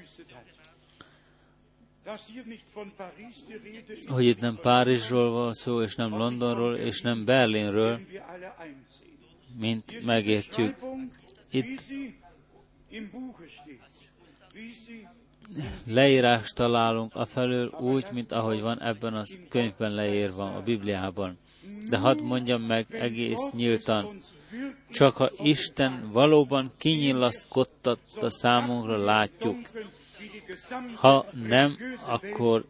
Hogy 4.08 4.24
itt 4.24 4.40
nem 4.40 4.58
Párizsról 4.62 5.30
van 5.30 5.52
szó, 5.52 5.82
és 5.82 5.94
nem 5.94 6.10
Londonról, 6.10 6.76
és 6.76 7.00
nem 7.00 7.24
Berlinről, 7.24 8.00
mint 9.58 10.04
megértjük. 10.04 10.76
Itt 11.50 11.82
leírást 15.86 16.54
találunk 16.54 17.14
a 17.14 17.24
felől 17.24 17.68
úgy, 17.68 18.06
mint 18.12 18.32
ahogy 18.32 18.60
van 18.60 18.82
ebben 18.82 19.14
a 19.14 19.22
könyvben 19.48 19.94
leírva, 19.94 20.54
a 20.56 20.62
Bibliában. 20.62 21.38
De 21.88 21.98
hadd 21.98 22.22
mondjam 22.22 22.62
meg 22.62 22.86
egész 22.94 23.50
nyíltan, 23.52 24.20
csak 24.90 25.16
ha 25.16 25.30
Isten 25.42 26.10
valóban 26.12 26.72
kinyilaszkodtatta 26.78 28.30
számunkra 28.30 28.96
látjuk. 28.96 29.58
Ha 30.94 31.26
nem, 31.48 31.76
akkor 32.06 32.64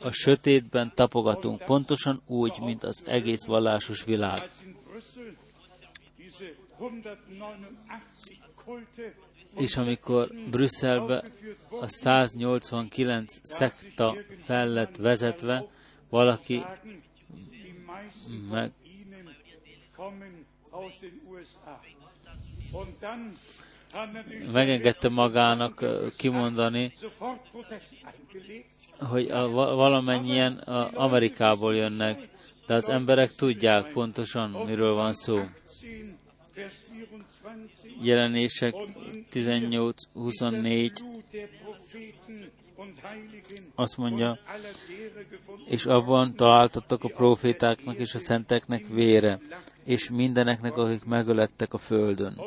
a 0.00 0.10
sötétben 0.10 0.92
tapogatunk, 0.94 1.64
pontosan 1.64 2.20
úgy, 2.26 2.60
mint 2.60 2.84
az 2.84 3.02
egész 3.06 3.44
vallásos 3.44 4.04
világ. 4.04 4.38
És 9.56 9.76
amikor 9.76 10.30
Brüsszelbe 10.50 11.24
a 11.80 11.88
189 11.88 13.30
szekta 13.42 14.16
fel 14.44 14.68
lett 14.68 14.96
vezetve, 14.96 15.66
valaki 16.08 16.64
meg 18.50 18.72
megengedte 24.52 25.08
magának 25.08 25.84
kimondani, 26.16 26.92
hogy 28.98 29.30
a, 29.30 29.48
valamennyien 29.50 30.52
a 30.52 30.90
Amerikából 30.94 31.74
jönnek, 31.74 32.28
de 32.66 32.74
az 32.74 32.88
emberek 32.88 33.32
tudják 33.32 33.92
pontosan, 33.92 34.50
miről 34.50 34.94
van 34.94 35.12
szó. 35.12 35.40
Jelenések 38.02 38.74
18-24 39.32 40.90
azt 43.74 43.96
mondja, 43.96 44.38
és 45.68 45.86
abban 45.86 46.34
találtattak 46.34 47.04
a 47.04 47.08
profétáknak 47.08 47.96
és 47.96 48.14
a 48.14 48.18
szenteknek 48.18 48.86
vére, 48.88 49.38
és 49.84 50.10
mindeneknek, 50.10 50.76
akik 50.76 51.04
megölettek 51.04 51.74
a 51.74 51.78
földön. 51.78 52.40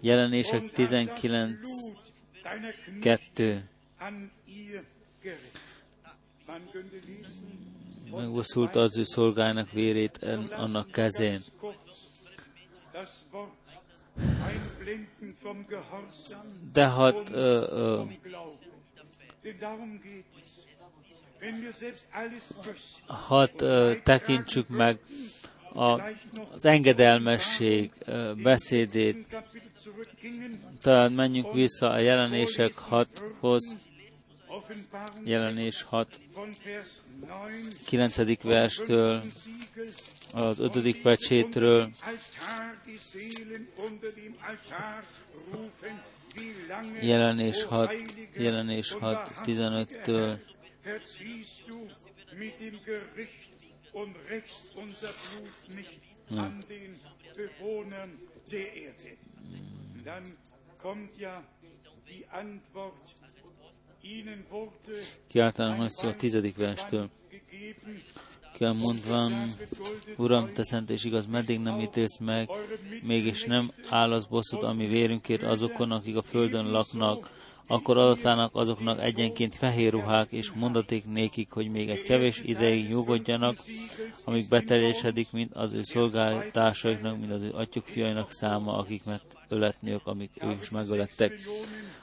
Jelenések 0.00 0.70
19, 0.70 1.58
2. 3.00 3.68
Megbosszulta 8.10 8.80
az 8.80 8.98
ő 8.98 9.02
szolgájának 9.02 9.70
vérét 9.70 10.18
annak 10.50 10.90
kezén. 10.90 11.40
De 16.72 16.88
hát 16.88 17.30
ö, 17.30 17.66
ö, 17.70 18.02
hadd 23.06 23.62
ö, 23.62 23.94
tekintsük 24.02 24.68
meg 24.68 24.98
a, 25.72 26.00
az 26.52 26.64
engedelmesség 26.64 27.90
ö, 27.98 28.32
beszédét. 28.42 29.42
Talán 30.80 31.12
menjünk 31.12 31.52
vissza 31.52 31.90
a 31.90 31.98
jelenések 31.98 32.72
6-hoz. 32.90 33.76
Jelenés 35.24 35.82
6, 35.82 36.20
9. 37.86 38.42
verstől 38.42 39.22
az 40.32 40.58
ötödik 40.58 41.02
pecsétről. 41.02 41.90
Jelenés 47.00 47.62
6, 47.62 47.94
jelenés 48.32 48.92
6, 48.92 49.30
15-től. 49.44 50.38
Ja. 56.28 56.48
Dann 60.04 60.22
kommt 60.82 61.18
ja 61.18 61.44
Kiáltanak 65.26 65.90
a 66.02 66.14
tizedik 66.14 66.56
verstől 66.56 67.10
kell 68.60 68.72
mondván, 68.72 69.50
Uram, 70.16 70.52
te 70.52 70.64
szent 70.64 70.90
és 70.90 71.04
igaz, 71.04 71.26
meddig 71.26 71.60
nem 71.60 71.80
ítélsz 71.80 72.18
meg, 72.18 72.48
mégis 73.02 73.44
nem 73.44 73.70
állasz 73.88 74.24
bosszút, 74.24 74.62
ami 74.62 74.86
vérünkért 74.86 75.42
azokon, 75.42 75.90
akik 75.90 76.16
a 76.16 76.22
földön 76.22 76.70
laknak, 76.70 77.30
akkor 77.66 77.98
adatának 77.98 78.54
azoknak 78.54 79.00
egyenként 79.00 79.54
fehér 79.54 79.92
ruhák, 79.92 80.32
és 80.32 80.50
mondaték 80.50 81.04
nékik, 81.06 81.50
hogy 81.50 81.70
még 81.70 81.88
egy 81.88 82.02
kevés 82.02 82.40
ideig 82.44 82.88
nyugodjanak, 82.88 83.56
amíg 84.24 84.48
beteljesedik, 84.48 85.32
mint 85.32 85.54
az 85.54 85.72
ő 85.72 85.82
szolgáltásaiknak, 85.82 87.18
mint 87.18 87.32
az 87.32 87.42
ő 87.42 87.50
atyuk 87.52 87.86
fiainak 87.86 88.32
száma, 88.32 88.78
akik 88.78 89.02
megöletniük, 89.04 90.06
amik 90.06 90.30
ők 90.42 90.60
is 90.60 90.70
megölettek. 90.70 91.32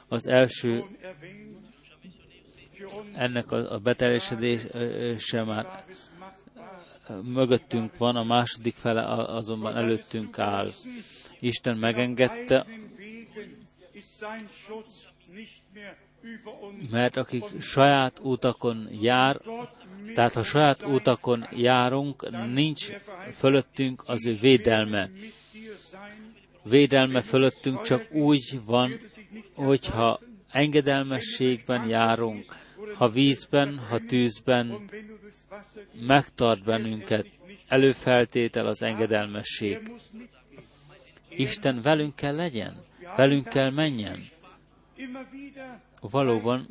Az 0.07 0.27
első 0.27 0.83
ennek 3.13 3.51
a, 3.51 3.73
a 3.73 3.77
beteljesedése 3.77 5.43
már 5.43 5.85
mögöttünk 7.23 7.97
van, 7.97 8.15
a 8.15 8.23
második 8.23 8.75
fele 8.75 9.05
azonban 9.23 9.77
előttünk 9.77 10.39
áll. 10.39 10.71
Isten 11.39 11.77
megengedte, 11.77 12.65
mert 16.91 17.17
akik 17.17 17.43
saját 17.61 18.19
utakon 18.19 18.87
jár, 19.01 19.41
tehát 20.13 20.33
ha 20.33 20.43
saját 20.43 20.83
utakon 20.83 21.47
járunk, 21.51 22.29
nincs 22.53 22.89
fölöttünk 23.35 24.03
az 24.05 24.25
ő 24.25 24.37
védelme. 24.41 25.09
Védelme 26.63 27.21
fölöttünk 27.21 27.81
csak 27.81 28.11
úgy 28.11 28.59
van, 28.65 28.99
hogyha 29.53 30.19
engedelmességben 30.51 31.87
járunk, 31.87 32.45
ha 32.95 33.09
vízben, 33.09 33.77
ha 33.89 33.99
tűzben 33.99 34.89
megtart 35.99 36.63
bennünket, 36.63 37.25
előfeltétel 37.67 38.67
az 38.67 38.81
engedelmesség. 38.81 39.91
Isten 41.29 41.81
velünk 41.81 42.15
kell 42.15 42.35
legyen, 42.35 42.75
velünk 43.15 43.47
kell 43.47 43.71
menjen. 43.71 44.29
Valóban 46.01 46.67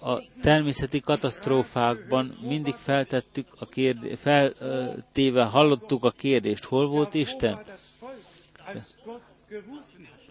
a 0.00 0.22
természeti 0.40 1.00
katasztrófákban 1.00 2.34
mindig 2.42 2.74
feltettük 2.74 3.46
a 3.58 3.66
kérdést, 3.66 4.18
feltéve 4.18 5.44
hallottuk 5.44 6.04
a 6.04 6.10
kérdést, 6.10 6.64
hol 6.64 6.86
volt 6.88 7.14
Isten? 7.14 7.58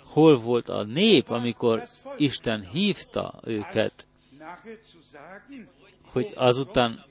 Hol 0.03 0.39
volt 0.39 0.69
a 0.69 0.83
nép, 0.83 1.29
amikor 1.29 1.83
Isten 2.17 2.61
hívta 2.71 3.39
őket? 3.43 4.04
Hogy 6.11 6.31
azután 6.35 7.03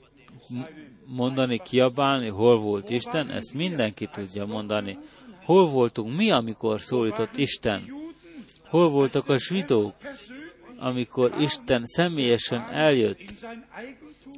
mondani, 1.05 1.59
kiabálni, 1.59 2.27
hol 2.27 2.59
volt 2.59 2.89
Isten, 2.89 3.29
ezt 3.29 3.53
mindenki 3.53 4.07
tudja 4.07 4.45
mondani. 4.45 4.97
Hol 5.43 5.69
voltunk 5.69 6.15
mi, 6.15 6.31
amikor 6.31 6.81
szólított 6.81 7.37
Isten? 7.37 7.93
Hol 8.63 8.89
voltak 8.89 9.29
a 9.29 9.37
zsidók, 9.37 9.95
amikor 10.77 11.33
Isten 11.39 11.85
személyesen 11.85 12.61
eljött, 12.61 13.33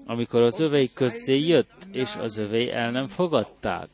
amikor 0.06 0.42
az 0.42 0.60
övei 0.60 0.94
közé 0.94 1.40
jött, 1.40 1.88
és 1.92 2.16
az 2.16 2.38
övei 2.38 2.72
el 2.72 2.92
nem 2.92 3.08
fogadták? 3.08 3.90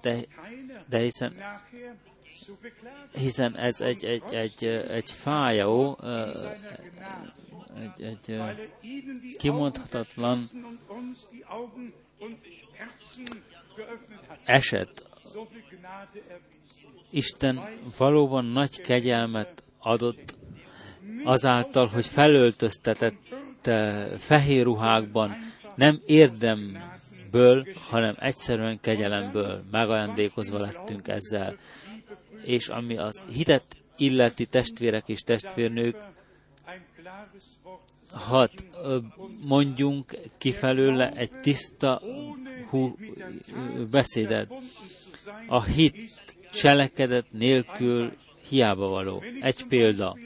De, 0.00 0.26
de 0.88 0.98
hiszen, 0.98 1.34
hiszen 3.12 3.56
ez 3.56 3.80
egy, 3.80 4.04
egy, 4.04 4.34
egy, 4.34 4.64
egy 4.88 5.10
fájó, 5.10 5.98
egy, 7.78 8.02
egy 8.02 8.40
kimondhatatlan 9.38 10.48
eset. 14.44 15.04
Isten 17.10 17.60
valóban 17.96 18.44
nagy 18.44 18.80
kegyelmet 18.80 19.62
adott 19.78 20.36
azáltal, 21.24 21.86
hogy 21.86 22.06
felöltöztetett 22.06 23.34
fehér 24.18 24.64
ruhákban, 24.64 25.36
nem 25.74 26.00
érdemből, 26.06 27.66
hanem 27.90 28.16
egyszerűen 28.18 28.80
kegyelemből 28.80 29.64
megajándékozva 29.70 30.58
lettünk 30.58 31.08
ezzel. 31.08 31.56
És 32.46 32.68
ami 32.68 32.96
az 32.96 33.24
hitet 33.32 33.76
illeti 33.96 34.46
testvérek 34.46 35.08
és 35.08 35.20
testvérnők, 35.20 35.96
hat 38.10 38.64
mondjunk 39.40 40.18
kifelőle 40.38 41.10
egy 41.12 41.30
tiszta 41.30 42.00
hú, 42.68 42.96
beszédet. 43.90 44.52
A 45.46 45.62
hit 45.62 45.96
cselekedet 46.52 47.26
nélkül 47.32 48.12
hiába 48.48 48.88
való. 48.88 49.22
Egy 49.40 49.66
példa. 49.66 50.16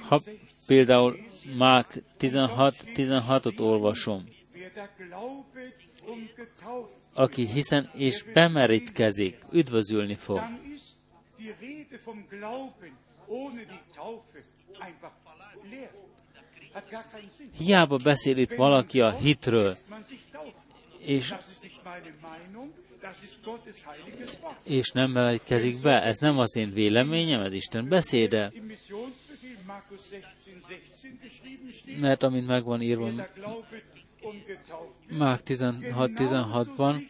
Ha 0.00 0.20
például 0.66 1.16
Mák 1.56 2.02
16-16-ot 2.20 3.60
olvasom, 3.60 4.24
aki 7.16 7.46
hiszen 7.46 7.90
és 7.94 8.24
bemerítkezik, 8.32 9.38
üdvözülni 9.52 10.14
fog. 10.14 10.40
Hiába 17.56 17.96
beszél 17.96 18.36
itt 18.36 18.52
valaki 18.52 19.00
a 19.00 19.10
hitről, 19.10 19.74
és, 20.98 21.34
és 24.64 24.90
nem 24.90 25.10
mehetkezik 25.10 25.82
be. 25.82 26.02
Ez 26.02 26.16
nem 26.16 26.38
az 26.38 26.56
én 26.56 26.70
véleményem, 26.70 27.40
ez 27.40 27.52
Isten 27.52 27.88
beszéde. 27.88 28.52
Mert 32.00 32.22
amint 32.22 32.46
megvan 32.46 32.82
írva 32.82 33.10
Mák 35.10 35.40
16-16-ban, 35.46 37.02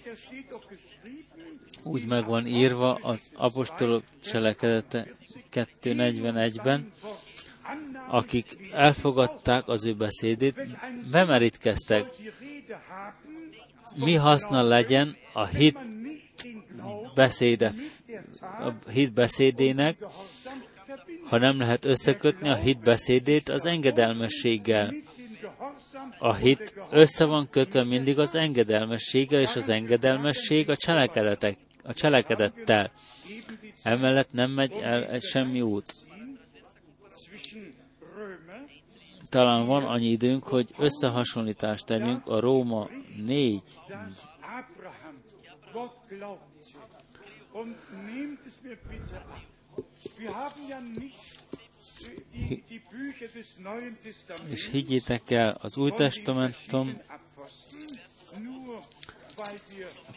úgy 1.82 2.06
megvan 2.06 2.46
írva 2.46 2.94
az 2.94 3.30
apostolok 3.34 4.02
cselekedete 4.24 5.06
2.41-ben, 5.52 6.92
akik 8.08 8.70
elfogadták 8.72 9.68
az 9.68 9.84
ő 9.84 9.94
beszédét, 9.94 10.54
bemerítkeztek. 11.10 12.04
Mi 13.94 14.14
haszna 14.14 14.62
legyen 14.62 15.16
a 15.32 15.46
hit 15.46 15.78
beszéde, 17.14 17.74
a 18.40 18.90
hit 18.90 19.12
beszédének, 19.12 19.96
ha 21.28 21.38
nem 21.38 21.58
lehet 21.58 21.84
összekötni 21.84 22.48
a 22.48 22.54
hit 22.54 22.78
beszédét 22.78 23.48
az 23.48 23.66
engedelmességgel. 23.66 24.94
A 26.18 26.34
hit 26.34 26.74
össze 26.90 27.24
van 27.24 27.50
kötve 27.50 27.84
mindig 27.84 28.18
az 28.18 28.34
engedelmességgel, 28.34 29.40
és 29.40 29.56
az 29.56 29.68
engedelmesség 29.68 30.70
a 30.70 30.76
cselekedetek, 30.76 31.58
a 31.82 31.92
cselekedettel. 31.92 32.90
Emellett 33.82 34.32
nem 34.32 34.50
megy 34.50 34.72
el 34.72 35.18
semmi 35.18 35.60
út 35.60 35.94
talán 39.28 39.66
van 39.66 39.84
annyi 39.84 40.10
időnk, 40.10 40.44
hogy 40.44 40.70
összehasonlítást 40.78 41.86
tegyünk 41.86 42.26
a 42.26 42.40
Róma 42.40 42.88
4. 43.16 43.62
És 54.50 54.70
higgyétek 54.70 55.30
el, 55.30 55.58
az 55.60 55.76
Új 55.76 55.90
Testamentum 55.90 57.00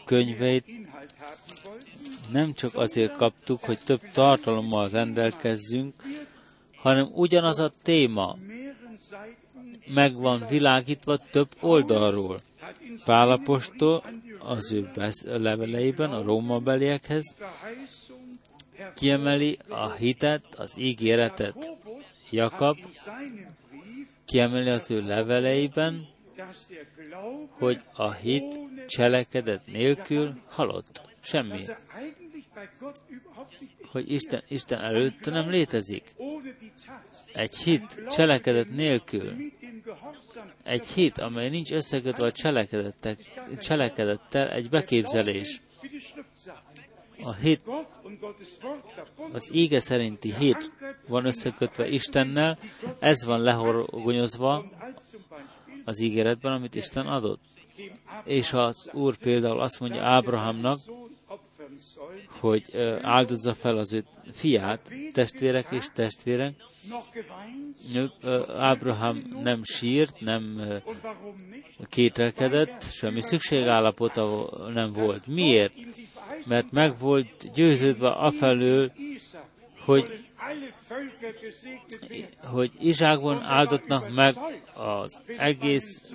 könyveit 0.05 0.65
nem 2.31 2.53
csak 2.53 2.75
azért 2.75 3.15
kaptuk, 3.15 3.63
hogy 3.63 3.79
több 3.85 4.01
tartalommal 4.11 4.89
rendelkezzünk, 4.89 5.93
hanem 6.75 7.09
ugyanaz 7.13 7.59
a 7.59 7.71
téma, 7.83 8.37
meg 9.85 10.15
van 10.15 10.45
világítva 10.49 11.17
több 11.17 11.49
oldalról. 11.59 12.37
Pálapostól 13.05 14.03
az 14.39 14.71
ő 14.71 14.89
leveleiben 15.23 16.11
a 16.11 16.21
Róma 16.21 16.59
beliekhez 16.59 17.35
kiemeli 18.95 19.59
a 19.67 19.91
hitet, 19.91 20.43
az 20.55 20.77
ígéretet. 20.77 21.78
Jakab 22.29 22.77
kiemeli 24.25 24.69
az 24.69 24.91
ő 24.91 25.05
leveleiben, 25.05 26.07
hogy 27.49 27.81
a 27.93 28.11
hit 28.11 28.59
cselekedet 28.87 29.65
nélkül 29.65 30.33
halott. 30.47 31.01
Semmi. 31.19 31.59
Hogy 33.91 34.11
Isten, 34.11 34.43
Isten 34.47 34.83
előtt 34.83 35.25
nem 35.25 35.49
létezik. 35.49 36.15
Egy 37.33 37.55
hit 37.55 38.05
cselekedet 38.09 38.69
nélkül, 38.69 39.35
egy 40.63 40.87
hit, 40.87 41.17
amely 41.17 41.49
nincs 41.49 41.71
összekötve 41.71 42.25
a 42.25 42.31
cselekedettel, 43.57 44.49
egy 44.51 44.69
beképzelés. 44.69 45.61
A 47.23 47.33
hit, 47.33 47.61
az 49.31 49.49
ége 49.53 49.79
szerinti 49.79 50.33
hit 50.33 50.71
van 51.07 51.25
összekötve 51.25 51.89
Istennel, 51.89 52.57
ez 52.99 53.25
van 53.25 53.41
lehorgonyozva 53.41 54.65
az 55.85 55.99
ígéretben, 55.99 56.51
amit 56.51 56.75
Isten 56.75 57.07
adott. 57.07 57.41
És 58.23 58.53
az 58.53 58.89
Úr 58.93 59.17
például 59.17 59.59
azt 59.59 59.79
mondja 59.79 60.03
Ábrahámnak, 60.03 60.79
hogy 62.39 62.75
áldozza 63.01 63.53
fel 63.53 63.77
az 63.77 63.93
ő 63.93 64.05
fiát, 64.31 64.91
testvérek 65.11 65.67
és 65.71 65.85
testvérek. 65.93 66.53
Ábrahám 68.57 69.39
nem 69.43 69.63
sírt, 69.63 70.21
nem 70.21 70.61
kételkedett, 71.89 72.83
semmi 72.83 73.21
szükségállapota 73.21 74.49
nem 74.73 74.93
volt. 74.93 75.27
Miért? 75.27 75.73
Mert 76.47 76.71
meg 76.71 76.99
volt 76.99 77.53
győződve 77.53 78.09
afelől, 78.09 78.91
hogy 79.85 80.27
hogy 82.43 82.71
Izsákban 82.79 83.41
áldottnak 83.41 84.09
meg 84.09 84.33
az 84.73 85.19
egész 85.37 86.13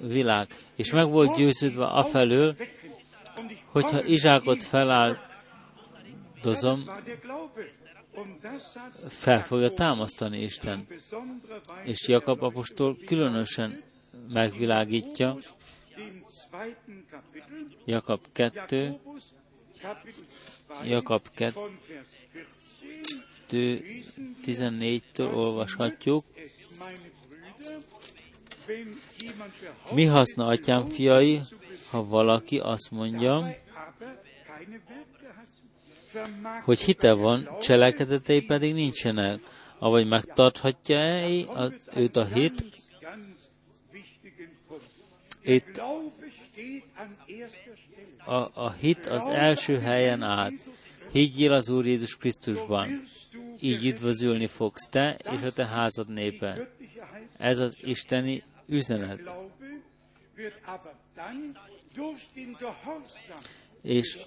világ, 0.00 0.48
és 0.74 0.92
meg 0.92 1.10
volt 1.10 1.36
győződve 1.36 1.86
afelől, 1.86 2.56
hogyha 3.66 4.04
Izsákot 4.04 4.62
feláldozom, 4.62 5.20
fel 9.08 9.42
fogja 9.42 9.70
támasztani 9.70 10.42
Isten. 10.42 10.86
És 11.84 12.08
Jakab 12.08 12.42
apostol 12.42 12.96
különösen 13.06 13.82
megvilágítja, 14.28 15.36
Jakab 17.86 18.20
2, 18.32 19.00
Jakab 20.84 21.28
2, 21.34 21.60
14-től 24.46 25.34
olvashatjuk. 25.34 26.24
Mi 29.92 30.04
haszna, 30.04 30.46
atyám 30.46 30.88
fiai, 30.88 31.40
ha 31.90 32.06
valaki 32.06 32.58
azt 32.58 32.90
mondja, 32.90 33.56
hogy 36.64 36.80
hite 36.80 37.12
van, 37.12 37.48
cselekedetei 37.60 38.40
pedig 38.42 38.74
nincsenek, 38.74 39.40
avagy 39.78 40.06
megtarthatja-e 40.06 41.28
őt 41.94 42.16
a 42.16 42.24
hit? 42.24 42.64
Itt 45.42 45.80
a, 48.24 48.64
a 48.64 48.72
hit 48.72 49.06
az 49.06 49.26
első 49.26 49.78
helyen 49.78 50.22
át. 50.22 50.52
Higgyél 51.12 51.52
az 51.52 51.68
Úr 51.68 51.86
Jézus 51.86 52.16
Krisztusban. 52.16 53.04
Így 53.60 53.84
üdvözülni 53.84 54.46
fogsz 54.46 54.88
te 54.88 55.18
és 55.32 55.42
a 55.42 55.52
te 55.52 55.66
házad 55.66 56.08
népe. 56.08 56.68
Ez 57.38 57.58
az 57.58 57.76
isteni 57.80 58.42
üzenet 58.66 59.20
és 63.82 64.18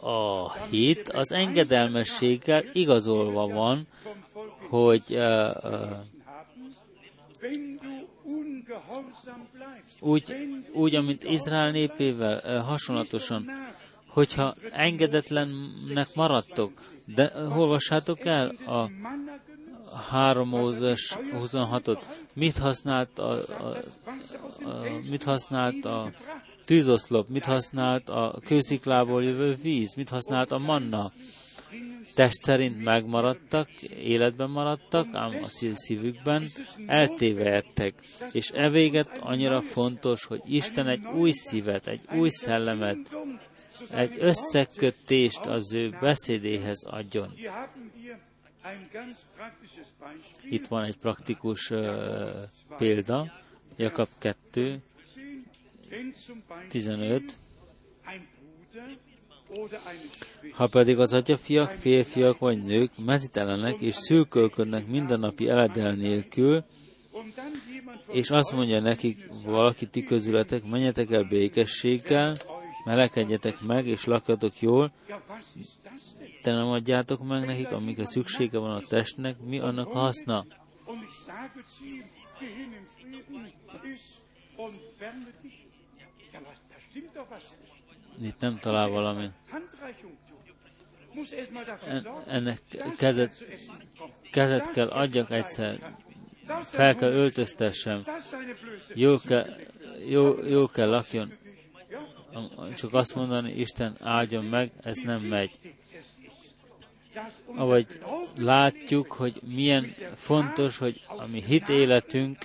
a 0.00 0.52
hit 0.52 1.08
az 1.08 1.32
engedelmességgel 1.32 2.64
igazolva 2.72 3.46
van, 3.46 3.86
hogy 4.68 5.02
uh, 5.08 5.50
uh, 5.62 5.90
úgy, 10.00 10.36
úgy, 10.72 10.94
amint 10.94 11.22
Izrael 11.22 11.70
népével 11.70 12.62
hasonlatosan, 12.62 13.50
hogyha 14.06 14.54
engedetlennek 14.72 16.14
maradtok, 16.14 16.72
de 17.04 17.32
olvassátok 17.56 18.24
el 18.24 18.54
a 18.66 18.90
3 20.10 20.48
Mózes 20.48 21.18
26-ot. 21.34 22.02
Mit 22.32 22.58
használt 22.58 23.18
a, 23.18 23.30
a, 23.32 23.76
a, 24.64 24.82
mit 25.10 25.22
használt 25.22 25.84
a 25.84 26.12
tűzoszlop, 26.64 27.28
mit 27.28 27.44
használt 27.44 28.08
a 28.08 28.40
kősziklából 28.44 29.24
jövő 29.24 29.54
víz, 29.54 29.94
mit 29.94 30.08
használt 30.08 30.50
a 30.50 30.58
manna. 30.58 31.10
Test 32.14 32.42
szerint 32.42 32.84
megmaradtak, 32.84 33.70
életben 33.82 34.50
maradtak, 34.50 35.06
ám 35.12 35.30
a 35.42 35.46
szívükben 35.74 36.46
eltévejettek. 36.86 37.94
És 38.32 38.50
evéget 38.50 39.18
annyira 39.18 39.60
fontos, 39.60 40.24
hogy 40.24 40.40
Isten 40.46 40.88
egy 40.88 41.04
új 41.14 41.30
szívet, 41.30 41.86
egy 41.86 42.00
új 42.12 42.28
szellemet, 42.28 43.16
egy 43.92 44.16
összekötést 44.18 45.46
az 45.46 45.72
ő 45.72 45.96
beszédéhez 46.00 46.84
adjon. 46.84 47.34
Itt 50.42 50.66
van 50.66 50.84
egy 50.84 50.96
praktikus 50.96 51.70
uh, 51.70 51.80
példa, 52.78 53.32
Jakab 53.76 54.08
2, 54.18 54.82
15. 56.68 57.38
Ha 60.52 60.66
pedig 60.66 60.98
az 60.98 61.12
atyafiak, 61.12 61.70
férfiak 61.70 62.38
vagy 62.38 62.64
nők 62.64 62.90
mezitelenek 63.04 63.80
és 63.80 63.94
szűkölködnek 63.94 64.86
mindennapi 64.86 65.48
eledel 65.48 65.92
nélkül, 65.92 66.64
és 68.06 68.30
azt 68.30 68.52
mondja 68.52 68.80
nekik 68.80 69.28
valaki 69.44 69.86
ti 69.86 70.04
közületek, 70.04 70.64
menjetek 70.64 71.10
el 71.10 71.22
békességgel, 71.22 72.34
melekedjetek 72.84 73.60
meg, 73.60 73.86
és 73.86 74.04
lakjatok 74.04 74.60
jól, 74.60 74.92
te 76.42 76.52
nem 76.52 76.68
adjátok 76.68 77.22
meg 77.22 77.46
nekik, 77.46 77.70
amikre 77.70 78.04
szüksége 78.04 78.58
van 78.58 78.70
a 78.70 78.80
testnek, 78.88 79.36
mi 79.40 79.58
annak 79.58 79.94
a 79.94 79.98
haszna? 79.98 80.44
Itt 88.22 88.40
nem 88.40 88.58
talál 88.58 88.88
valami. 88.88 89.30
Ennek 92.26 92.60
kezet, 92.96 93.44
kezet 94.30 94.72
kell 94.72 94.88
adjak 94.88 95.30
egyszer, 95.30 95.94
fel 96.60 96.94
kell 96.94 97.12
öltöztessem, 97.12 98.04
jó 98.94 99.16
kell, 99.16 99.46
jó, 100.08 100.44
jó 100.44 100.66
kell 100.66 100.88
lakjon. 100.88 101.32
Csak 102.76 102.94
azt 102.94 103.14
mondani, 103.14 103.52
Isten 103.52 103.96
áldjon 104.00 104.44
meg, 104.44 104.72
ez 104.82 104.96
nem 104.96 105.20
megy. 105.20 105.58
Ahogy 107.56 107.86
látjuk, 108.36 109.12
hogy 109.12 109.40
milyen 109.46 109.94
fontos, 110.14 110.78
hogy 110.78 111.00
a 111.06 111.26
mi 111.32 111.42
hit 111.42 111.68
életünk 111.68 112.38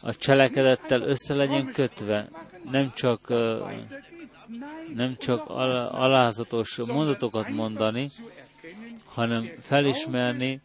a 0.00 0.14
cselekedettel 0.14 1.02
össze 1.02 1.34
legyen 1.34 1.72
kötve, 1.72 2.28
nem 2.70 2.92
csak 2.94 3.32
nem 4.94 5.16
csak 5.16 5.48
alázatos 5.90 6.76
mondatokat 6.76 7.48
mondani, 7.48 8.10
hanem 9.04 9.50
felismerni, 9.60 10.60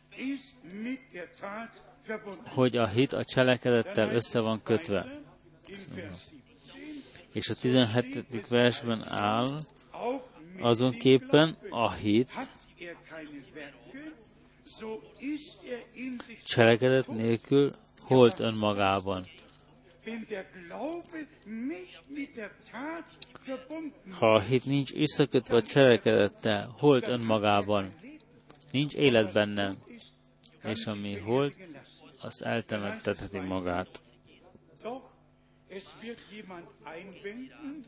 hogy 2.48 2.78
a 2.78 2.88
hit 2.88 3.14
a 3.14 3.24
cselekedettel 3.24 4.14
össze 4.14 4.40
van 4.40 4.64
kötve. 4.64 5.12
És 7.34 7.50
a 7.50 7.54
17. 7.54 8.48
versben 8.48 9.00
áll, 9.08 9.60
azonképpen 10.60 11.58
a 11.70 11.92
hit 11.92 12.32
cselekedet 16.46 17.08
nélkül 17.08 17.72
holt 18.00 18.40
önmagában. 18.40 19.26
Ha 24.10 24.34
a 24.34 24.40
hit 24.40 24.66
nincs 24.66 24.94
összekötve 24.94 25.56
a 25.56 25.62
cselekedettel, 25.62 26.76
holt 26.78 27.08
önmagában, 27.08 27.88
nincs 28.72 28.94
élet 28.94 29.34
bennem, 29.34 29.76
és 30.64 30.86
ami 30.86 31.18
holt, 31.18 31.56
az 32.22 32.44
eltemettetheti 32.44 33.40
magát. 33.40 34.02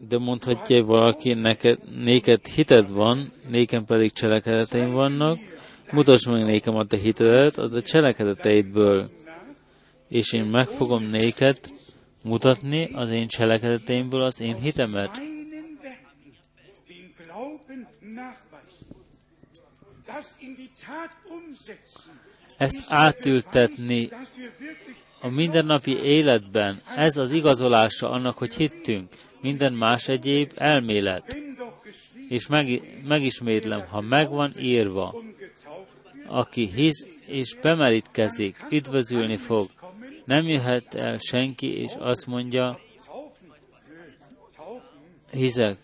De 0.07 0.17
mondhatja 0.17 0.85
valaki, 0.85 1.33
neked, 1.33 1.79
néked 1.95 2.45
hited 2.45 2.89
van, 2.89 3.31
nékem 3.49 3.85
pedig 3.85 4.11
cselekedeteim 4.11 4.91
vannak, 4.91 5.39
mutasd 5.91 6.31
meg 6.31 6.43
nékem 6.43 6.75
a 6.75 6.85
te 6.85 6.97
hitedet, 6.97 7.57
a 7.57 7.69
te 7.69 7.81
cselekedeteidből, 7.81 9.09
és 10.07 10.33
én 10.33 10.45
meg 10.45 10.67
fogom 10.67 11.09
néked 11.09 11.59
mutatni 12.23 12.89
az 12.93 13.09
én 13.09 13.27
cselekedeteimből 13.27 14.21
az 14.21 14.39
én 14.39 14.55
hitemet. 14.55 15.32
Ezt 22.57 22.79
átültetni 22.87 24.09
a 25.21 25.27
mindennapi 25.27 25.97
életben, 25.97 26.81
ez 26.95 27.17
az 27.17 27.31
igazolása 27.31 28.09
annak, 28.09 28.37
hogy 28.37 28.55
hittünk. 28.55 29.13
Minden 29.41 29.73
más 29.73 30.07
egyéb 30.07 30.51
elmélet. 30.55 31.37
És 32.29 32.47
meg, 32.47 32.81
megismétlem, 33.07 33.87
ha 33.87 34.01
megvan 34.01 34.51
írva, 34.59 35.23
aki 36.27 36.71
hisz 36.75 37.07
és 37.25 37.55
bemerítkezik, 37.61 38.55
üdvözülni 38.69 39.37
fog. 39.37 39.69
Nem 40.25 40.47
jöhet 40.47 40.93
el 40.93 41.17
senki, 41.17 41.77
és 41.77 41.91
azt 41.97 42.25
mondja, 42.25 42.79
hiszek, 45.31 45.77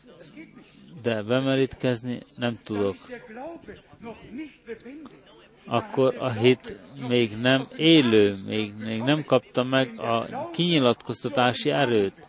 de 1.01 1.23
bemerítkezni 1.23 2.19
nem 2.35 2.60
tudok. 2.64 2.95
Akkor 5.65 6.15
a 6.19 6.31
hit 6.31 6.80
még 7.07 7.38
nem 7.38 7.67
élő, 7.77 8.35
még, 8.45 8.73
még 8.77 9.01
nem 9.01 9.23
kapta 9.23 9.63
meg 9.63 9.99
a 9.99 10.49
kinyilatkoztatási 10.51 11.69
erőt. 11.69 12.27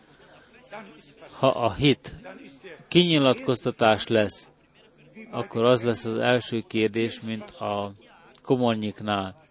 Ha 1.39 1.47
a 1.47 1.73
hit 1.73 2.15
kinyilatkoztatás 2.87 4.07
lesz, 4.07 4.51
akkor 5.31 5.63
az 5.63 5.83
lesz 5.83 6.05
az 6.05 6.17
első 6.17 6.63
kérdés, 6.67 7.21
mint 7.21 7.49
a 7.49 7.93
komornyiknál. 8.41 9.47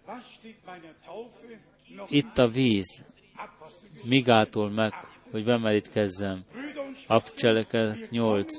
Itt 2.07 2.37
a 2.37 2.47
víz, 2.47 3.03
Apostel? 3.35 3.89
mi 4.03 4.19
gátol 4.19 4.69
meg, 4.69 4.93
hogy 5.31 5.43
bemerítkezzem. 5.43 6.41
Apcselekedet 7.07 8.09
8. 8.09 8.51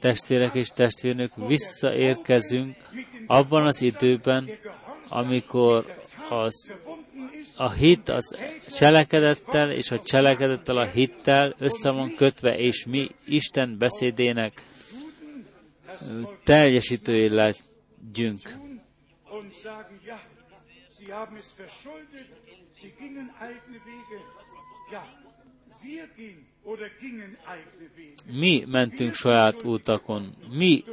Testvérek 0.00 0.54
és 0.54 0.68
testvérnök, 0.68 1.32
visszaérkezünk 1.46 2.76
abban 3.26 3.66
az 3.66 3.80
időben, 3.82 4.48
amikor 5.08 5.96
az, 6.28 6.72
a 7.56 7.70
hit 7.70 8.08
az 8.08 8.38
cselekedettel, 8.76 9.70
és 9.70 9.90
a 9.90 9.98
cselekedettel 9.98 10.76
a 10.76 10.84
hittel 10.84 11.54
össze 11.58 11.90
van 11.90 12.14
kötve, 12.14 12.56
és 12.58 12.86
mi 12.86 13.10
Isten 13.24 13.78
beszédének 13.78 14.64
teljesítői 16.44 17.28
legyünk. 17.28 18.40
ja, 24.90 25.22
Mi 28.26 28.64
mentünk 28.66 29.14
saját 29.14 29.64
útakon, 29.64 30.34
mi 30.50 30.84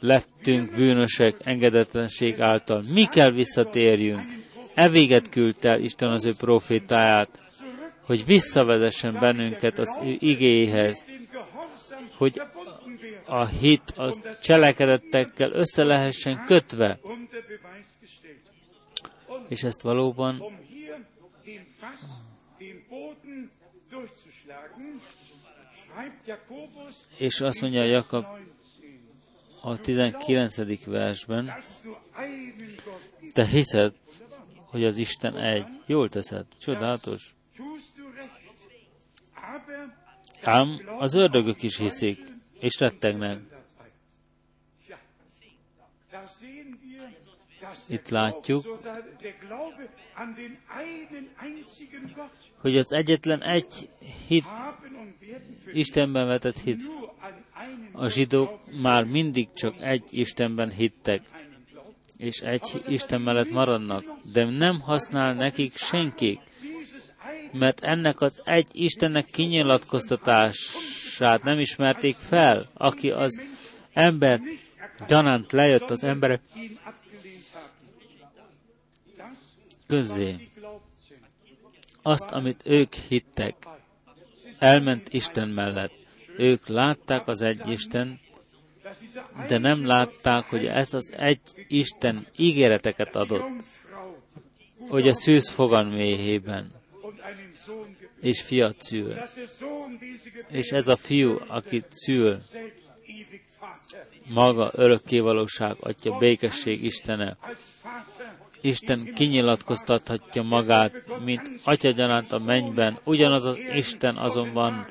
lettünk 0.00 0.74
bűnösek 0.74 1.36
engedetlenség 1.44 2.40
által. 2.40 2.82
Mi 2.94 3.04
kell 3.04 3.30
visszatérjünk. 3.30 4.20
E 4.74 4.88
véget 4.88 5.28
küldte 5.28 5.68
el 5.68 5.80
Isten 5.80 6.08
az 6.08 6.24
ő 6.24 6.32
profétáját, 6.38 7.40
hogy 8.00 8.24
visszavezessen 8.24 9.12
bennünket 9.20 9.78
az 9.78 9.98
ő 10.04 10.16
igéhez, 10.18 11.04
hogy 12.16 12.40
a 13.24 13.46
hit 13.46 13.90
a 13.96 14.14
cselekedettekkel 14.42 15.52
össze 15.52 15.84
lehessen 15.84 16.44
kötve, 16.46 16.98
és 19.48 19.62
ezt 19.62 19.82
valóban 19.82 20.40
Um 20.40 20.58
hier 20.68 21.04
den 21.44 21.66
Fach, 21.80 21.98
den 22.58 22.84
Boden 22.88 23.50
durchzuschlagen, 23.90 25.00
schreibt 25.06 25.26
Jakobus 25.66 25.85
és 27.18 27.40
azt 27.40 27.60
mondja 27.60 27.84
Jakab 27.84 28.24
a 29.60 29.78
19. 29.78 30.84
versben, 30.84 31.52
te 33.32 33.46
hiszed, 33.46 33.94
hogy 34.54 34.84
az 34.84 34.96
Isten 34.96 35.36
egy. 35.36 35.66
Jól 35.86 36.08
teszed, 36.08 36.46
csodálatos. 36.58 37.34
Ám 40.42 40.80
az 40.98 41.14
ördögök 41.14 41.62
is 41.62 41.76
hiszik, 41.76 42.20
és 42.60 42.78
rettegnek. 42.78 43.38
Ja, 44.88 44.98
da 46.10 46.26
sehen 46.26 46.78
wir, 46.82 47.00
dass 47.00 47.20
Itt 47.46 47.60
der 47.60 47.60
látjuk, 47.60 47.60
Glaube, 47.60 47.60
so 47.60 47.60
da, 47.60 47.60
der 47.60 47.60
Glaube 47.60 47.60
an 47.60 47.60
den 47.60 47.60
einen 47.60 47.65
einzigen 51.40 52.12
Gott 52.14 52.46
hogy 52.66 52.76
az 52.76 52.92
egyetlen 52.92 53.42
egy 53.42 53.88
hit, 54.26 54.44
Istenben 55.72 56.26
vetett 56.26 56.58
hit. 56.58 56.80
A 57.92 58.08
zsidók 58.08 58.60
már 58.82 59.04
mindig 59.04 59.48
csak 59.52 59.74
egy 59.80 60.02
Istenben 60.10 60.70
hittek, 60.70 61.22
és 62.16 62.38
egy 62.38 62.82
Isten 62.88 63.20
mellett 63.20 63.50
maradnak, 63.50 64.04
de 64.32 64.44
nem 64.44 64.80
használ 64.80 65.34
nekik 65.34 65.76
senkik, 65.76 66.40
mert 67.52 67.80
ennek 67.80 68.20
az 68.20 68.42
egy 68.44 68.68
Istennek 68.72 69.24
kinyilatkoztatását 69.24 71.42
nem 71.42 71.58
ismerték 71.58 72.16
fel, 72.16 72.70
aki 72.74 73.10
az 73.10 73.40
ember 73.92 74.40
gyanánt 75.06 75.52
lejött 75.52 75.90
az 75.90 76.04
emberek 76.04 76.40
glaubten, 79.86 80.40
Azt, 82.02 82.30
amit 82.30 82.62
ők 82.64 82.94
hittek, 82.94 83.54
elment 84.58 85.08
Isten 85.08 85.48
mellett. 85.48 85.92
Ők 86.36 86.66
látták 86.66 87.28
az 87.28 87.42
egy 87.42 87.68
Isten, 87.68 88.20
de 89.48 89.58
nem 89.58 89.86
látták, 89.86 90.44
hogy 90.44 90.66
ez 90.66 90.94
az 90.94 91.12
egy 91.16 91.40
Isten 91.68 92.26
ígéreteket 92.36 93.16
adott, 93.16 93.62
hogy 94.88 95.08
a 95.08 95.14
szűz 95.14 95.48
fogan 95.48 95.86
méhében, 95.86 96.72
és 98.20 98.42
fiat 98.42 98.82
szül. 98.82 99.14
És 100.48 100.70
ez 100.70 100.88
a 100.88 100.96
fiú, 100.96 101.38
akit 101.48 101.86
szül, 101.90 102.38
maga 104.34 104.70
örökkévalóság, 104.74 105.76
atya, 105.80 106.18
békesség 106.18 106.84
Istene. 106.84 107.36
Isten 108.60 109.14
kinyilatkoztathatja 109.14 110.42
magát, 110.42 111.20
mint 111.24 111.50
atya 111.64 111.90
gyanánt 111.90 112.32
a 112.32 112.38
mennyben, 112.38 112.98
ugyanaz 113.04 113.44
az 113.44 113.60
Isten 113.74 114.16
azonban 114.16 114.86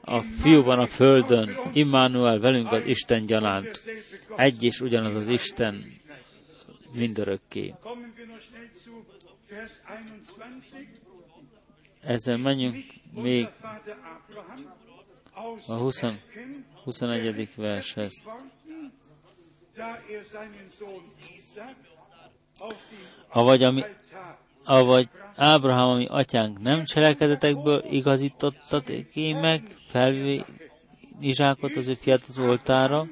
a 0.00 0.22
fiúban 0.22 0.78
a 0.78 0.86
földön, 0.86 1.56
Immanuel 1.72 2.38
velünk 2.38 2.72
az 2.72 2.84
Isten 2.84 3.26
gyanánt. 3.26 3.80
Egy 4.36 4.62
és 4.62 4.80
ugyanaz 4.80 5.14
az 5.14 5.28
Isten 5.28 6.00
mindörökké. 6.92 7.74
Kommen 7.80 8.12
wir 8.16 8.26
noch 8.26 8.40
schnell 8.40 8.68
zu 8.84 9.04
Vers 9.48 9.70
21. 9.84 10.88
Ezzel 12.00 12.36
menjünk 12.36 12.84
még 13.12 13.48
a 15.66 15.74
20, 15.74 16.02
Erken 16.02 16.66
21. 16.84 17.48
vershez. 17.56 18.22
Avagy, 23.28 23.62
ami, 23.62 23.82
avagy 24.64 25.08
Ábrahám, 25.36 25.86
ami 25.86 26.06
atyánk 26.06 26.58
nem 26.58 26.84
cselekedetekből 26.84 27.84
igazítottaték 27.90 29.10
ki 29.10 29.32
meg, 29.32 29.76
felvé 29.86 30.44
Izsákot 31.20 31.76
az 31.76 31.88
ő 31.88 31.94
fiát 31.94 32.24
az 32.28 32.38
oltára, 32.38 33.06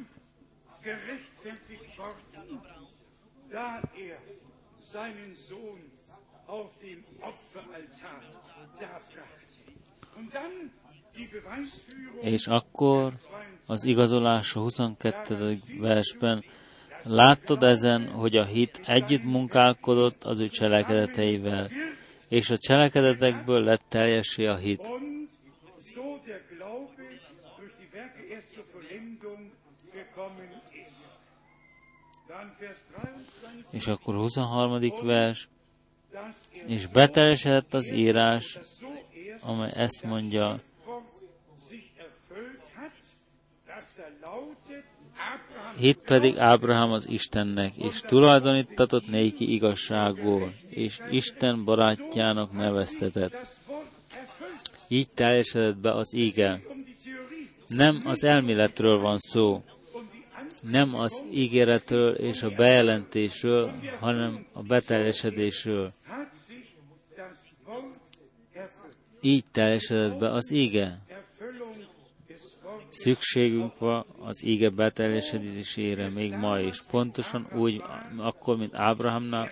er 0.83 1.15
és 12.21 12.47
akkor 12.47 13.13
az 13.67 13.85
igazolás 13.85 14.55
a 14.55 14.61
22. 14.61 15.59
versben 15.79 16.45
Láttad 17.05 17.63
ezen, 17.63 18.09
hogy 18.11 18.37
a 18.37 18.45
hit 18.45 18.83
együtt 18.85 19.25
munkálkodott 19.25 20.25
az 20.25 20.41
ő 20.41 20.49
cselekedeteivel, 20.49 21.71
és 22.29 22.51
a 22.51 22.57
cselekedetekből 22.57 23.65
lett 23.65 23.83
teljessé 23.89 24.47
a 24.47 24.57
hit. 24.57 24.81
und 24.81 25.29
so 25.95 26.19
der 26.27 26.41
Glaube 26.57 26.93
durch 27.59 27.75
die 27.79 27.89
Werke 27.93 28.23
erst 28.35 28.53
zur 28.53 28.65
Vollendung 28.73 29.51
gekommen 29.93 30.49
ist. 30.71 31.05
Dann 32.29 32.53
Vers 32.59 32.79
23, 32.93 33.65
És 33.71 33.87
akkor 33.87 34.15
23. 34.15 35.03
vers, 35.03 35.49
er 36.13 36.35
és 36.67 36.87
beteljesedett 36.87 37.75
az 37.75 37.91
írás, 37.93 38.59
amely 39.41 39.73
ezt 39.75 40.05
mondja, 40.05 40.61
hit 45.77 45.99
pedig 45.99 46.39
Ábrahám 46.39 46.91
az 46.91 47.09
Istennek, 47.09 47.77
és 47.77 48.01
tulajdonítatott 48.01 49.09
néki 49.09 49.53
igazságból, 49.53 50.53
és 50.69 50.99
Isten 51.11 51.65
barátjának 51.65 52.53
neveztetett. 52.53 53.47
Így 54.89 55.09
teljesedett 55.09 55.77
be 55.77 55.95
az 55.95 56.15
íge. 56.15 56.61
Nem 57.67 58.03
az 58.05 58.25
elméletről 58.25 58.99
van 58.99 59.19
szó, 59.19 59.63
nem 60.71 60.95
az 60.95 61.25
ígéretről 61.33 62.15
és 62.15 62.43
a 62.43 62.51
bejelentésről, 62.51 63.73
hanem 64.01 64.47
a 64.53 64.63
beteljesedésről. 64.63 65.93
Így 69.21 69.45
teljesedett 69.53 70.19
be 70.19 70.33
az 70.33 70.51
íge. 70.51 70.99
Szükségünk 72.95 73.79
van 73.79 74.05
az 74.19 74.45
ége 74.45 74.69
beteljesedésére 74.71 76.09
még 76.09 76.33
ma 76.33 76.59
is. 76.59 76.83
Pontosan 76.83 77.49
úgy, 77.55 77.83
akkor, 78.17 78.57
mint 78.57 78.75
Ábrahamnál 78.75 79.51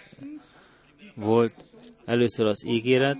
volt 1.14 1.64
először 2.04 2.46
az 2.46 2.66
ígéret, 2.66 3.18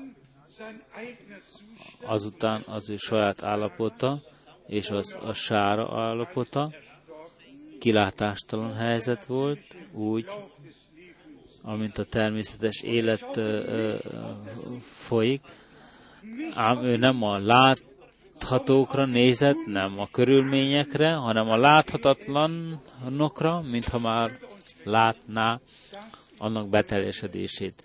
azután 2.04 2.64
az 2.66 2.90
ő 2.90 2.96
saját 2.96 3.42
állapota, 3.42 4.20
és 4.66 4.90
az 4.90 5.16
a 5.26 5.32
sára 5.32 6.00
állapota, 6.00 6.72
kilátástalan 7.78 8.74
helyzet 8.74 9.26
volt, 9.26 9.76
úgy, 9.92 10.26
amint 11.62 11.98
a 11.98 12.04
természetes 12.04 12.82
élet 12.82 13.36
ö, 13.36 13.40
ö, 13.40 13.94
folyik, 14.82 15.40
ám 16.54 16.84
ő 16.84 16.96
nem 16.96 17.22
a 17.22 17.38
láthatókra 18.42 19.04
nézett, 19.04 19.66
nem 19.66 20.00
a 20.00 20.08
körülményekre, 20.10 21.12
hanem 21.12 21.48
a 21.48 21.56
láthatatlanokra, 21.56 23.60
mintha 23.60 23.98
már 23.98 24.38
látná 24.84 25.60
annak 26.38 26.68
beteljesedését. 26.68 27.82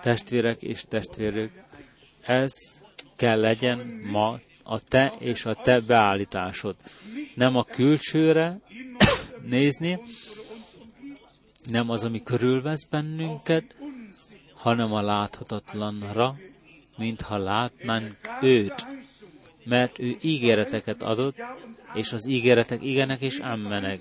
Testvérek 0.00 0.62
és 0.62 0.84
testvérök, 0.88 1.50
ez 2.20 2.52
kell 3.16 3.40
legyen 3.40 4.02
ma 4.10 4.38
a 4.62 4.80
te 4.80 5.14
és 5.18 5.44
a 5.44 5.54
te 5.54 5.80
beállításod. 5.80 6.76
Nem 7.34 7.56
a 7.56 7.64
külsőre 7.64 8.60
nézni, 9.56 10.00
nem 11.70 11.90
az, 11.90 12.04
ami 12.04 12.22
körülvesz 12.22 12.84
bennünket, 12.84 13.76
hanem 14.54 14.92
a 14.92 15.02
láthatatlanra, 15.02 16.36
mintha 16.96 17.38
látnánk 17.38 18.16
őt. 18.42 18.86
Mert 19.64 19.98
ő 19.98 20.16
ígéreteket 20.20 21.02
adott, 21.02 21.36
és 21.94 22.12
az 22.12 22.28
ígéretek 22.28 22.82
igenek 22.82 23.20
és 23.20 23.38
ammenek. 23.38 24.00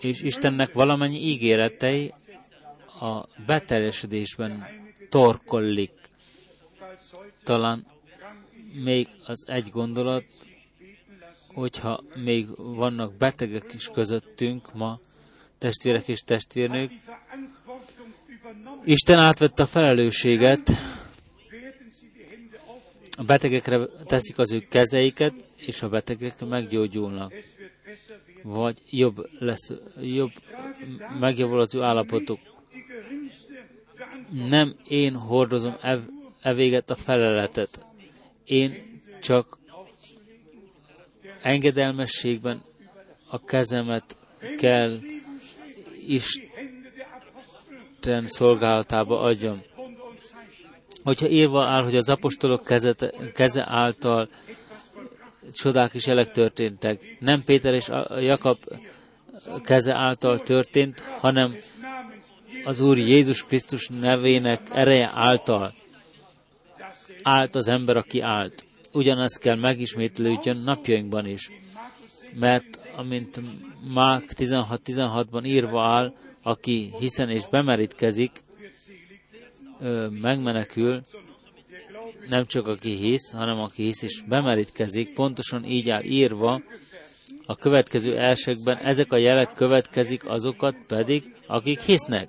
És 0.00 0.22
Istennek 0.22 0.72
valamennyi 0.72 1.18
ígéretei 1.18 2.12
a 3.00 3.26
beteljesedésben 3.46 4.66
torkollik. 5.08 5.92
Talán 7.44 7.86
még 8.84 9.08
az 9.26 9.44
egy 9.48 9.68
gondolat, 9.70 10.24
hogyha 11.54 12.02
még 12.14 12.46
vannak 12.56 13.16
betegek 13.16 13.72
is 13.74 13.88
közöttünk 13.88 14.74
ma, 14.74 14.98
testvérek 15.58 16.08
és 16.08 16.20
testvérnők, 16.20 16.90
Isten 18.84 19.18
átvette 19.18 19.62
a 19.62 19.66
felelősséget, 19.66 20.70
a 23.16 23.22
betegekre 23.22 23.86
teszik 24.06 24.38
az 24.38 24.52
ő 24.52 24.66
kezeiket, 24.68 25.34
és 25.56 25.82
a 25.82 25.88
betegek 25.88 26.44
meggyógyulnak. 26.44 27.32
Vagy 28.42 28.78
jobb 28.90 29.28
lesz, 29.38 29.72
jobb, 30.00 30.30
megjavul 31.20 31.60
az 31.60 31.74
ő 31.74 31.82
állapotuk. 31.82 32.38
Nem 34.30 34.74
én 34.88 35.14
hordozom 35.14 35.76
ev, 35.80 36.00
evéget 36.40 36.90
a 36.90 36.94
feleletet. 36.94 37.86
Én 38.44 39.00
csak 39.20 39.58
engedelmességben 41.42 42.62
a 43.28 43.44
kezemet 43.44 44.16
kell 44.58 44.98
Isten 46.06 46.48
szolgálatába 48.26 49.20
adjam. 49.20 49.62
Hogyha 51.04 51.28
írva 51.28 51.64
áll, 51.64 51.82
hogy 51.82 51.96
az 51.96 52.08
apostolok 52.08 52.64
keze, 52.64 52.94
keze 53.34 53.64
által 53.68 54.28
csodák 55.52 55.94
is 55.94 56.06
elek 56.06 56.30
történtek, 56.30 57.16
nem 57.20 57.42
Péter 57.44 57.74
és 57.74 57.88
Jakab 58.20 58.58
keze 59.62 59.94
által 59.94 60.38
történt, 60.38 61.00
hanem 61.00 61.54
az 62.64 62.80
Úr 62.80 62.98
Jézus 62.98 63.42
Krisztus 63.42 63.88
nevének 64.00 64.60
ereje 64.72 65.10
által 65.14 65.74
állt 67.22 67.54
az 67.54 67.68
ember, 67.68 67.96
aki 67.96 68.20
állt. 68.20 68.64
Ugyanaz 68.92 69.36
kell 69.36 69.56
megismétlődjön 69.56 70.56
napjainkban 70.64 71.26
is. 71.26 71.50
Mert 72.34 72.88
amint 72.96 73.40
Mák 73.94 74.32
16-16-ban 74.36 75.46
írva 75.46 75.82
áll, 75.82 76.12
aki 76.42 76.92
hiszen 76.98 77.28
és 77.28 77.48
bemerítkezik, 77.48 78.43
megmenekül, 80.20 81.02
nem 82.28 82.46
csak 82.46 82.66
aki 82.66 82.94
hisz, 82.94 83.32
hanem 83.32 83.58
aki 83.58 83.82
hisz 83.82 84.02
és 84.02 84.22
bemerítkezik, 84.28 85.14
pontosan 85.14 85.64
így 85.64 85.90
áll 85.90 86.02
írva, 86.02 86.62
a 87.46 87.56
következő 87.56 88.18
elsekben 88.18 88.76
ezek 88.76 89.12
a 89.12 89.16
jelek 89.16 89.52
következik, 89.54 90.26
azokat 90.26 90.76
pedig, 90.86 91.34
akik 91.46 91.80
hisznek. 91.80 92.28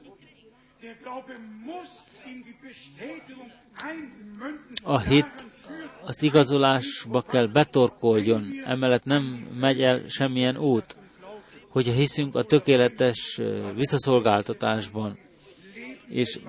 A 4.83 4.99
hit 4.99 5.45
az 6.03 6.23
igazolásba 6.23 7.21
kell 7.21 7.47
betorkoljon, 7.47 8.45
emellett 8.65 9.03
nem 9.03 9.47
megy 9.59 9.81
el 9.81 10.03
semmilyen 10.07 10.57
út 10.57 10.95
hogyha 11.75 11.93
hiszünk 11.93 12.35
a 12.35 12.43
tökéletes 12.43 13.41
visszaszolgáltatásban. 13.75 15.17
És 16.07 16.39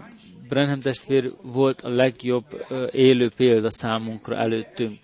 Brenham 0.49 0.81
testvér 0.81 1.31
volt 1.43 1.81
a 1.81 1.89
legjobb 1.89 2.67
élő 2.93 3.29
példa 3.37 3.71
számunkra 3.71 4.37
előttünk. 4.37 4.99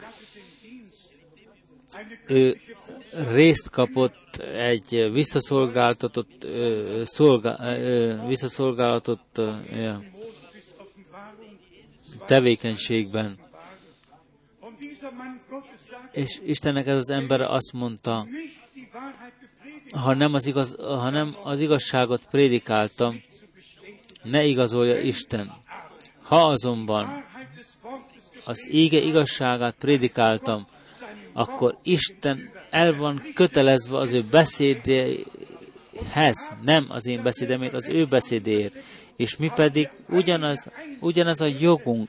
Ő 2.26 2.60
részt 3.32 3.70
kapott 3.70 4.36
egy 4.36 5.10
visszaszolgáltatott, 5.12 6.46
szolgá, 7.02 7.76
visszaszolgáltatott 8.26 9.40
tevékenységben. 12.26 13.38
És 16.12 16.40
Istennek 16.44 16.86
ez 16.86 16.96
az 16.96 17.10
ember 17.10 17.40
azt 17.40 17.72
mondta, 17.72 18.26
ha 19.92 20.14
nem 20.14 20.34
az, 20.34 20.46
igaz, 20.46 20.76
ha 20.78 21.10
nem 21.10 21.36
az 21.42 21.60
igazságot 21.60 22.22
prédikáltam, 22.30 23.22
ne 24.22 24.44
igazolja 24.44 25.00
Isten. 25.00 25.52
Ha 26.22 26.48
azonban 26.48 27.24
az 28.44 28.68
ége 28.70 28.98
igazságát 28.98 29.74
prédikáltam, 29.78 30.66
akkor 31.32 31.76
Isten 31.82 32.50
el 32.70 32.96
van 32.96 33.22
kötelezve 33.34 33.96
az 33.96 34.12
ő 34.12 34.24
beszédéhez, 34.30 35.26
nem 36.64 36.86
az 36.88 37.06
én 37.06 37.22
beszédemért, 37.22 37.74
az 37.74 37.88
ő 37.94 38.06
beszédéért. 38.06 38.74
És 39.16 39.36
mi 39.36 39.50
pedig 39.54 39.90
ugyanaz, 40.08 40.70
ugyanaz 41.00 41.40
a 41.40 41.50
jogunk 41.60 42.08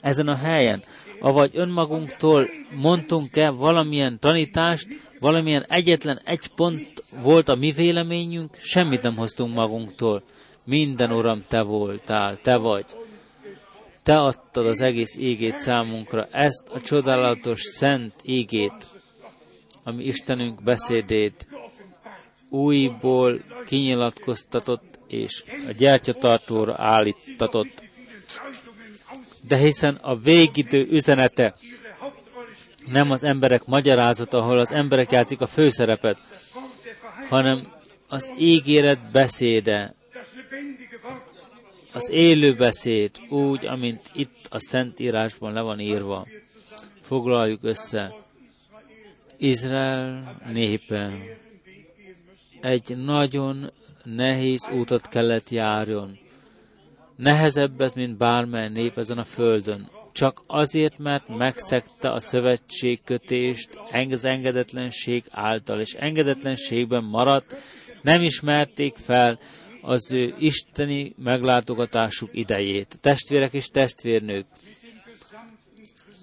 ezen 0.00 0.28
a 0.28 0.36
helyen, 0.36 0.82
avagy 1.20 1.50
önmagunktól 1.54 2.48
mondtunk-e 2.74 3.50
valamilyen 3.50 4.18
tanítást, 4.18 4.86
valamilyen 5.20 5.64
egyetlen 5.68 6.20
egy 6.24 6.48
pont 6.48 7.02
volt 7.22 7.48
a 7.48 7.54
mi 7.54 7.72
véleményünk, 7.72 8.56
semmit 8.62 9.02
nem 9.02 9.16
hoztunk 9.16 9.54
magunktól. 9.54 10.22
Minden, 10.66 11.12
Uram, 11.12 11.44
Te 11.48 11.62
voltál, 11.62 12.36
Te 12.36 12.56
vagy. 12.56 12.84
Te 14.02 14.16
adtad 14.16 14.66
az 14.66 14.80
egész 14.80 15.16
égét 15.16 15.56
számunkra, 15.56 16.28
ezt 16.30 16.68
a 16.68 16.80
csodálatos 16.80 17.60
szent 17.60 18.14
égét, 18.22 18.86
ami 19.84 20.04
Istenünk 20.04 20.62
beszédét 20.62 21.48
újból 22.48 23.40
kinyilatkoztatott 23.66 24.98
és 25.06 25.44
a 25.68 25.72
gyertyatartóra 25.78 26.74
állítatott. 26.78 27.82
De 29.48 29.56
hiszen 29.56 29.94
a 29.94 30.16
végidő 30.16 30.86
üzenete 30.90 31.54
nem 32.86 33.10
az 33.10 33.24
emberek 33.24 33.64
magyarázata, 33.64 34.38
ahol 34.38 34.58
az 34.58 34.72
emberek 34.72 35.10
játszik 35.10 35.40
a 35.40 35.46
főszerepet, 35.46 36.18
hanem 37.28 37.72
az 38.08 38.32
ígéret 38.38 39.10
beszéde, 39.12 39.94
az 41.92 42.10
élő 42.10 42.54
beszéd, 42.54 43.10
úgy, 43.28 43.66
amint 43.66 44.10
itt 44.14 44.46
a 44.50 44.58
Szentírásban 44.58 45.52
le 45.52 45.60
van 45.60 45.80
írva. 45.80 46.26
Foglaljuk 47.00 47.62
össze. 47.62 48.14
Izrael 49.36 50.36
népe 50.52 51.12
egy 52.60 52.96
nagyon 52.96 53.72
nehéz 54.04 54.68
útat 54.68 55.08
kellett 55.08 55.48
járjon. 55.48 56.18
Nehezebbet, 57.16 57.94
mint 57.94 58.16
bármely 58.16 58.68
nép 58.68 58.98
ezen 58.98 59.18
a 59.18 59.24
földön 59.24 59.90
csak 60.16 60.42
azért, 60.46 60.98
mert 60.98 61.28
megszegte 61.28 62.12
a 62.12 62.20
szövetségkötést 62.20 63.68
az 64.10 64.24
engedetlenség 64.24 65.24
által, 65.30 65.80
és 65.80 65.92
engedetlenségben 65.92 67.04
maradt, 67.04 67.54
nem 68.02 68.22
ismerték 68.22 68.96
fel 68.96 69.38
az 69.86 70.12
ő 70.12 70.34
isteni 70.38 71.14
meglátogatásuk 71.16 72.30
idejét. 72.32 72.98
Testvérek 73.00 73.52
és 73.52 73.66
testvérnők, 73.66 74.46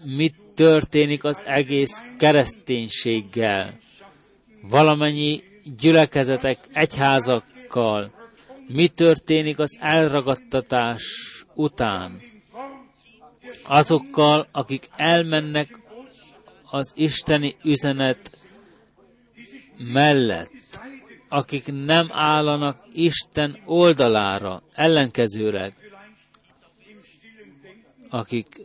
mit 0.06 0.36
történik 0.56 1.24
az 1.24 1.44
egész 1.46 2.02
kereszténységgel, 2.18 3.78
valamennyi 4.62 5.44
gyülekezetek, 5.78 6.58
egyházakkal, 6.72 8.12
mi 8.68 8.88
történik 8.88 9.60
az 9.60 9.78
elragadtatás 9.80 11.04
után, 11.54 12.22
azokkal, 13.68 14.48
akik 14.52 14.90
elmennek 14.96 15.80
az 16.64 16.94
isteni 16.96 17.56
üzenet 17.64 18.38
mellett, 19.78 20.52
akik 21.34 21.72
nem 21.86 22.08
állanak 22.12 22.86
Isten 22.94 23.62
oldalára, 23.66 24.62
ellenkezőleg, 24.74 25.76
akik 28.10 28.62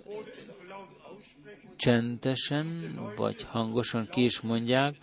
csendesen 1.77 2.99
vagy 3.17 3.43
hangosan 3.43 4.09
ki 4.09 4.25
is 4.25 4.41
mondják, 4.41 4.95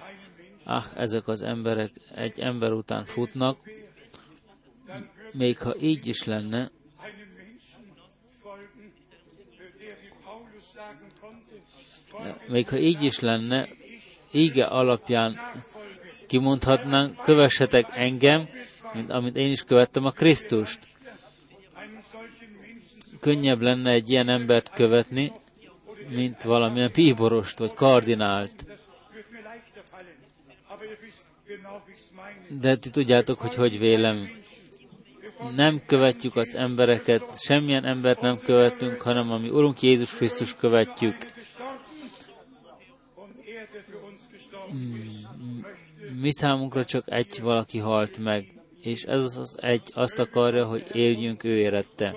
ah, 0.63 0.85
ezek 0.95 1.27
az 1.27 1.41
emberek 1.41 1.91
egy 2.15 2.39
ember 2.39 2.71
után 2.71 3.05
futnak, 3.05 3.57
még 5.31 5.57
ha 5.57 5.75
így 5.79 6.07
is 6.07 6.23
lenne, 6.23 6.71
még 12.47 12.67
ha 12.67 12.77
így 12.77 13.03
is 13.03 13.19
lenne, 13.19 13.67
íge 14.31 14.65
alapján 14.65 15.39
kimondhatnánk, 16.27 17.21
kövessetek 17.21 17.87
engem, 17.95 18.47
mint 18.93 19.11
amit 19.11 19.35
én 19.35 19.51
is 19.51 19.63
követtem 19.63 20.05
a 20.05 20.11
Krisztust. 20.11 20.79
Könnyebb 23.19 23.61
lenne 23.61 23.91
egy 23.91 24.09
ilyen 24.09 24.29
embert 24.29 24.69
követni, 24.73 25.31
mint 26.09 26.43
valamilyen 26.43 26.91
bíborost 26.93 27.57
vagy 27.57 27.73
kardinált. 27.73 28.65
De 32.59 32.75
ti 32.77 32.89
tudjátok, 32.89 33.39
hogy 33.39 33.55
hogy 33.55 33.79
vélem. 33.79 34.29
Nem 35.55 35.81
követjük 35.85 36.35
az 36.35 36.55
embereket, 36.55 37.23
semmilyen 37.39 37.85
embert 37.85 38.21
nem 38.21 38.37
követünk, 38.45 39.01
hanem 39.01 39.31
ami 39.31 39.49
Urunk 39.49 39.81
Jézus 39.81 40.13
Krisztus 40.13 40.55
követjük. 40.55 41.15
Mi 46.19 46.33
számunkra 46.33 46.85
csak 46.85 47.11
egy 47.11 47.41
valaki 47.41 47.77
halt 47.77 48.17
meg, 48.17 48.53
és 48.81 49.03
ez 49.03 49.23
az 49.37 49.57
egy 49.61 49.81
azt 49.93 50.19
akarja, 50.19 50.65
hogy 50.65 50.85
éljünk 50.93 51.43
ő 51.43 51.57
érette. 51.57 52.15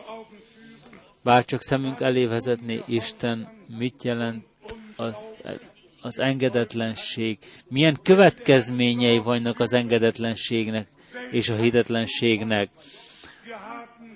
Bár 1.22 1.44
csak 1.44 1.62
szemünk 1.62 2.00
elé 2.00 2.26
vezetné 2.26 2.82
Isten, 2.86 3.48
mit 3.78 4.02
jelent 4.02 4.44
az, 4.96 5.24
az 6.00 6.18
engedetlenség, 6.18 7.38
milyen 7.68 7.98
következményei 8.02 9.18
vannak 9.18 9.60
az 9.60 9.72
engedetlenségnek 9.72 10.88
és 11.30 11.48
a 11.48 11.56
hitetlenségnek. 11.56 12.70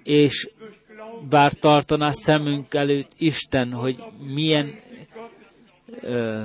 És 0.02 0.50
bár 1.28 1.52
tartaná 1.52 2.10
szemünk 2.10 2.74
előtt 2.74 3.12
Isten, 3.16 3.72
hogy 3.72 4.02
milyen 4.34 4.80
ö, 6.00 6.42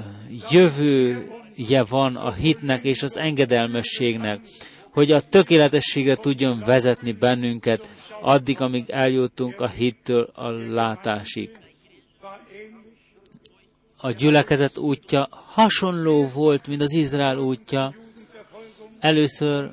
jövője 1.57 1.83
van 1.83 2.15
a 2.15 2.33
hitnek 2.33 2.83
és 2.83 3.03
az 3.03 3.17
engedelmességnek, 3.17 4.39
hogy 4.91 5.11
a 5.11 5.21
tökéletességre 5.21 6.15
tudjon 6.15 6.59
vezetni 6.59 7.11
bennünket, 7.11 7.89
addig, 8.21 8.61
amíg 8.61 8.89
eljutunk 8.89 9.61
a 9.61 9.67
hittől 9.67 10.29
a 10.33 10.49
látásig. 10.49 11.49
A 13.97 14.11
gyülekezet 14.11 14.77
útja 14.77 15.27
hasonló 15.31 16.27
volt, 16.27 16.67
mint 16.67 16.81
az 16.81 16.93
Izrael 16.93 17.37
útja. 17.37 17.95
Először 18.99 19.69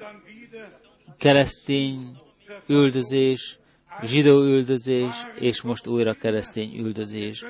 keresztény 1.19 2.19
üldözés, 2.66 3.59
zsidó 4.02 4.43
üldözés, 4.43 5.15
és 5.40 5.62
most 5.62 5.86
újra 5.86 6.12
keresztény 6.12 6.78
üldözés. 6.78 7.44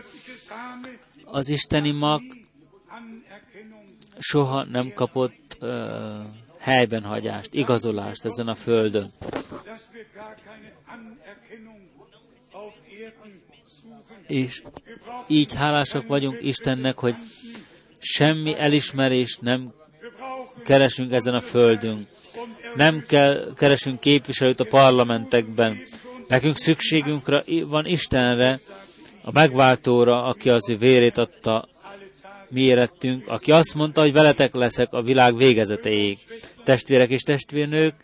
Az 1.25 1.49
isteni 1.49 1.91
mag 1.91 2.23
soha 4.19 4.65
nem 4.65 4.93
kapott 4.95 5.57
uh, 5.61 5.71
helyben 6.59 7.03
igazolást 7.51 8.25
ezen 8.25 8.49
a 8.49 8.55
földön. 8.55 9.13
És 14.27 14.63
így 15.27 15.55
hálásak 15.55 16.07
vagyunk 16.07 16.43
Istennek, 16.43 16.99
hogy 16.99 17.15
semmi 17.99 18.59
elismerést 18.59 19.41
nem 19.41 19.73
keresünk 20.65 21.13
ezen 21.13 21.35
a 21.35 21.41
földön. 21.41 22.07
Nem 22.77 23.05
kell, 23.07 23.53
keresünk 23.57 24.01
képviselőt 24.01 24.61
a 24.61 24.65
parlamentekben. 24.65 25.83
Nekünk 26.29 26.57
szükségünkre 26.57 27.45
van 27.67 27.87
Istenre, 27.87 28.61
a 29.23 29.33
megváltóra, 29.33 30.25
aki 30.25 30.51
az 30.51 30.71
ő 30.71 30.77
vérét 30.77 31.19
adta 31.19 31.69
mi 32.55 32.61
érettünk, 32.61 33.29
aki 33.29 33.53
azt 33.53 33.75
mondta, 33.75 34.01
hogy 34.01 34.13
veletek 34.13 34.55
leszek 34.55 34.93
a 34.93 35.03
világ 35.03 35.37
végezeteig. 35.37 36.19
Testvérek 36.65 37.09
és 37.09 37.23
testvérnők, 37.23 37.95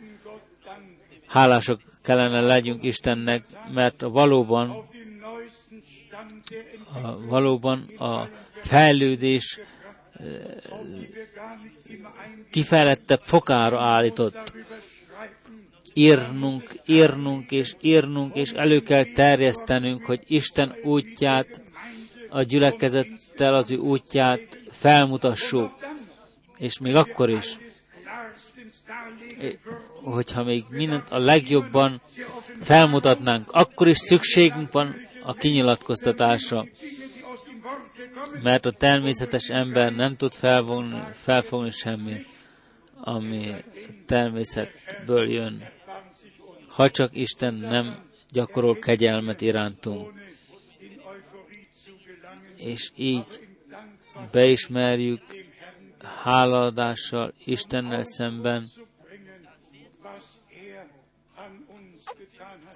hálások 1.27 1.81
kellene 2.03 2.41
legyünk 2.41 2.83
Istennek, 2.83 3.45
mert 3.73 4.01
valóban 4.01 4.89
a, 7.03 7.27
valóban 7.27 7.79
a 7.99 8.29
fejlődés 8.63 9.61
kifejlettebb 12.51 13.21
fokára 13.21 13.81
állított. 13.81 14.53
Írnunk, 15.95 16.81
írnunk 16.87 17.51
és 17.51 17.75
írnunk, 17.81 18.37
és 18.37 18.53
elő 18.53 18.81
kell 18.81 19.05
terjesztenünk, 19.05 20.05
hogy 20.05 20.21
Isten 20.27 20.77
útját, 20.83 21.63
a 22.31 22.43
gyülekezettel 22.43 23.55
az 23.55 23.71
ő 23.71 23.77
útját 23.77 24.59
felmutassuk. 24.71 25.73
És 26.57 26.79
még 26.79 26.95
akkor 26.95 27.31
is, 27.31 27.59
hogyha 30.03 30.45
még 30.45 30.65
mindent 30.69 31.11
a 31.11 31.19
legjobban 31.19 32.01
felmutatnánk, 32.61 33.51
akkor 33.51 33.89
is 33.89 33.99
szükségünk 33.99 34.73
van 34.73 34.95
a 35.25 35.35
kinyilatkoztatásra, 35.35 36.67
mert 38.43 38.67
a 38.67 38.73
természetes 38.73 39.49
ember 39.49 39.95
nem 39.95 40.17
tud 40.17 40.33
felfogni, 40.33 41.03
felfogni 41.13 41.71
semmi, 41.71 42.27
ami 43.01 43.55
természetből 44.07 45.31
jön. 45.31 45.69
Ha 46.69 46.91
csak 46.91 47.17
Isten 47.17 47.55
nem 47.55 48.09
gyakorol 48.31 48.79
kegyelmet 48.79 49.41
irántunk. 49.41 50.20
És 52.61 52.91
így 52.97 53.49
beismerjük 54.31 55.23
hálaadással 55.99 57.33
Istennel 57.45 58.05
szemben, 58.05 58.71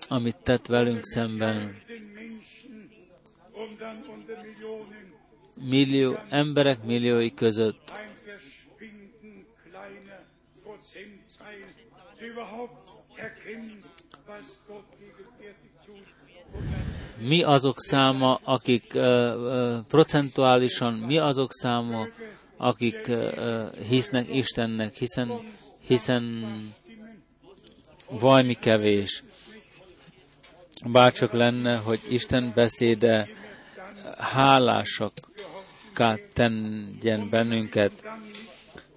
amit 0.08 0.36
tett 0.36 0.66
velünk 0.66 1.04
szemben. 1.04 1.82
Millió 5.54 6.18
emberek 6.28 6.84
milliói 6.84 7.34
között. 7.34 7.92
Mi 17.26 17.42
azok 17.42 17.80
száma, 17.80 18.40
akik 18.44 18.92
uh, 18.94 19.02
procentuálisan, 19.88 20.92
mi 20.92 21.18
azok 21.18 21.52
száma, 21.52 22.06
akik 22.56 23.10
hisznek 23.88 24.34
Istennek, 24.34 24.94
hiszen, 24.94 25.30
hiszen 25.86 26.44
valami 28.08 28.54
kevés. 28.54 29.22
Bárcsak 30.86 31.32
lenne, 31.32 31.76
hogy 31.76 32.00
Isten 32.08 32.52
beszéde 32.54 33.28
hálásakká 34.18 36.16
tenjen 36.32 37.28
bennünket, 37.30 37.92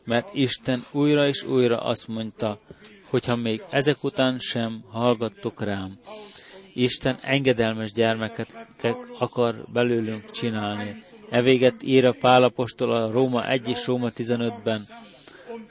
mert 0.03 0.33
Isten 0.33 0.83
újra 0.91 1.27
és 1.27 1.43
újra 1.43 1.77
azt 1.77 2.07
mondta, 2.07 2.59
hogyha 3.09 3.35
még 3.35 3.63
ezek 3.69 4.03
után 4.03 4.39
sem 4.39 4.83
hallgattok 4.89 5.61
rám, 5.61 5.99
Isten 6.77 7.19
engedelmes 7.21 7.91
gyermeket 7.91 8.67
akar 9.17 9.65
belőlünk 9.73 10.31
csinálni. 10.31 11.03
E 11.29 11.41
véget 11.41 11.83
ír 11.83 12.05
a 12.05 12.11
Pálapostól 12.11 12.91
a 12.91 13.11
Róma 13.11 13.49
1 13.49 13.69
és 13.69 13.85
Róma 13.85 14.09
15-ben, 14.15 14.81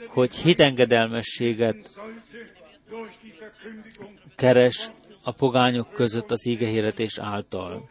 hogy 0.06 0.34
hitengedelmességet 0.34 1.90
keres 4.36 4.90
a 5.22 5.30
pogányok 5.30 5.92
között 5.92 6.30
az 6.30 6.46
ígehirdetés 6.46 7.18
által. 7.18 7.88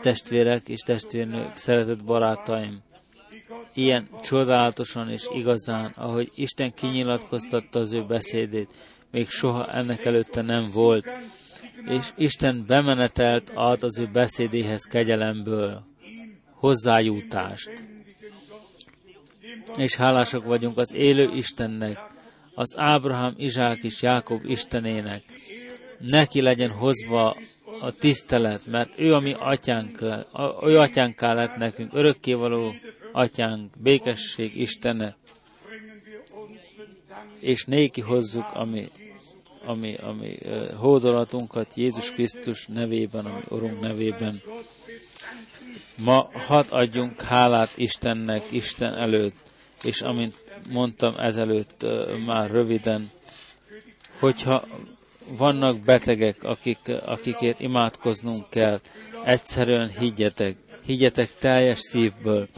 testvérek 0.00 0.68
és 0.68 0.80
testvérnők, 0.80 1.56
szeretett 1.56 2.04
barátaim, 2.04 2.78
ilyen 3.74 4.08
csodálatosan 4.22 5.10
és 5.10 5.28
igazán, 5.34 5.92
ahogy 5.96 6.32
Isten 6.34 6.74
kinyilatkoztatta 6.74 7.78
az 7.78 7.92
ő 7.92 8.04
beszédét, 8.04 8.70
még 9.10 9.28
soha 9.28 9.72
ennek 9.72 10.04
előtte 10.04 10.42
nem 10.42 10.66
volt, 10.72 11.06
és 11.88 12.12
Isten 12.16 12.64
bemenetelt 12.66 13.50
ad 13.54 13.82
az 13.82 13.98
ő 13.98 14.08
beszédéhez 14.12 14.82
kegyelemből, 14.82 15.84
hozzájutást. 16.54 17.84
És 19.76 19.96
hálásak 19.96 20.44
vagyunk 20.44 20.78
az 20.78 20.94
élő 20.94 21.30
Istennek, 21.34 21.98
az 22.54 22.74
Ábrahám, 22.76 23.34
Izsák 23.36 23.82
és 23.82 24.02
Jákob 24.02 24.44
Istenének. 24.44 25.22
Neki 25.98 26.40
legyen 26.40 26.70
hozva 26.70 27.36
a 27.80 27.92
tisztelet, 27.92 28.66
mert 28.66 28.98
ő 28.98 29.14
a 29.14 29.20
mi 29.20 29.34
atyánk, 29.38 30.02
ő 30.62 30.78
atyánká 30.78 31.32
lett 31.32 31.56
nekünk, 31.56 31.94
örökkévaló 31.94 32.74
atyánk, 33.12 33.70
békesség 33.78 34.60
Istene, 34.60 35.16
és 37.40 37.64
néki 37.64 38.00
hozzuk, 38.00 38.50
ami, 38.52 38.90
ami, 39.64 39.94
ami 39.94 40.38
uh, 40.42 40.72
hódolatunkat 40.72 41.74
Jézus 41.74 42.10
Krisztus 42.10 42.66
nevében, 42.66 43.24
ami 43.24 43.40
Urunk 43.48 43.80
nevében. 43.80 44.42
Ma 46.04 46.30
hat 46.32 46.70
adjunk 46.70 47.22
hálát 47.22 47.72
Istennek, 47.76 48.44
Isten 48.50 48.94
előtt, 48.94 49.36
és 49.84 50.00
amint 50.00 50.34
mondtam 50.70 51.14
ezelőtt 51.18 51.82
uh, 51.82 52.18
már 52.24 52.50
röviden, 52.50 53.10
hogyha 54.18 54.64
vannak 55.28 55.80
betegek, 55.80 56.42
akik, 56.42 56.78
akikért 57.04 57.60
imádkoznunk 57.60 58.50
kell, 58.50 58.80
egyszerűen 59.24 59.88
higgyetek, 59.98 60.56
higgyetek 60.84 61.38
teljes 61.38 61.80
szívből, 61.80 62.48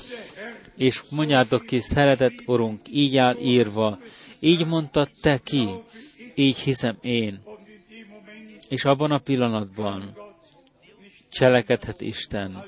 és 0.76 1.02
mondjátok 1.10 1.66
ki, 1.66 1.80
szeretett 1.80 2.42
Urunk, 2.46 2.80
így 2.90 3.16
áll 3.16 3.36
írva, 3.36 3.98
így 4.40 4.66
mondta 4.66 5.06
te 5.20 5.38
ki, 5.38 5.68
így 6.34 6.58
hiszem 6.58 6.98
én. 7.00 7.42
És 8.68 8.84
abban 8.84 9.10
a 9.10 9.18
pillanatban 9.18 10.16
cselekedhet 11.28 12.00
Isten. 12.00 12.64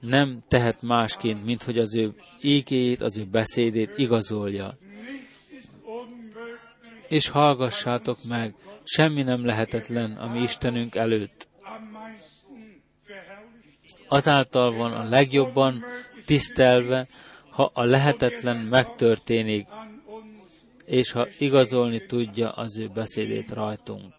Nem 0.00 0.38
tehet 0.48 0.82
másként, 0.82 1.44
mint 1.44 1.62
hogy 1.62 1.78
az 1.78 1.94
ő 1.94 2.14
ígéjét, 2.40 3.00
az 3.00 3.18
ő 3.18 3.24
beszédét 3.24 3.92
igazolja. 3.96 4.78
És 7.08 7.28
hallgassátok 7.28 8.18
meg, 8.24 8.54
semmi 8.84 9.22
nem 9.22 9.44
lehetetlen 9.44 10.12
a 10.12 10.32
mi 10.32 10.40
Istenünk 10.40 10.94
előtt. 10.94 11.48
Azáltal 14.08 14.72
van 14.72 14.92
a 14.92 15.08
legjobban 15.08 15.84
tisztelve, 16.24 17.06
ha 17.50 17.70
a 17.74 17.84
lehetetlen 17.84 18.56
megtörténik, 18.56 19.66
és 20.92 21.10
ha 21.10 21.26
igazolni 21.38 22.06
tudja 22.06 22.50
az 22.50 22.78
ő 22.78 22.88
beszédét 22.94 23.50
rajtunk. 23.50 24.14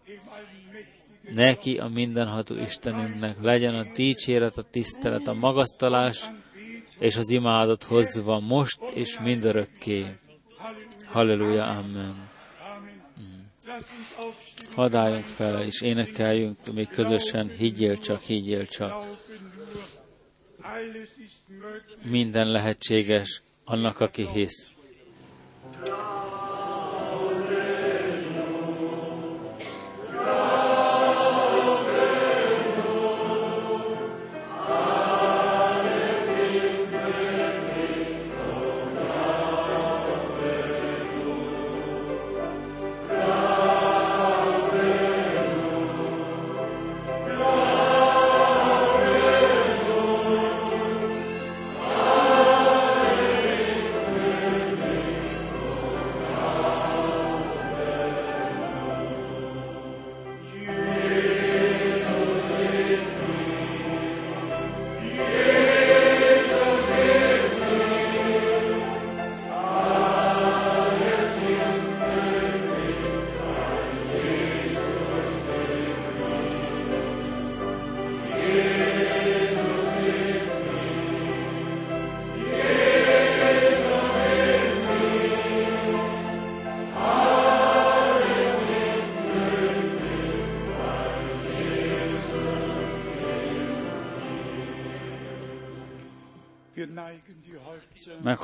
Neki, 1.32 1.78
a 1.78 1.88
mindenható 1.88 2.54
Istenünknek 2.54 3.36
legyen 3.42 3.74
a 3.74 3.92
dicséret, 3.94 4.56
a 4.56 4.64
tisztelet, 4.70 5.26
a 5.26 5.32
magasztalás 5.32 6.30
és 6.98 7.16
az 7.16 7.30
imádat 7.30 7.84
hozva 7.84 8.40
most 8.40 8.80
és 8.94 9.20
mindörökké. 9.20 10.06
Halleluja, 11.04 11.64
Amen. 11.64 12.30
Hadd 14.74 14.96
álljunk 14.96 15.24
fel, 15.24 15.62
és 15.62 15.80
énekeljünk 15.80 16.74
még 16.74 16.88
közösen, 16.88 17.48
higgyél 17.48 17.98
csak, 17.98 18.20
higgyél 18.20 18.66
csak. 18.66 19.04
Minden 22.02 22.50
lehetséges 22.50 23.42
annak, 23.64 24.00
aki 24.00 24.28
hisz. 24.32 24.72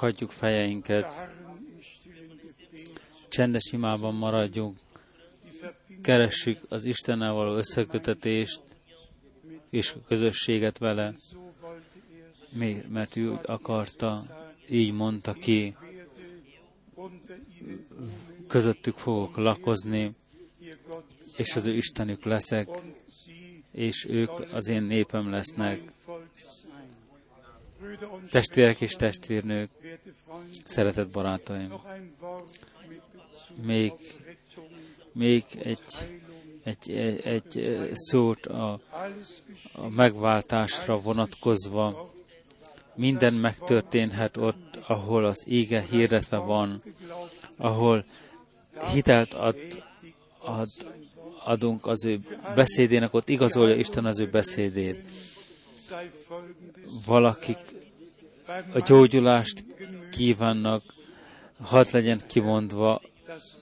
Meghagyjuk 0.01 0.31
fejeinket, 0.31 1.07
csendes 3.29 3.73
imában 3.73 4.15
maradjunk, 4.15 4.79
keressük 6.03 6.59
az 6.69 6.85
Istennel 6.85 7.33
való 7.33 7.55
összekötetést 7.55 8.61
és 9.71 9.93
a 9.93 10.07
közösséget 10.07 10.79
vele, 10.79 11.15
mert 12.89 13.17
ő 13.17 13.31
úgy 13.31 13.39
akarta, 13.43 14.23
így 14.69 14.93
mondta 14.93 15.33
ki, 15.33 15.77
közöttük 18.47 18.97
fogok 18.97 19.37
lakozni, 19.37 20.13
és 21.37 21.57
az 21.57 21.67
ő 21.67 21.77
Istenük 21.77 22.25
leszek, 22.25 22.69
és 23.73 24.07
ők 24.11 24.31
az 24.53 24.69
én 24.69 24.83
népem 24.83 25.31
lesznek. 25.31 25.93
Testvérek 28.31 28.81
és 28.81 28.93
testvérnők, 28.93 29.70
szeretett 30.65 31.09
barátaim, 31.09 31.73
még, 33.62 33.93
még 35.12 35.44
egy, 35.62 35.82
egy, 36.65 36.90
egy, 37.24 37.59
egy 37.59 37.90
szót 37.94 38.47
a, 38.47 38.81
a 39.73 39.89
megváltásra 39.89 40.98
vonatkozva. 40.98 42.12
Minden 42.94 43.35
megtörténhet 43.35 44.36
ott, 44.36 44.78
ahol 44.86 45.24
az 45.24 45.44
ége 45.47 45.81
hirdetve 45.81 46.36
van, 46.36 46.82
ahol 47.57 48.05
hitelt 48.93 49.32
ad, 49.32 49.57
ad, 50.39 50.69
adunk 51.44 51.86
az 51.86 52.05
ő 52.05 52.20
beszédének, 52.55 53.15
ott 53.15 53.28
igazolja 53.28 53.74
Isten 53.74 54.05
az 54.05 54.19
ő 54.19 54.31
beszédét. 54.31 55.05
Valakik 57.07 57.59
a 58.73 58.79
gyógyulást 58.87 59.65
kívánnak, 60.11 60.83
hadd 61.62 61.87
legyen 61.93 62.21
kimondva, 62.27 63.03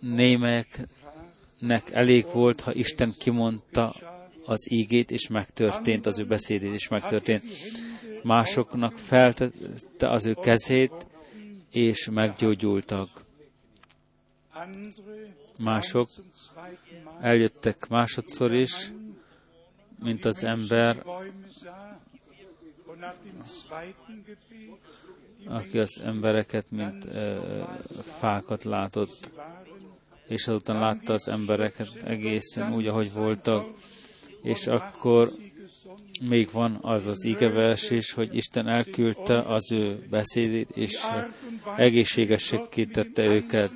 némelyeknek 0.01 1.91
elég 1.91 2.27
volt, 2.33 2.61
ha 2.61 2.75
Isten 2.75 3.15
kimondta 3.19 3.95
az 4.45 4.71
ígét, 4.71 5.11
és 5.11 5.29
megtörtént, 5.29 6.07
az 6.07 6.19
ő 6.19 6.25
beszédét, 6.25 6.73
és 6.73 6.89
megtörtént. 6.89 7.45
Másoknak 8.23 8.99
feltette 8.99 10.11
az 10.11 10.27
ő 10.27 10.35
kezét, 10.35 11.07
és 11.71 12.09
meggyógyultak. 12.11 13.25
Mások 15.59 16.09
eljöttek 17.21 17.89
másodszor 17.89 18.53
is, 18.53 18.93
mint 20.03 20.25
az 20.25 20.45
ember, 20.45 21.05
aki 25.45 25.79
az 25.79 26.01
embereket, 26.05 26.71
mint 26.71 27.05
uh, 27.05 27.15
fákat 28.19 28.65
látott, 28.65 29.31
és 30.27 30.47
azután 30.47 30.79
látta 30.79 31.13
az 31.13 31.29
embereket 31.29 32.03
egészen 32.05 32.75
úgy, 32.75 32.87
ahogy 32.87 33.13
voltak, 33.13 33.67
és 34.43 34.67
akkor 34.67 35.29
még 36.21 36.51
van 36.53 36.79
az 36.83 37.07
az 37.07 37.25
igevers 37.25 37.91
is, 37.91 38.13
hogy 38.13 38.37
Isten 38.37 38.69
elküldte 38.69 39.41
az 39.41 39.73
ő 39.73 40.07
beszédét, 40.11 40.71
és 40.71 41.07
egészségességé 41.77 42.85
tette 42.85 43.25
őket. 43.25 43.71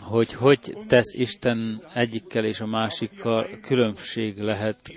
Hogy 0.00 0.32
hogy 0.32 0.76
tesz 0.86 1.14
Isten 1.14 1.82
egyikkel 1.94 2.44
és 2.44 2.60
a 2.60 2.66
másikkal, 2.66 3.46
különbség 3.62 4.38
lehet, 4.38 4.92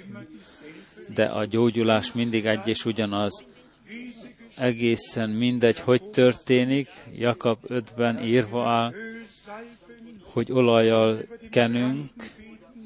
de 1.13 1.25
a 1.25 1.45
gyógyulás 1.45 2.13
mindig 2.13 2.45
egy 2.45 2.67
és 2.67 2.85
ugyanaz. 2.85 3.45
Egészen 4.55 5.29
mindegy, 5.29 5.79
hogy 5.79 6.03
történik, 6.03 6.89
Jakab 7.15 7.57
5-ben 7.67 8.23
írva 8.23 8.69
áll, 8.69 8.93
hogy 10.23 10.51
olajjal 10.51 11.21
kenünk, 11.49 12.09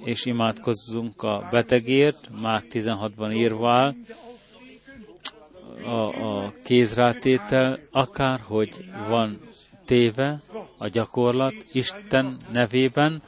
és 0.04 0.26
imádkozzunk 0.26 1.24
a 1.24 1.48
betegért, 1.52 2.30
Mák 2.42 2.66
16-ban 2.72 3.34
írva 3.34 3.72
áll, 3.72 3.96
a, 5.86 6.26
a 6.26 6.54
kézrátétel, 6.64 7.80
akár 7.92 8.40
hogy 8.40 8.86
van 9.10 9.40
téve 9.86 10.42
a 10.78 10.88
gyakorlat, 10.88 11.54
Isten 11.74 12.38
nevében, 12.52 13.22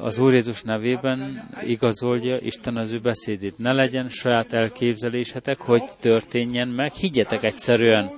az 0.00 0.18
Úr 0.18 0.32
Jézus 0.32 0.62
nevében 0.62 1.48
igazolja 1.62 2.36
Isten 2.38 2.76
az 2.76 2.90
ő 2.90 2.98
beszédét. 2.98 3.58
Ne 3.58 3.72
legyen 3.72 4.08
saját 4.08 4.52
elképzelésetek, 4.52 5.58
hogy 5.58 5.82
történjen 6.00 6.68
meg, 6.68 6.92
higgyetek 6.92 7.42
egyszerűen, 7.42 8.10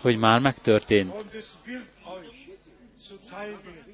hogy 0.00 0.18
már 0.18 0.38
megtörtént 0.38 1.24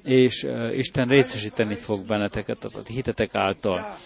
és 0.05 0.47
Isten 0.75 1.07
részesíteni 1.07 1.75
fog 1.75 2.05
benneteket 2.05 2.63
a 2.63 2.69
hitetek 2.87 3.35
által. 3.35 3.97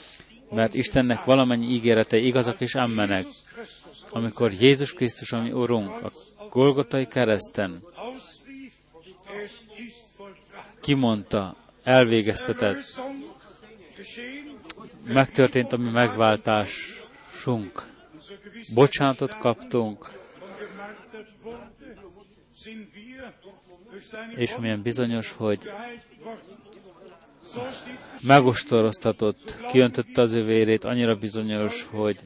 Mert 0.49 0.73
Istennek 0.73 1.23
valamennyi 1.23 1.65
ígéretei 1.65 2.25
igazak 2.25 2.61
és 2.61 2.75
ammenek. 2.75 3.25
Amikor 4.09 4.51
Jézus 4.59 4.93
Krisztus, 4.93 5.31
ami 5.31 5.51
Urunk, 5.51 5.89
a 6.03 6.11
Golgotai 6.49 7.07
kereszten 7.07 7.83
kimondta, 10.81 11.55
elvégeztetett, 11.83 13.01
megtörtént 15.07 15.73
a 15.73 15.77
mi 15.77 15.89
megváltásunk. 15.89 17.87
Bocsánatot 18.73 19.37
kaptunk, 19.37 20.09
és 24.35 24.57
milyen 24.57 24.81
bizonyos, 24.81 25.31
hogy 25.31 25.71
megostoroztatott, 28.21 29.57
kiöntötte 29.71 30.21
az 30.21 30.33
ő 30.33 30.45
vérét, 30.45 30.83
annyira 30.83 31.15
bizonyos, 31.15 31.87
hogy 31.91 32.17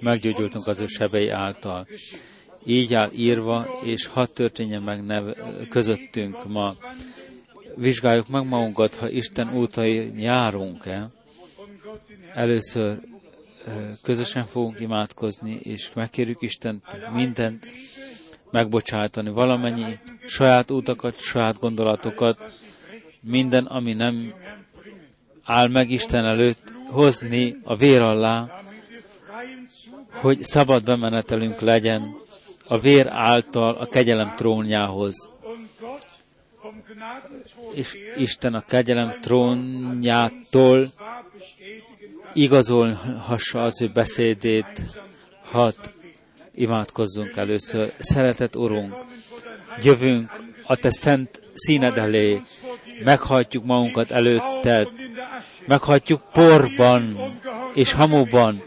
meggyógyultunk 0.00 0.66
az 0.66 0.80
ő 0.80 0.86
sebei 0.86 1.28
által. 1.28 1.86
Így 2.64 2.94
áll 2.94 3.10
írva, 3.12 3.80
és 3.84 4.06
hadd 4.06 4.28
történjen 4.34 4.82
meg 4.82 5.04
neve, 5.04 5.34
közöttünk 5.68 6.48
ma. 6.48 6.74
Vizsgáljuk 7.76 8.28
meg 8.28 8.48
magunkat, 8.48 8.94
ha 8.94 9.08
Isten 9.08 9.56
útai 9.56 10.22
járunk-e. 10.22 11.08
Először 12.34 12.98
közösen 14.02 14.44
fogunk 14.44 14.80
imádkozni, 14.80 15.58
és 15.62 15.90
megkérjük 15.94 16.42
Istent 16.42 16.82
mindent 17.12 17.66
megbocsátani, 18.50 19.30
valamennyi 19.30 19.98
saját 20.26 20.70
útakat, 20.70 21.20
saját 21.20 21.58
gondolatokat, 21.58 22.38
minden, 23.20 23.64
ami 23.64 23.92
nem 23.92 24.34
áll 25.42 25.68
meg 25.68 25.90
Isten 25.90 26.24
előtt, 26.24 26.72
hozni 26.90 27.56
a 27.64 27.76
vér 27.76 28.00
alá, 28.00 28.60
hogy 30.10 30.42
szabad 30.42 30.84
bemenetelünk 30.84 31.60
legyen 31.60 32.16
a 32.68 32.78
vér 32.78 33.06
által 33.06 33.74
a 33.74 33.86
kegyelem 33.86 34.34
trónjához. 34.36 35.28
És 37.72 37.96
Isten 38.16 38.54
a 38.54 38.64
kegyelem 38.64 39.14
trónjától 39.20 40.86
igazolhassa 42.32 43.64
az 43.64 43.82
ő 43.82 43.90
beszédét, 43.94 44.82
hat 45.42 45.92
imádkozzunk 46.54 47.36
először. 47.36 47.92
Szeretett 47.98 48.56
Urunk, 48.56 48.94
jövünk 49.82 50.42
a 50.66 50.76
Te 50.76 50.90
szent 50.90 51.42
színed 51.54 51.98
elé, 51.98 52.40
meghatjuk 53.04 53.64
magunkat 53.64 54.10
előtted, 54.10 54.88
meghatjuk 55.66 56.22
porban 56.32 57.18
és 57.74 57.92
hamuban, 57.92 58.62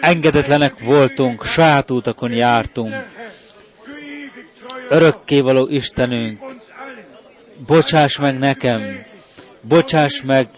engedetlenek 0.00 0.78
voltunk, 0.78 1.44
saját 1.44 1.90
útakon 1.90 2.32
jártunk. 2.32 2.94
Örökkévaló 4.88 5.68
Istenünk, 5.68 6.40
bocsáss 7.66 8.18
meg 8.18 8.38
nekem, 8.38 9.04
bocsáss 9.60 10.22
meg, 10.22 10.48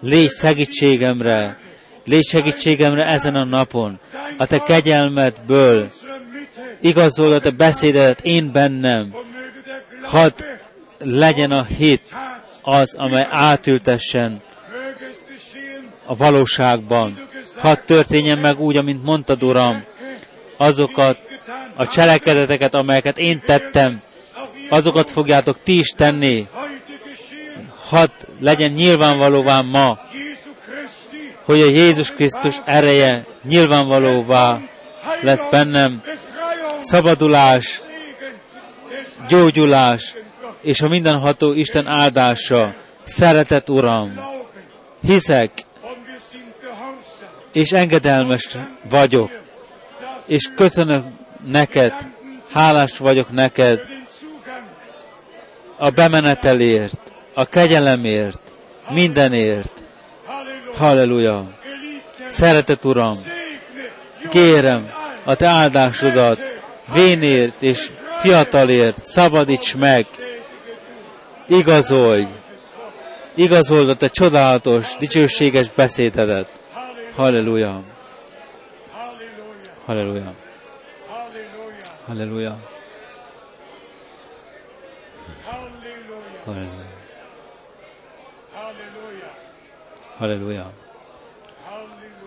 légy 0.00 0.30
segítségemre, 0.30 1.58
légy 2.04 2.26
segítségemre 2.26 3.06
ezen 3.06 3.34
a 3.34 3.44
napon, 3.44 3.98
a 4.36 4.46
te 4.46 4.58
kegyelmedből, 4.58 5.88
igazolod 6.80 7.32
a 7.32 7.40
te 7.40 7.50
beszédedet 7.50 8.20
én 8.20 8.52
bennem, 8.52 9.14
hadd 10.02 10.44
legyen 10.98 11.50
a 11.50 11.62
hit 11.62 12.04
az, 12.62 12.94
amely 12.94 13.26
átültessen 13.30 14.42
a 16.04 16.16
valóságban. 16.16 17.26
Hadd 17.56 17.78
történjen 17.84 18.38
meg 18.38 18.60
úgy, 18.60 18.76
amint 18.76 19.04
mondtad, 19.04 19.42
Uram, 19.42 19.84
azokat 20.56 21.18
a 21.76 21.86
cselekedeteket, 21.86 22.74
amelyeket 22.74 23.18
én 23.18 23.40
tettem, 23.40 24.02
azokat 24.68 25.10
fogjátok 25.10 25.58
ti 25.62 25.78
is 25.78 25.88
tenni. 25.88 26.46
Hadd 27.88 28.10
legyen 28.40 28.70
nyilvánvalóvá 28.70 29.60
ma, 29.60 29.98
hogy 31.44 31.60
a 31.60 31.68
Jézus 31.68 32.10
Krisztus 32.12 32.56
ereje 32.64 33.26
nyilvánvalóvá 33.42 34.60
lesz 35.20 35.46
bennem, 35.50 36.02
szabadulás, 36.80 37.80
gyógyulás 39.28 40.14
és 40.60 40.80
a 40.80 40.88
mindenható 40.88 41.52
Isten 41.52 41.86
áldása. 41.86 42.74
Szeretett 43.04 43.68
Uram, 43.70 44.20
hiszek, 45.06 45.50
és 47.52 47.70
engedelmes 47.70 48.56
vagyok, 48.88 49.30
és 50.26 50.50
köszönök 50.56 51.04
neked, 51.46 51.92
hálás 52.52 52.98
vagyok 52.98 53.30
neked 53.30 53.97
a 55.78 55.90
bemenetelért, 55.90 56.98
a 57.34 57.44
kegyelemért, 57.44 58.40
mindenért. 58.90 59.82
Halleluja! 60.76 61.50
Szeretett 62.28 62.84
Uram, 62.84 63.16
kérem 64.30 64.90
a 65.24 65.34
Te 65.34 65.46
áldásodat 65.46 66.38
vénért 66.92 67.62
és 67.62 67.90
fiatalért, 68.20 69.04
szabadíts 69.04 69.76
meg, 69.76 70.06
igazolj, 71.46 72.26
igazold 73.34 73.88
a 73.88 73.96
Te 73.96 74.08
csodálatos, 74.08 74.96
dicsőséges 74.98 75.70
beszédedet. 75.70 76.48
Halleluja! 77.14 77.82
Halleluja! 79.86 80.34
Halleluja! 82.06 82.67
Halleluja! 86.48 86.70
Halleluja! 90.18 90.72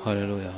Halleluja! 0.06 0.54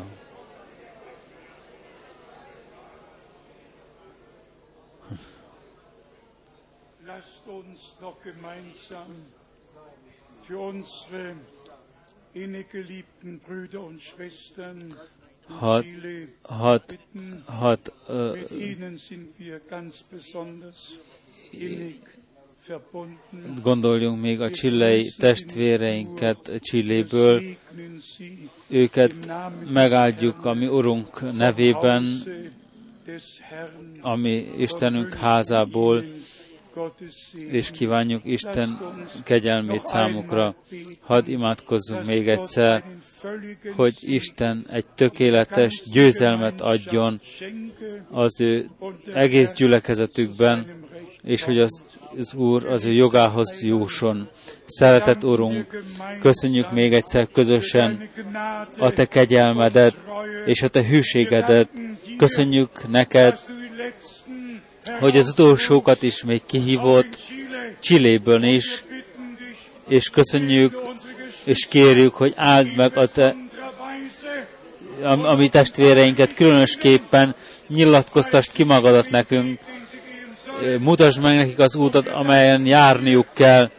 Lasst 7.05 7.47
uns 7.47 7.95
doch 8.01 8.21
gemeinsam 8.21 9.07
für 10.45 10.59
unsere 10.59 11.35
innig 12.33 12.69
geliebten 12.69 13.39
Brüder 13.39 13.79
und 13.81 14.01
Schwestern 14.01 14.93
hat, 15.61 15.85
hat, 16.49 16.87
bitten. 16.87 17.43
hat, 17.47 17.91
ö, 18.09 18.33
Mit 18.33 18.51
ihnen 18.51 18.97
sind 18.97 19.39
wir 19.39 19.59
ganz 19.61 20.03
besonders 20.03 20.97
innig 21.53 21.95
verbunden. 21.95 22.12
Gondoljunk 23.61 24.21
még 24.21 24.41
a 24.41 24.49
csillei 24.49 25.09
testvéreinket 25.17 26.51
Csilléből, 26.59 27.41
őket 28.67 29.13
megáldjuk 29.69 30.45
a 30.45 30.53
mi 30.53 30.67
Urunk 30.67 31.33
nevében, 31.33 32.03
ami 34.01 34.45
Istenünk 34.57 35.13
házából, 35.13 36.03
és 37.49 37.71
kívánjuk 37.71 38.21
Isten 38.25 38.77
kegyelmét 39.23 39.85
számukra. 39.85 40.55
Hadd 40.99 41.27
imádkozzunk 41.27 42.05
még 42.05 42.27
egyszer, 42.27 42.83
hogy 43.75 43.93
Isten 43.99 44.65
egy 44.69 44.85
tökéletes 44.95 45.81
győzelmet 45.91 46.61
adjon 46.61 47.19
az 48.11 48.41
ő 48.41 48.69
egész 49.13 49.53
gyülekezetükben, 49.53 50.82
és 51.25 51.43
hogy 51.43 51.59
az, 51.59 51.83
az 52.17 52.33
Úr 52.33 52.65
az 52.67 52.85
ő 52.85 52.91
jogához 52.91 53.61
jusson. 53.61 54.29
Szeretett 54.65 55.23
Urunk, 55.23 55.83
köszönjük 56.19 56.71
még 56.71 56.93
egyszer 56.93 57.27
közösen 57.33 58.09
a 58.77 58.91
Te 58.91 59.05
kegyelmedet 59.05 59.95
és 60.45 60.61
a 60.61 60.67
Te 60.67 60.85
hűségedet. 60.85 61.69
Köszönjük 62.17 62.89
neked, 62.89 63.39
hogy 64.99 65.17
az 65.17 65.29
utolsókat 65.29 66.01
is 66.01 66.23
még 66.23 66.41
kihívott 66.45 67.17
Csilléből 67.79 68.43
is, 68.43 68.83
és 69.87 70.09
köszönjük, 70.09 70.81
és 71.43 71.67
kérjük, 71.67 72.13
hogy 72.15 72.33
áld 72.35 72.75
meg 72.75 72.97
a 72.97 73.07
te, 73.07 73.35
a, 75.01 75.27
a 75.27 75.35
mi 75.35 75.49
testvéreinket, 75.49 76.33
különösképpen 76.33 77.35
nyilatkoztast 77.67 78.51
ki 78.51 78.63
magadat 78.63 79.09
nekünk, 79.09 79.59
mutasd 80.79 81.21
meg 81.21 81.35
nekik 81.35 81.59
az 81.59 81.75
útat, 81.75 82.07
amelyen 82.07 82.65
járniuk 82.65 83.27
kell. 83.33 83.69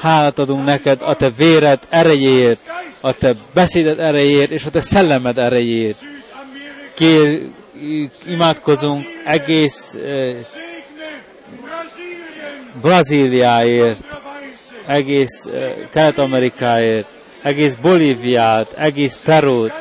Hálát 0.00 0.38
adunk 0.38 0.64
neked 0.64 1.02
a 1.02 1.14
te 1.16 1.30
véred 1.30 1.78
erejéért, 1.88 2.60
a 3.00 3.12
te 3.12 3.32
beszéded 3.54 4.00
erejéért, 4.00 4.50
és 4.50 4.64
a 4.64 4.70
te 4.70 4.80
szellemed 4.80 5.38
erejéért. 5.38 5.98
Kér, 6.94 7.42
imádkozunk 8.26 9.06
egész 9.24 9.94
eh, 9.94 10.34
Brazíliáért, 12.80 14.04
egész 14.86 15.44
eh, 15.44 15.74
Kelet-Amerikáért, 15.90 17.06
egész 17.42 17.74
Bolíviát, 17.74 18.72
egész 18.76 19.18
Perút, 19.24 19.72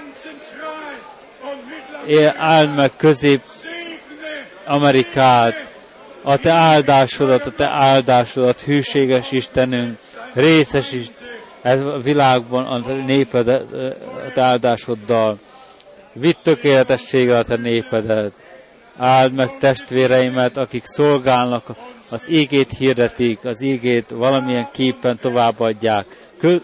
áld 2.38 2.76
meg 2.76 2.92
közép 2.98 3.42
Amerikát, 4.72 5.70
a 6.22 6.38
te 6.38 6.52
áldásodat, 6.52 7.46
a 7.46 7.52
te 7.52 7.66
áldásodat, 7.66 8.62
hűséges 8.62 9.32
Istenünk, 9.32 9.98
részes 10.34 10.92
is 10.92 11.08
a 11.64 12.00
világban 12.02 12.66
a 12.66 12.92
népedet, 13.06 13.74
a 14.28 14.32
te 14.34 14.42
áldásoddal. 14.42 15.40
Vitt 16.14 16.38
tökéletességgel 16.44 17.40
a 17.40 17.44
te 17.44 17.56
népedet. 17.56 18.32
Áld 18.98 19.34
meg 19.34 19.58
testvéreimet, 19.58 20.58
akik 20.58 20.86
szolgálnak, 20.86 21.68
az 22.10 22.30
ígét 22.30 22.72
hirdetik, 22.78 23.46
az 23.46 23.62
ígét 23.62 24.10
valamilyen 24.10 24.68
képen 24.72 25.18
továbbadják. 25.20 26.06
Kö- 26.38 26.64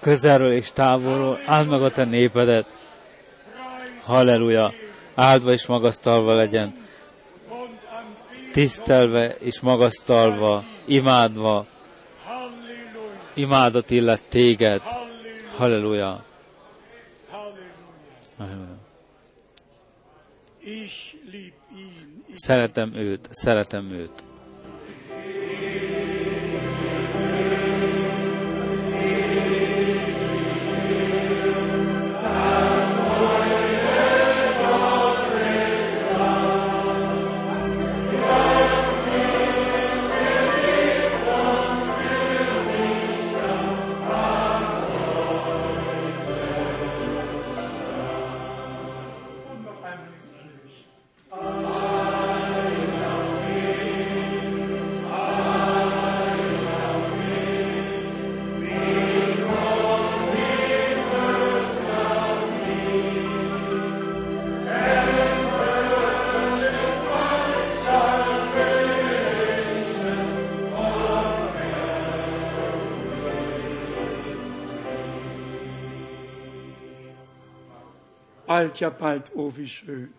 közelről 0.00 0.52
és 0.52 0.72
távolról, 0.72 1.38
áld 1.46 1.68
meg 1.68 1.82
a 1.82 1.90
te 1.90 2.04
népedet. 2.04 2.66
Halleluja! 4.04 4.72
Áldva 5.16 5.52
és 5.52 5.66
magasztalva 5.66 6.34
legyen. 6.34 6.84
Tisztelve 8.52 9.36
és 9.36 9.60
magasztalva, 9.60 10.64
imádva, 10.84 11.66
imádat 13.34 13.90
illet 13.90 14.24
téged. 14.28 14.82
Halleluja! 15.56 16.24
Szeretem 22.34 22.94
őt, 22.94 23.28
szeretem 23.30 23.90
őt. 23.90 24.25
Bald, 78.56 78.80
ja 78.80 78.88
bald, 78.88 79.30
oh 79.34 79.52
wie 79.54 79.68
schön. 79.68 80.14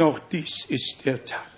Noch 0.00 0.18
dies 0.18 0.64
ist 0.68 1.04
der 1.04 1.22
Tag. 1.22 1.49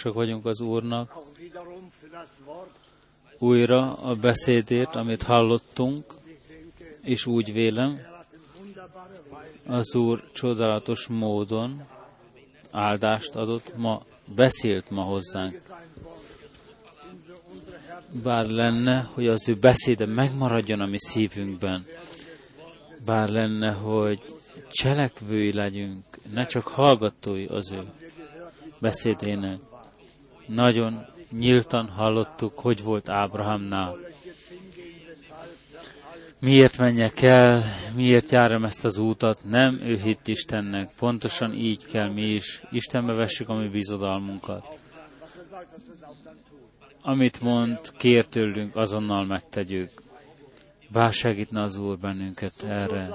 Hálásak 0.00 0.20
vagyunk 0.20 0.46
az 0.46 0.60
Úrnak 0.60 1.18
újra 3.38 3.94
a 3.94 4.14
beszédért, 4.14 4.94
amit 4.94 5.22
hallottunk, 5.22 6.14
és 7.02 7.26
úgy 7.26 7.52
vélem, 7.52 8.00
az 9.66 9.94
Úr 9.94 10.30
csodálatos 10.32 11.06
módon 11.06 11.82
áldást 12.70 13.34
adott, 13.34 13.76
ma 13.76 14.02
beszélt 14.34 14.90
ma 14.90 15.02
hozzánk. 15.02 15.60
Bár 18.22 18.46
lenne, 18.46 19.08
hogy 19.12 19.26
az 19.26 19.48
ő 19.48 19.54
beszéde 19.54 20.06
megmaradjon 20.06 20.80
a 20.80 20.86
mi 20.86 20.98
szívünkben. 20.98 21.86
Bár 23.04 23.28
lenne, 23.28 23.72
hogy 23.72 24.22
cselekvői 24.70 25.52
legyünk, 25.52 26.04
ne 26.32 26.44
csak 26.46 26.66
hallgatói 26.68 27.46
az 27.46 27.72
ő 27.72 27.82
beszédének. 28.78 29.68
Nagyon 30.54 31.06
nyíltan 31.38 31.88
hallottuk, 31.88 32.58
hogy 32.58 32.82
volt 32.82 33.08
Ábrahámnál. 33.08 33.96
Miért 36.38 36.78
menjek 36.78 37.22
el, 37.22 37.62
miért 37.94 38.30
járom 38.30 38.64
ezt 38.64 38.84
az 38.84 38.98
útat, 38.98 39.38
nem 39.44 39.80
ő 39.84 39.96
hitt 39.96 40.28
Istennek. 40.28 40.90
Pontosan 40.98 41.54
így 41.54 41.84
kell 41.84 42.08
mi 42.08 42.22
is 42.22 42.62
Istenbe 42.70 43.12
vessük 43.12 43.48
a 43.48 43.54
mi 43.54 43.68
bizodalmunkat. 43.68 44.78
Amit 47.02 47.40
mond, 47.40 47.78
kér 47.96 48.26
tőlünk, 48.26 48.76
azonnal 48.76 49.24
megtegyük. 49.24 49.90
Bár 50.92 51.12
segítne 51.12 51.62
az 51.62 51.76
Úr 51.76 51.98
bennünket 51.98 52.62
erre. 52.68 53.08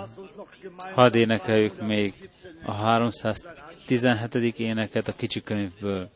Hadd 0.94 1.16
énekeljük 1.16 1.82
még 1.82 2.30
a 2.66 2.72
317. 2.72 4.60
éneket 4.60 5.08
a 5.08 5.16
kicsi 5.16 5.44
könyvből. 5.44 6.10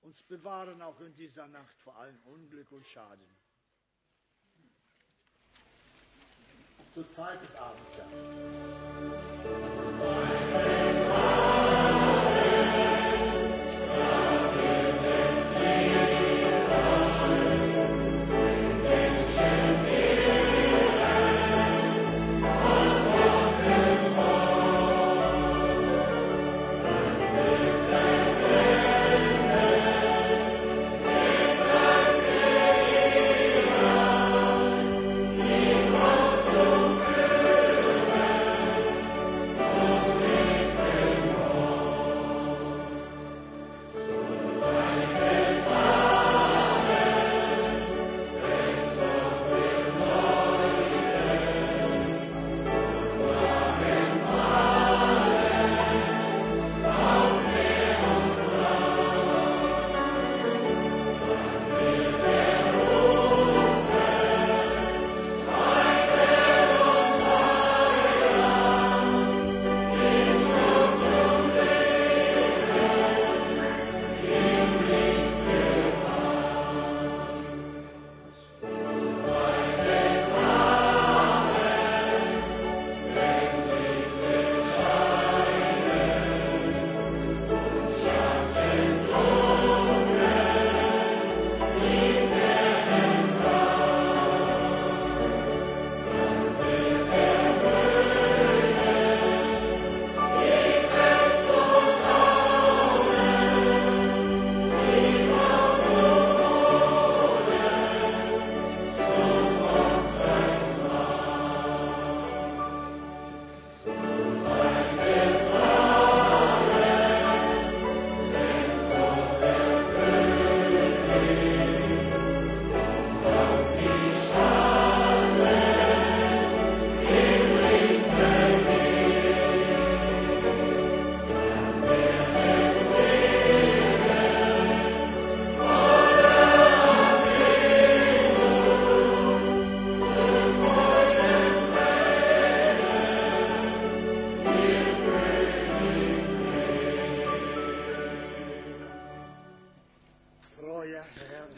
Uns 0.00 0.22
bewahren 0.22 0.80
auch 0.82 1.00
in 1.00 1.14
dieser 1.14 1.48
Nacht 1.48 1.76
vor 1.80 1.96
allem 1.96 2.18
Unglück 2.24 2.70
und 2.72 2.86
Schaden. 2.86 3.26
Zur 6.90 7.08
Zeit 7.08 7.42
des 7.42 7.56
Abends, 7.56 7.96
ja. 7.96 8.04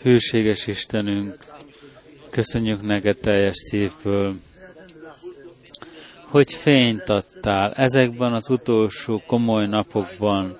Hűséges 0.07 0.66
Istenünk, 0.66 1.37
köszönjük 2.31 2.83
neked 2.83 3.16
teljes 3.16 3.57
szívből, 3.57 4.35
hogy 6.23 6.53
fényt 6.53 7.09
adtál 7.09 7.73
ezekben 7.73 8.33
az 8.33 8.51
utolsó 8.51 9.23
komoly 9.27 9.66
napokban. 9.66 10.57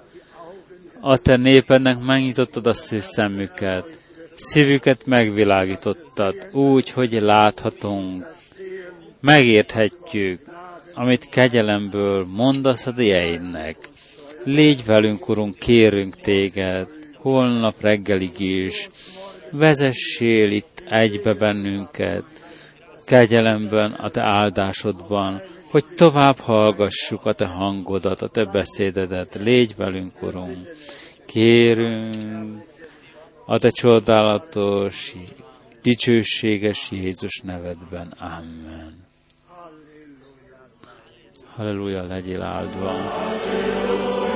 A 1.01 1.18
te 1.18 1.36
népednek 1.36 1.98
megnyitottad 1.98 2.66
a 2.66 2.74
szemüket, 2.74 3.98
szívüket 4.35 5.06
megvilágítottad, 5.06 6.48
úgy, 6.52 6.90
hogy 6.90 7.12
láthatunk, 7.12 8.27
megérthetjük, 9.20 10.40
amit 10.94 11.28
kegyelemből 11.28 12.27
mondasz 12.35 12.86
a 12.86 12.90
dieidnek. 12.90 13.89
Légy 14.44 14.85
velünk, 14.85 15.28
Urunk, 15.28 15.59
kérünk 15.59 16.16
téged, 16.16 16.89
holnap 17.14 17.81
reggelig 17.81 18.40
is, 18.40 18.89
vezessél 19.51 20.51
itt 20.51 20.82
egybe 20.89 21.35
bennünket, 21.35 22.24
kegyelemben, 23.05 23.93
a 23.93 24.09
te 24.09 24.20
áldásodban, 24.20 25.43
hogy 25.70 25.85
tovább 25.97 26.39
hallgassuk 26.39 27.27
a 27.27 27.32
te 27.32 27.47
hangodat, 27.47 28.23
a 28.23 28.28
te 28.28 28.44
beszédedet. 28.44 29.35
Légy 29.35 29.77
velünk, 29.77 30.23
Urunk. 30.23 30.59
Kérünk 31.27 32.64
a 33.47 33.59
te 33.59 33.68
csodálatos, 33.68 35.12
dicsőséges 35.82 36.90
Jézus 36.90 37.40
nevedben. 37.44 38.14
Amen. 38.18 39.05
Halleluja, 41.56 42.02
legyél 42.02 42.43
áldva. 42.43 42.90
Halleluja. 42.90 44.35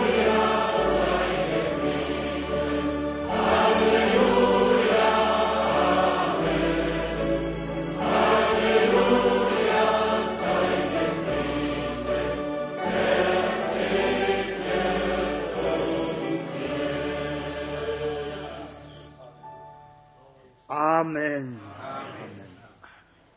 Amen. 21.00 21.58
Amen. 21.80 22.48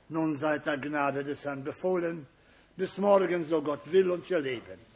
Nun 0.10 0.36
seid 0.36 0.66
der 0.66 0.78
Gnade 0.78 1.24
des 1.24 1.46
Herrn 1.46 1.64
befohlen. 1.64 2.28
Bis 2.76 2.98
morgen, 2.98 3.46
so 3.46 3.62
Gott 3.62 3.90
will 3.92 4.12
und 4.12 4.30
wir 4.30 4.42
leben. 4.42 4.93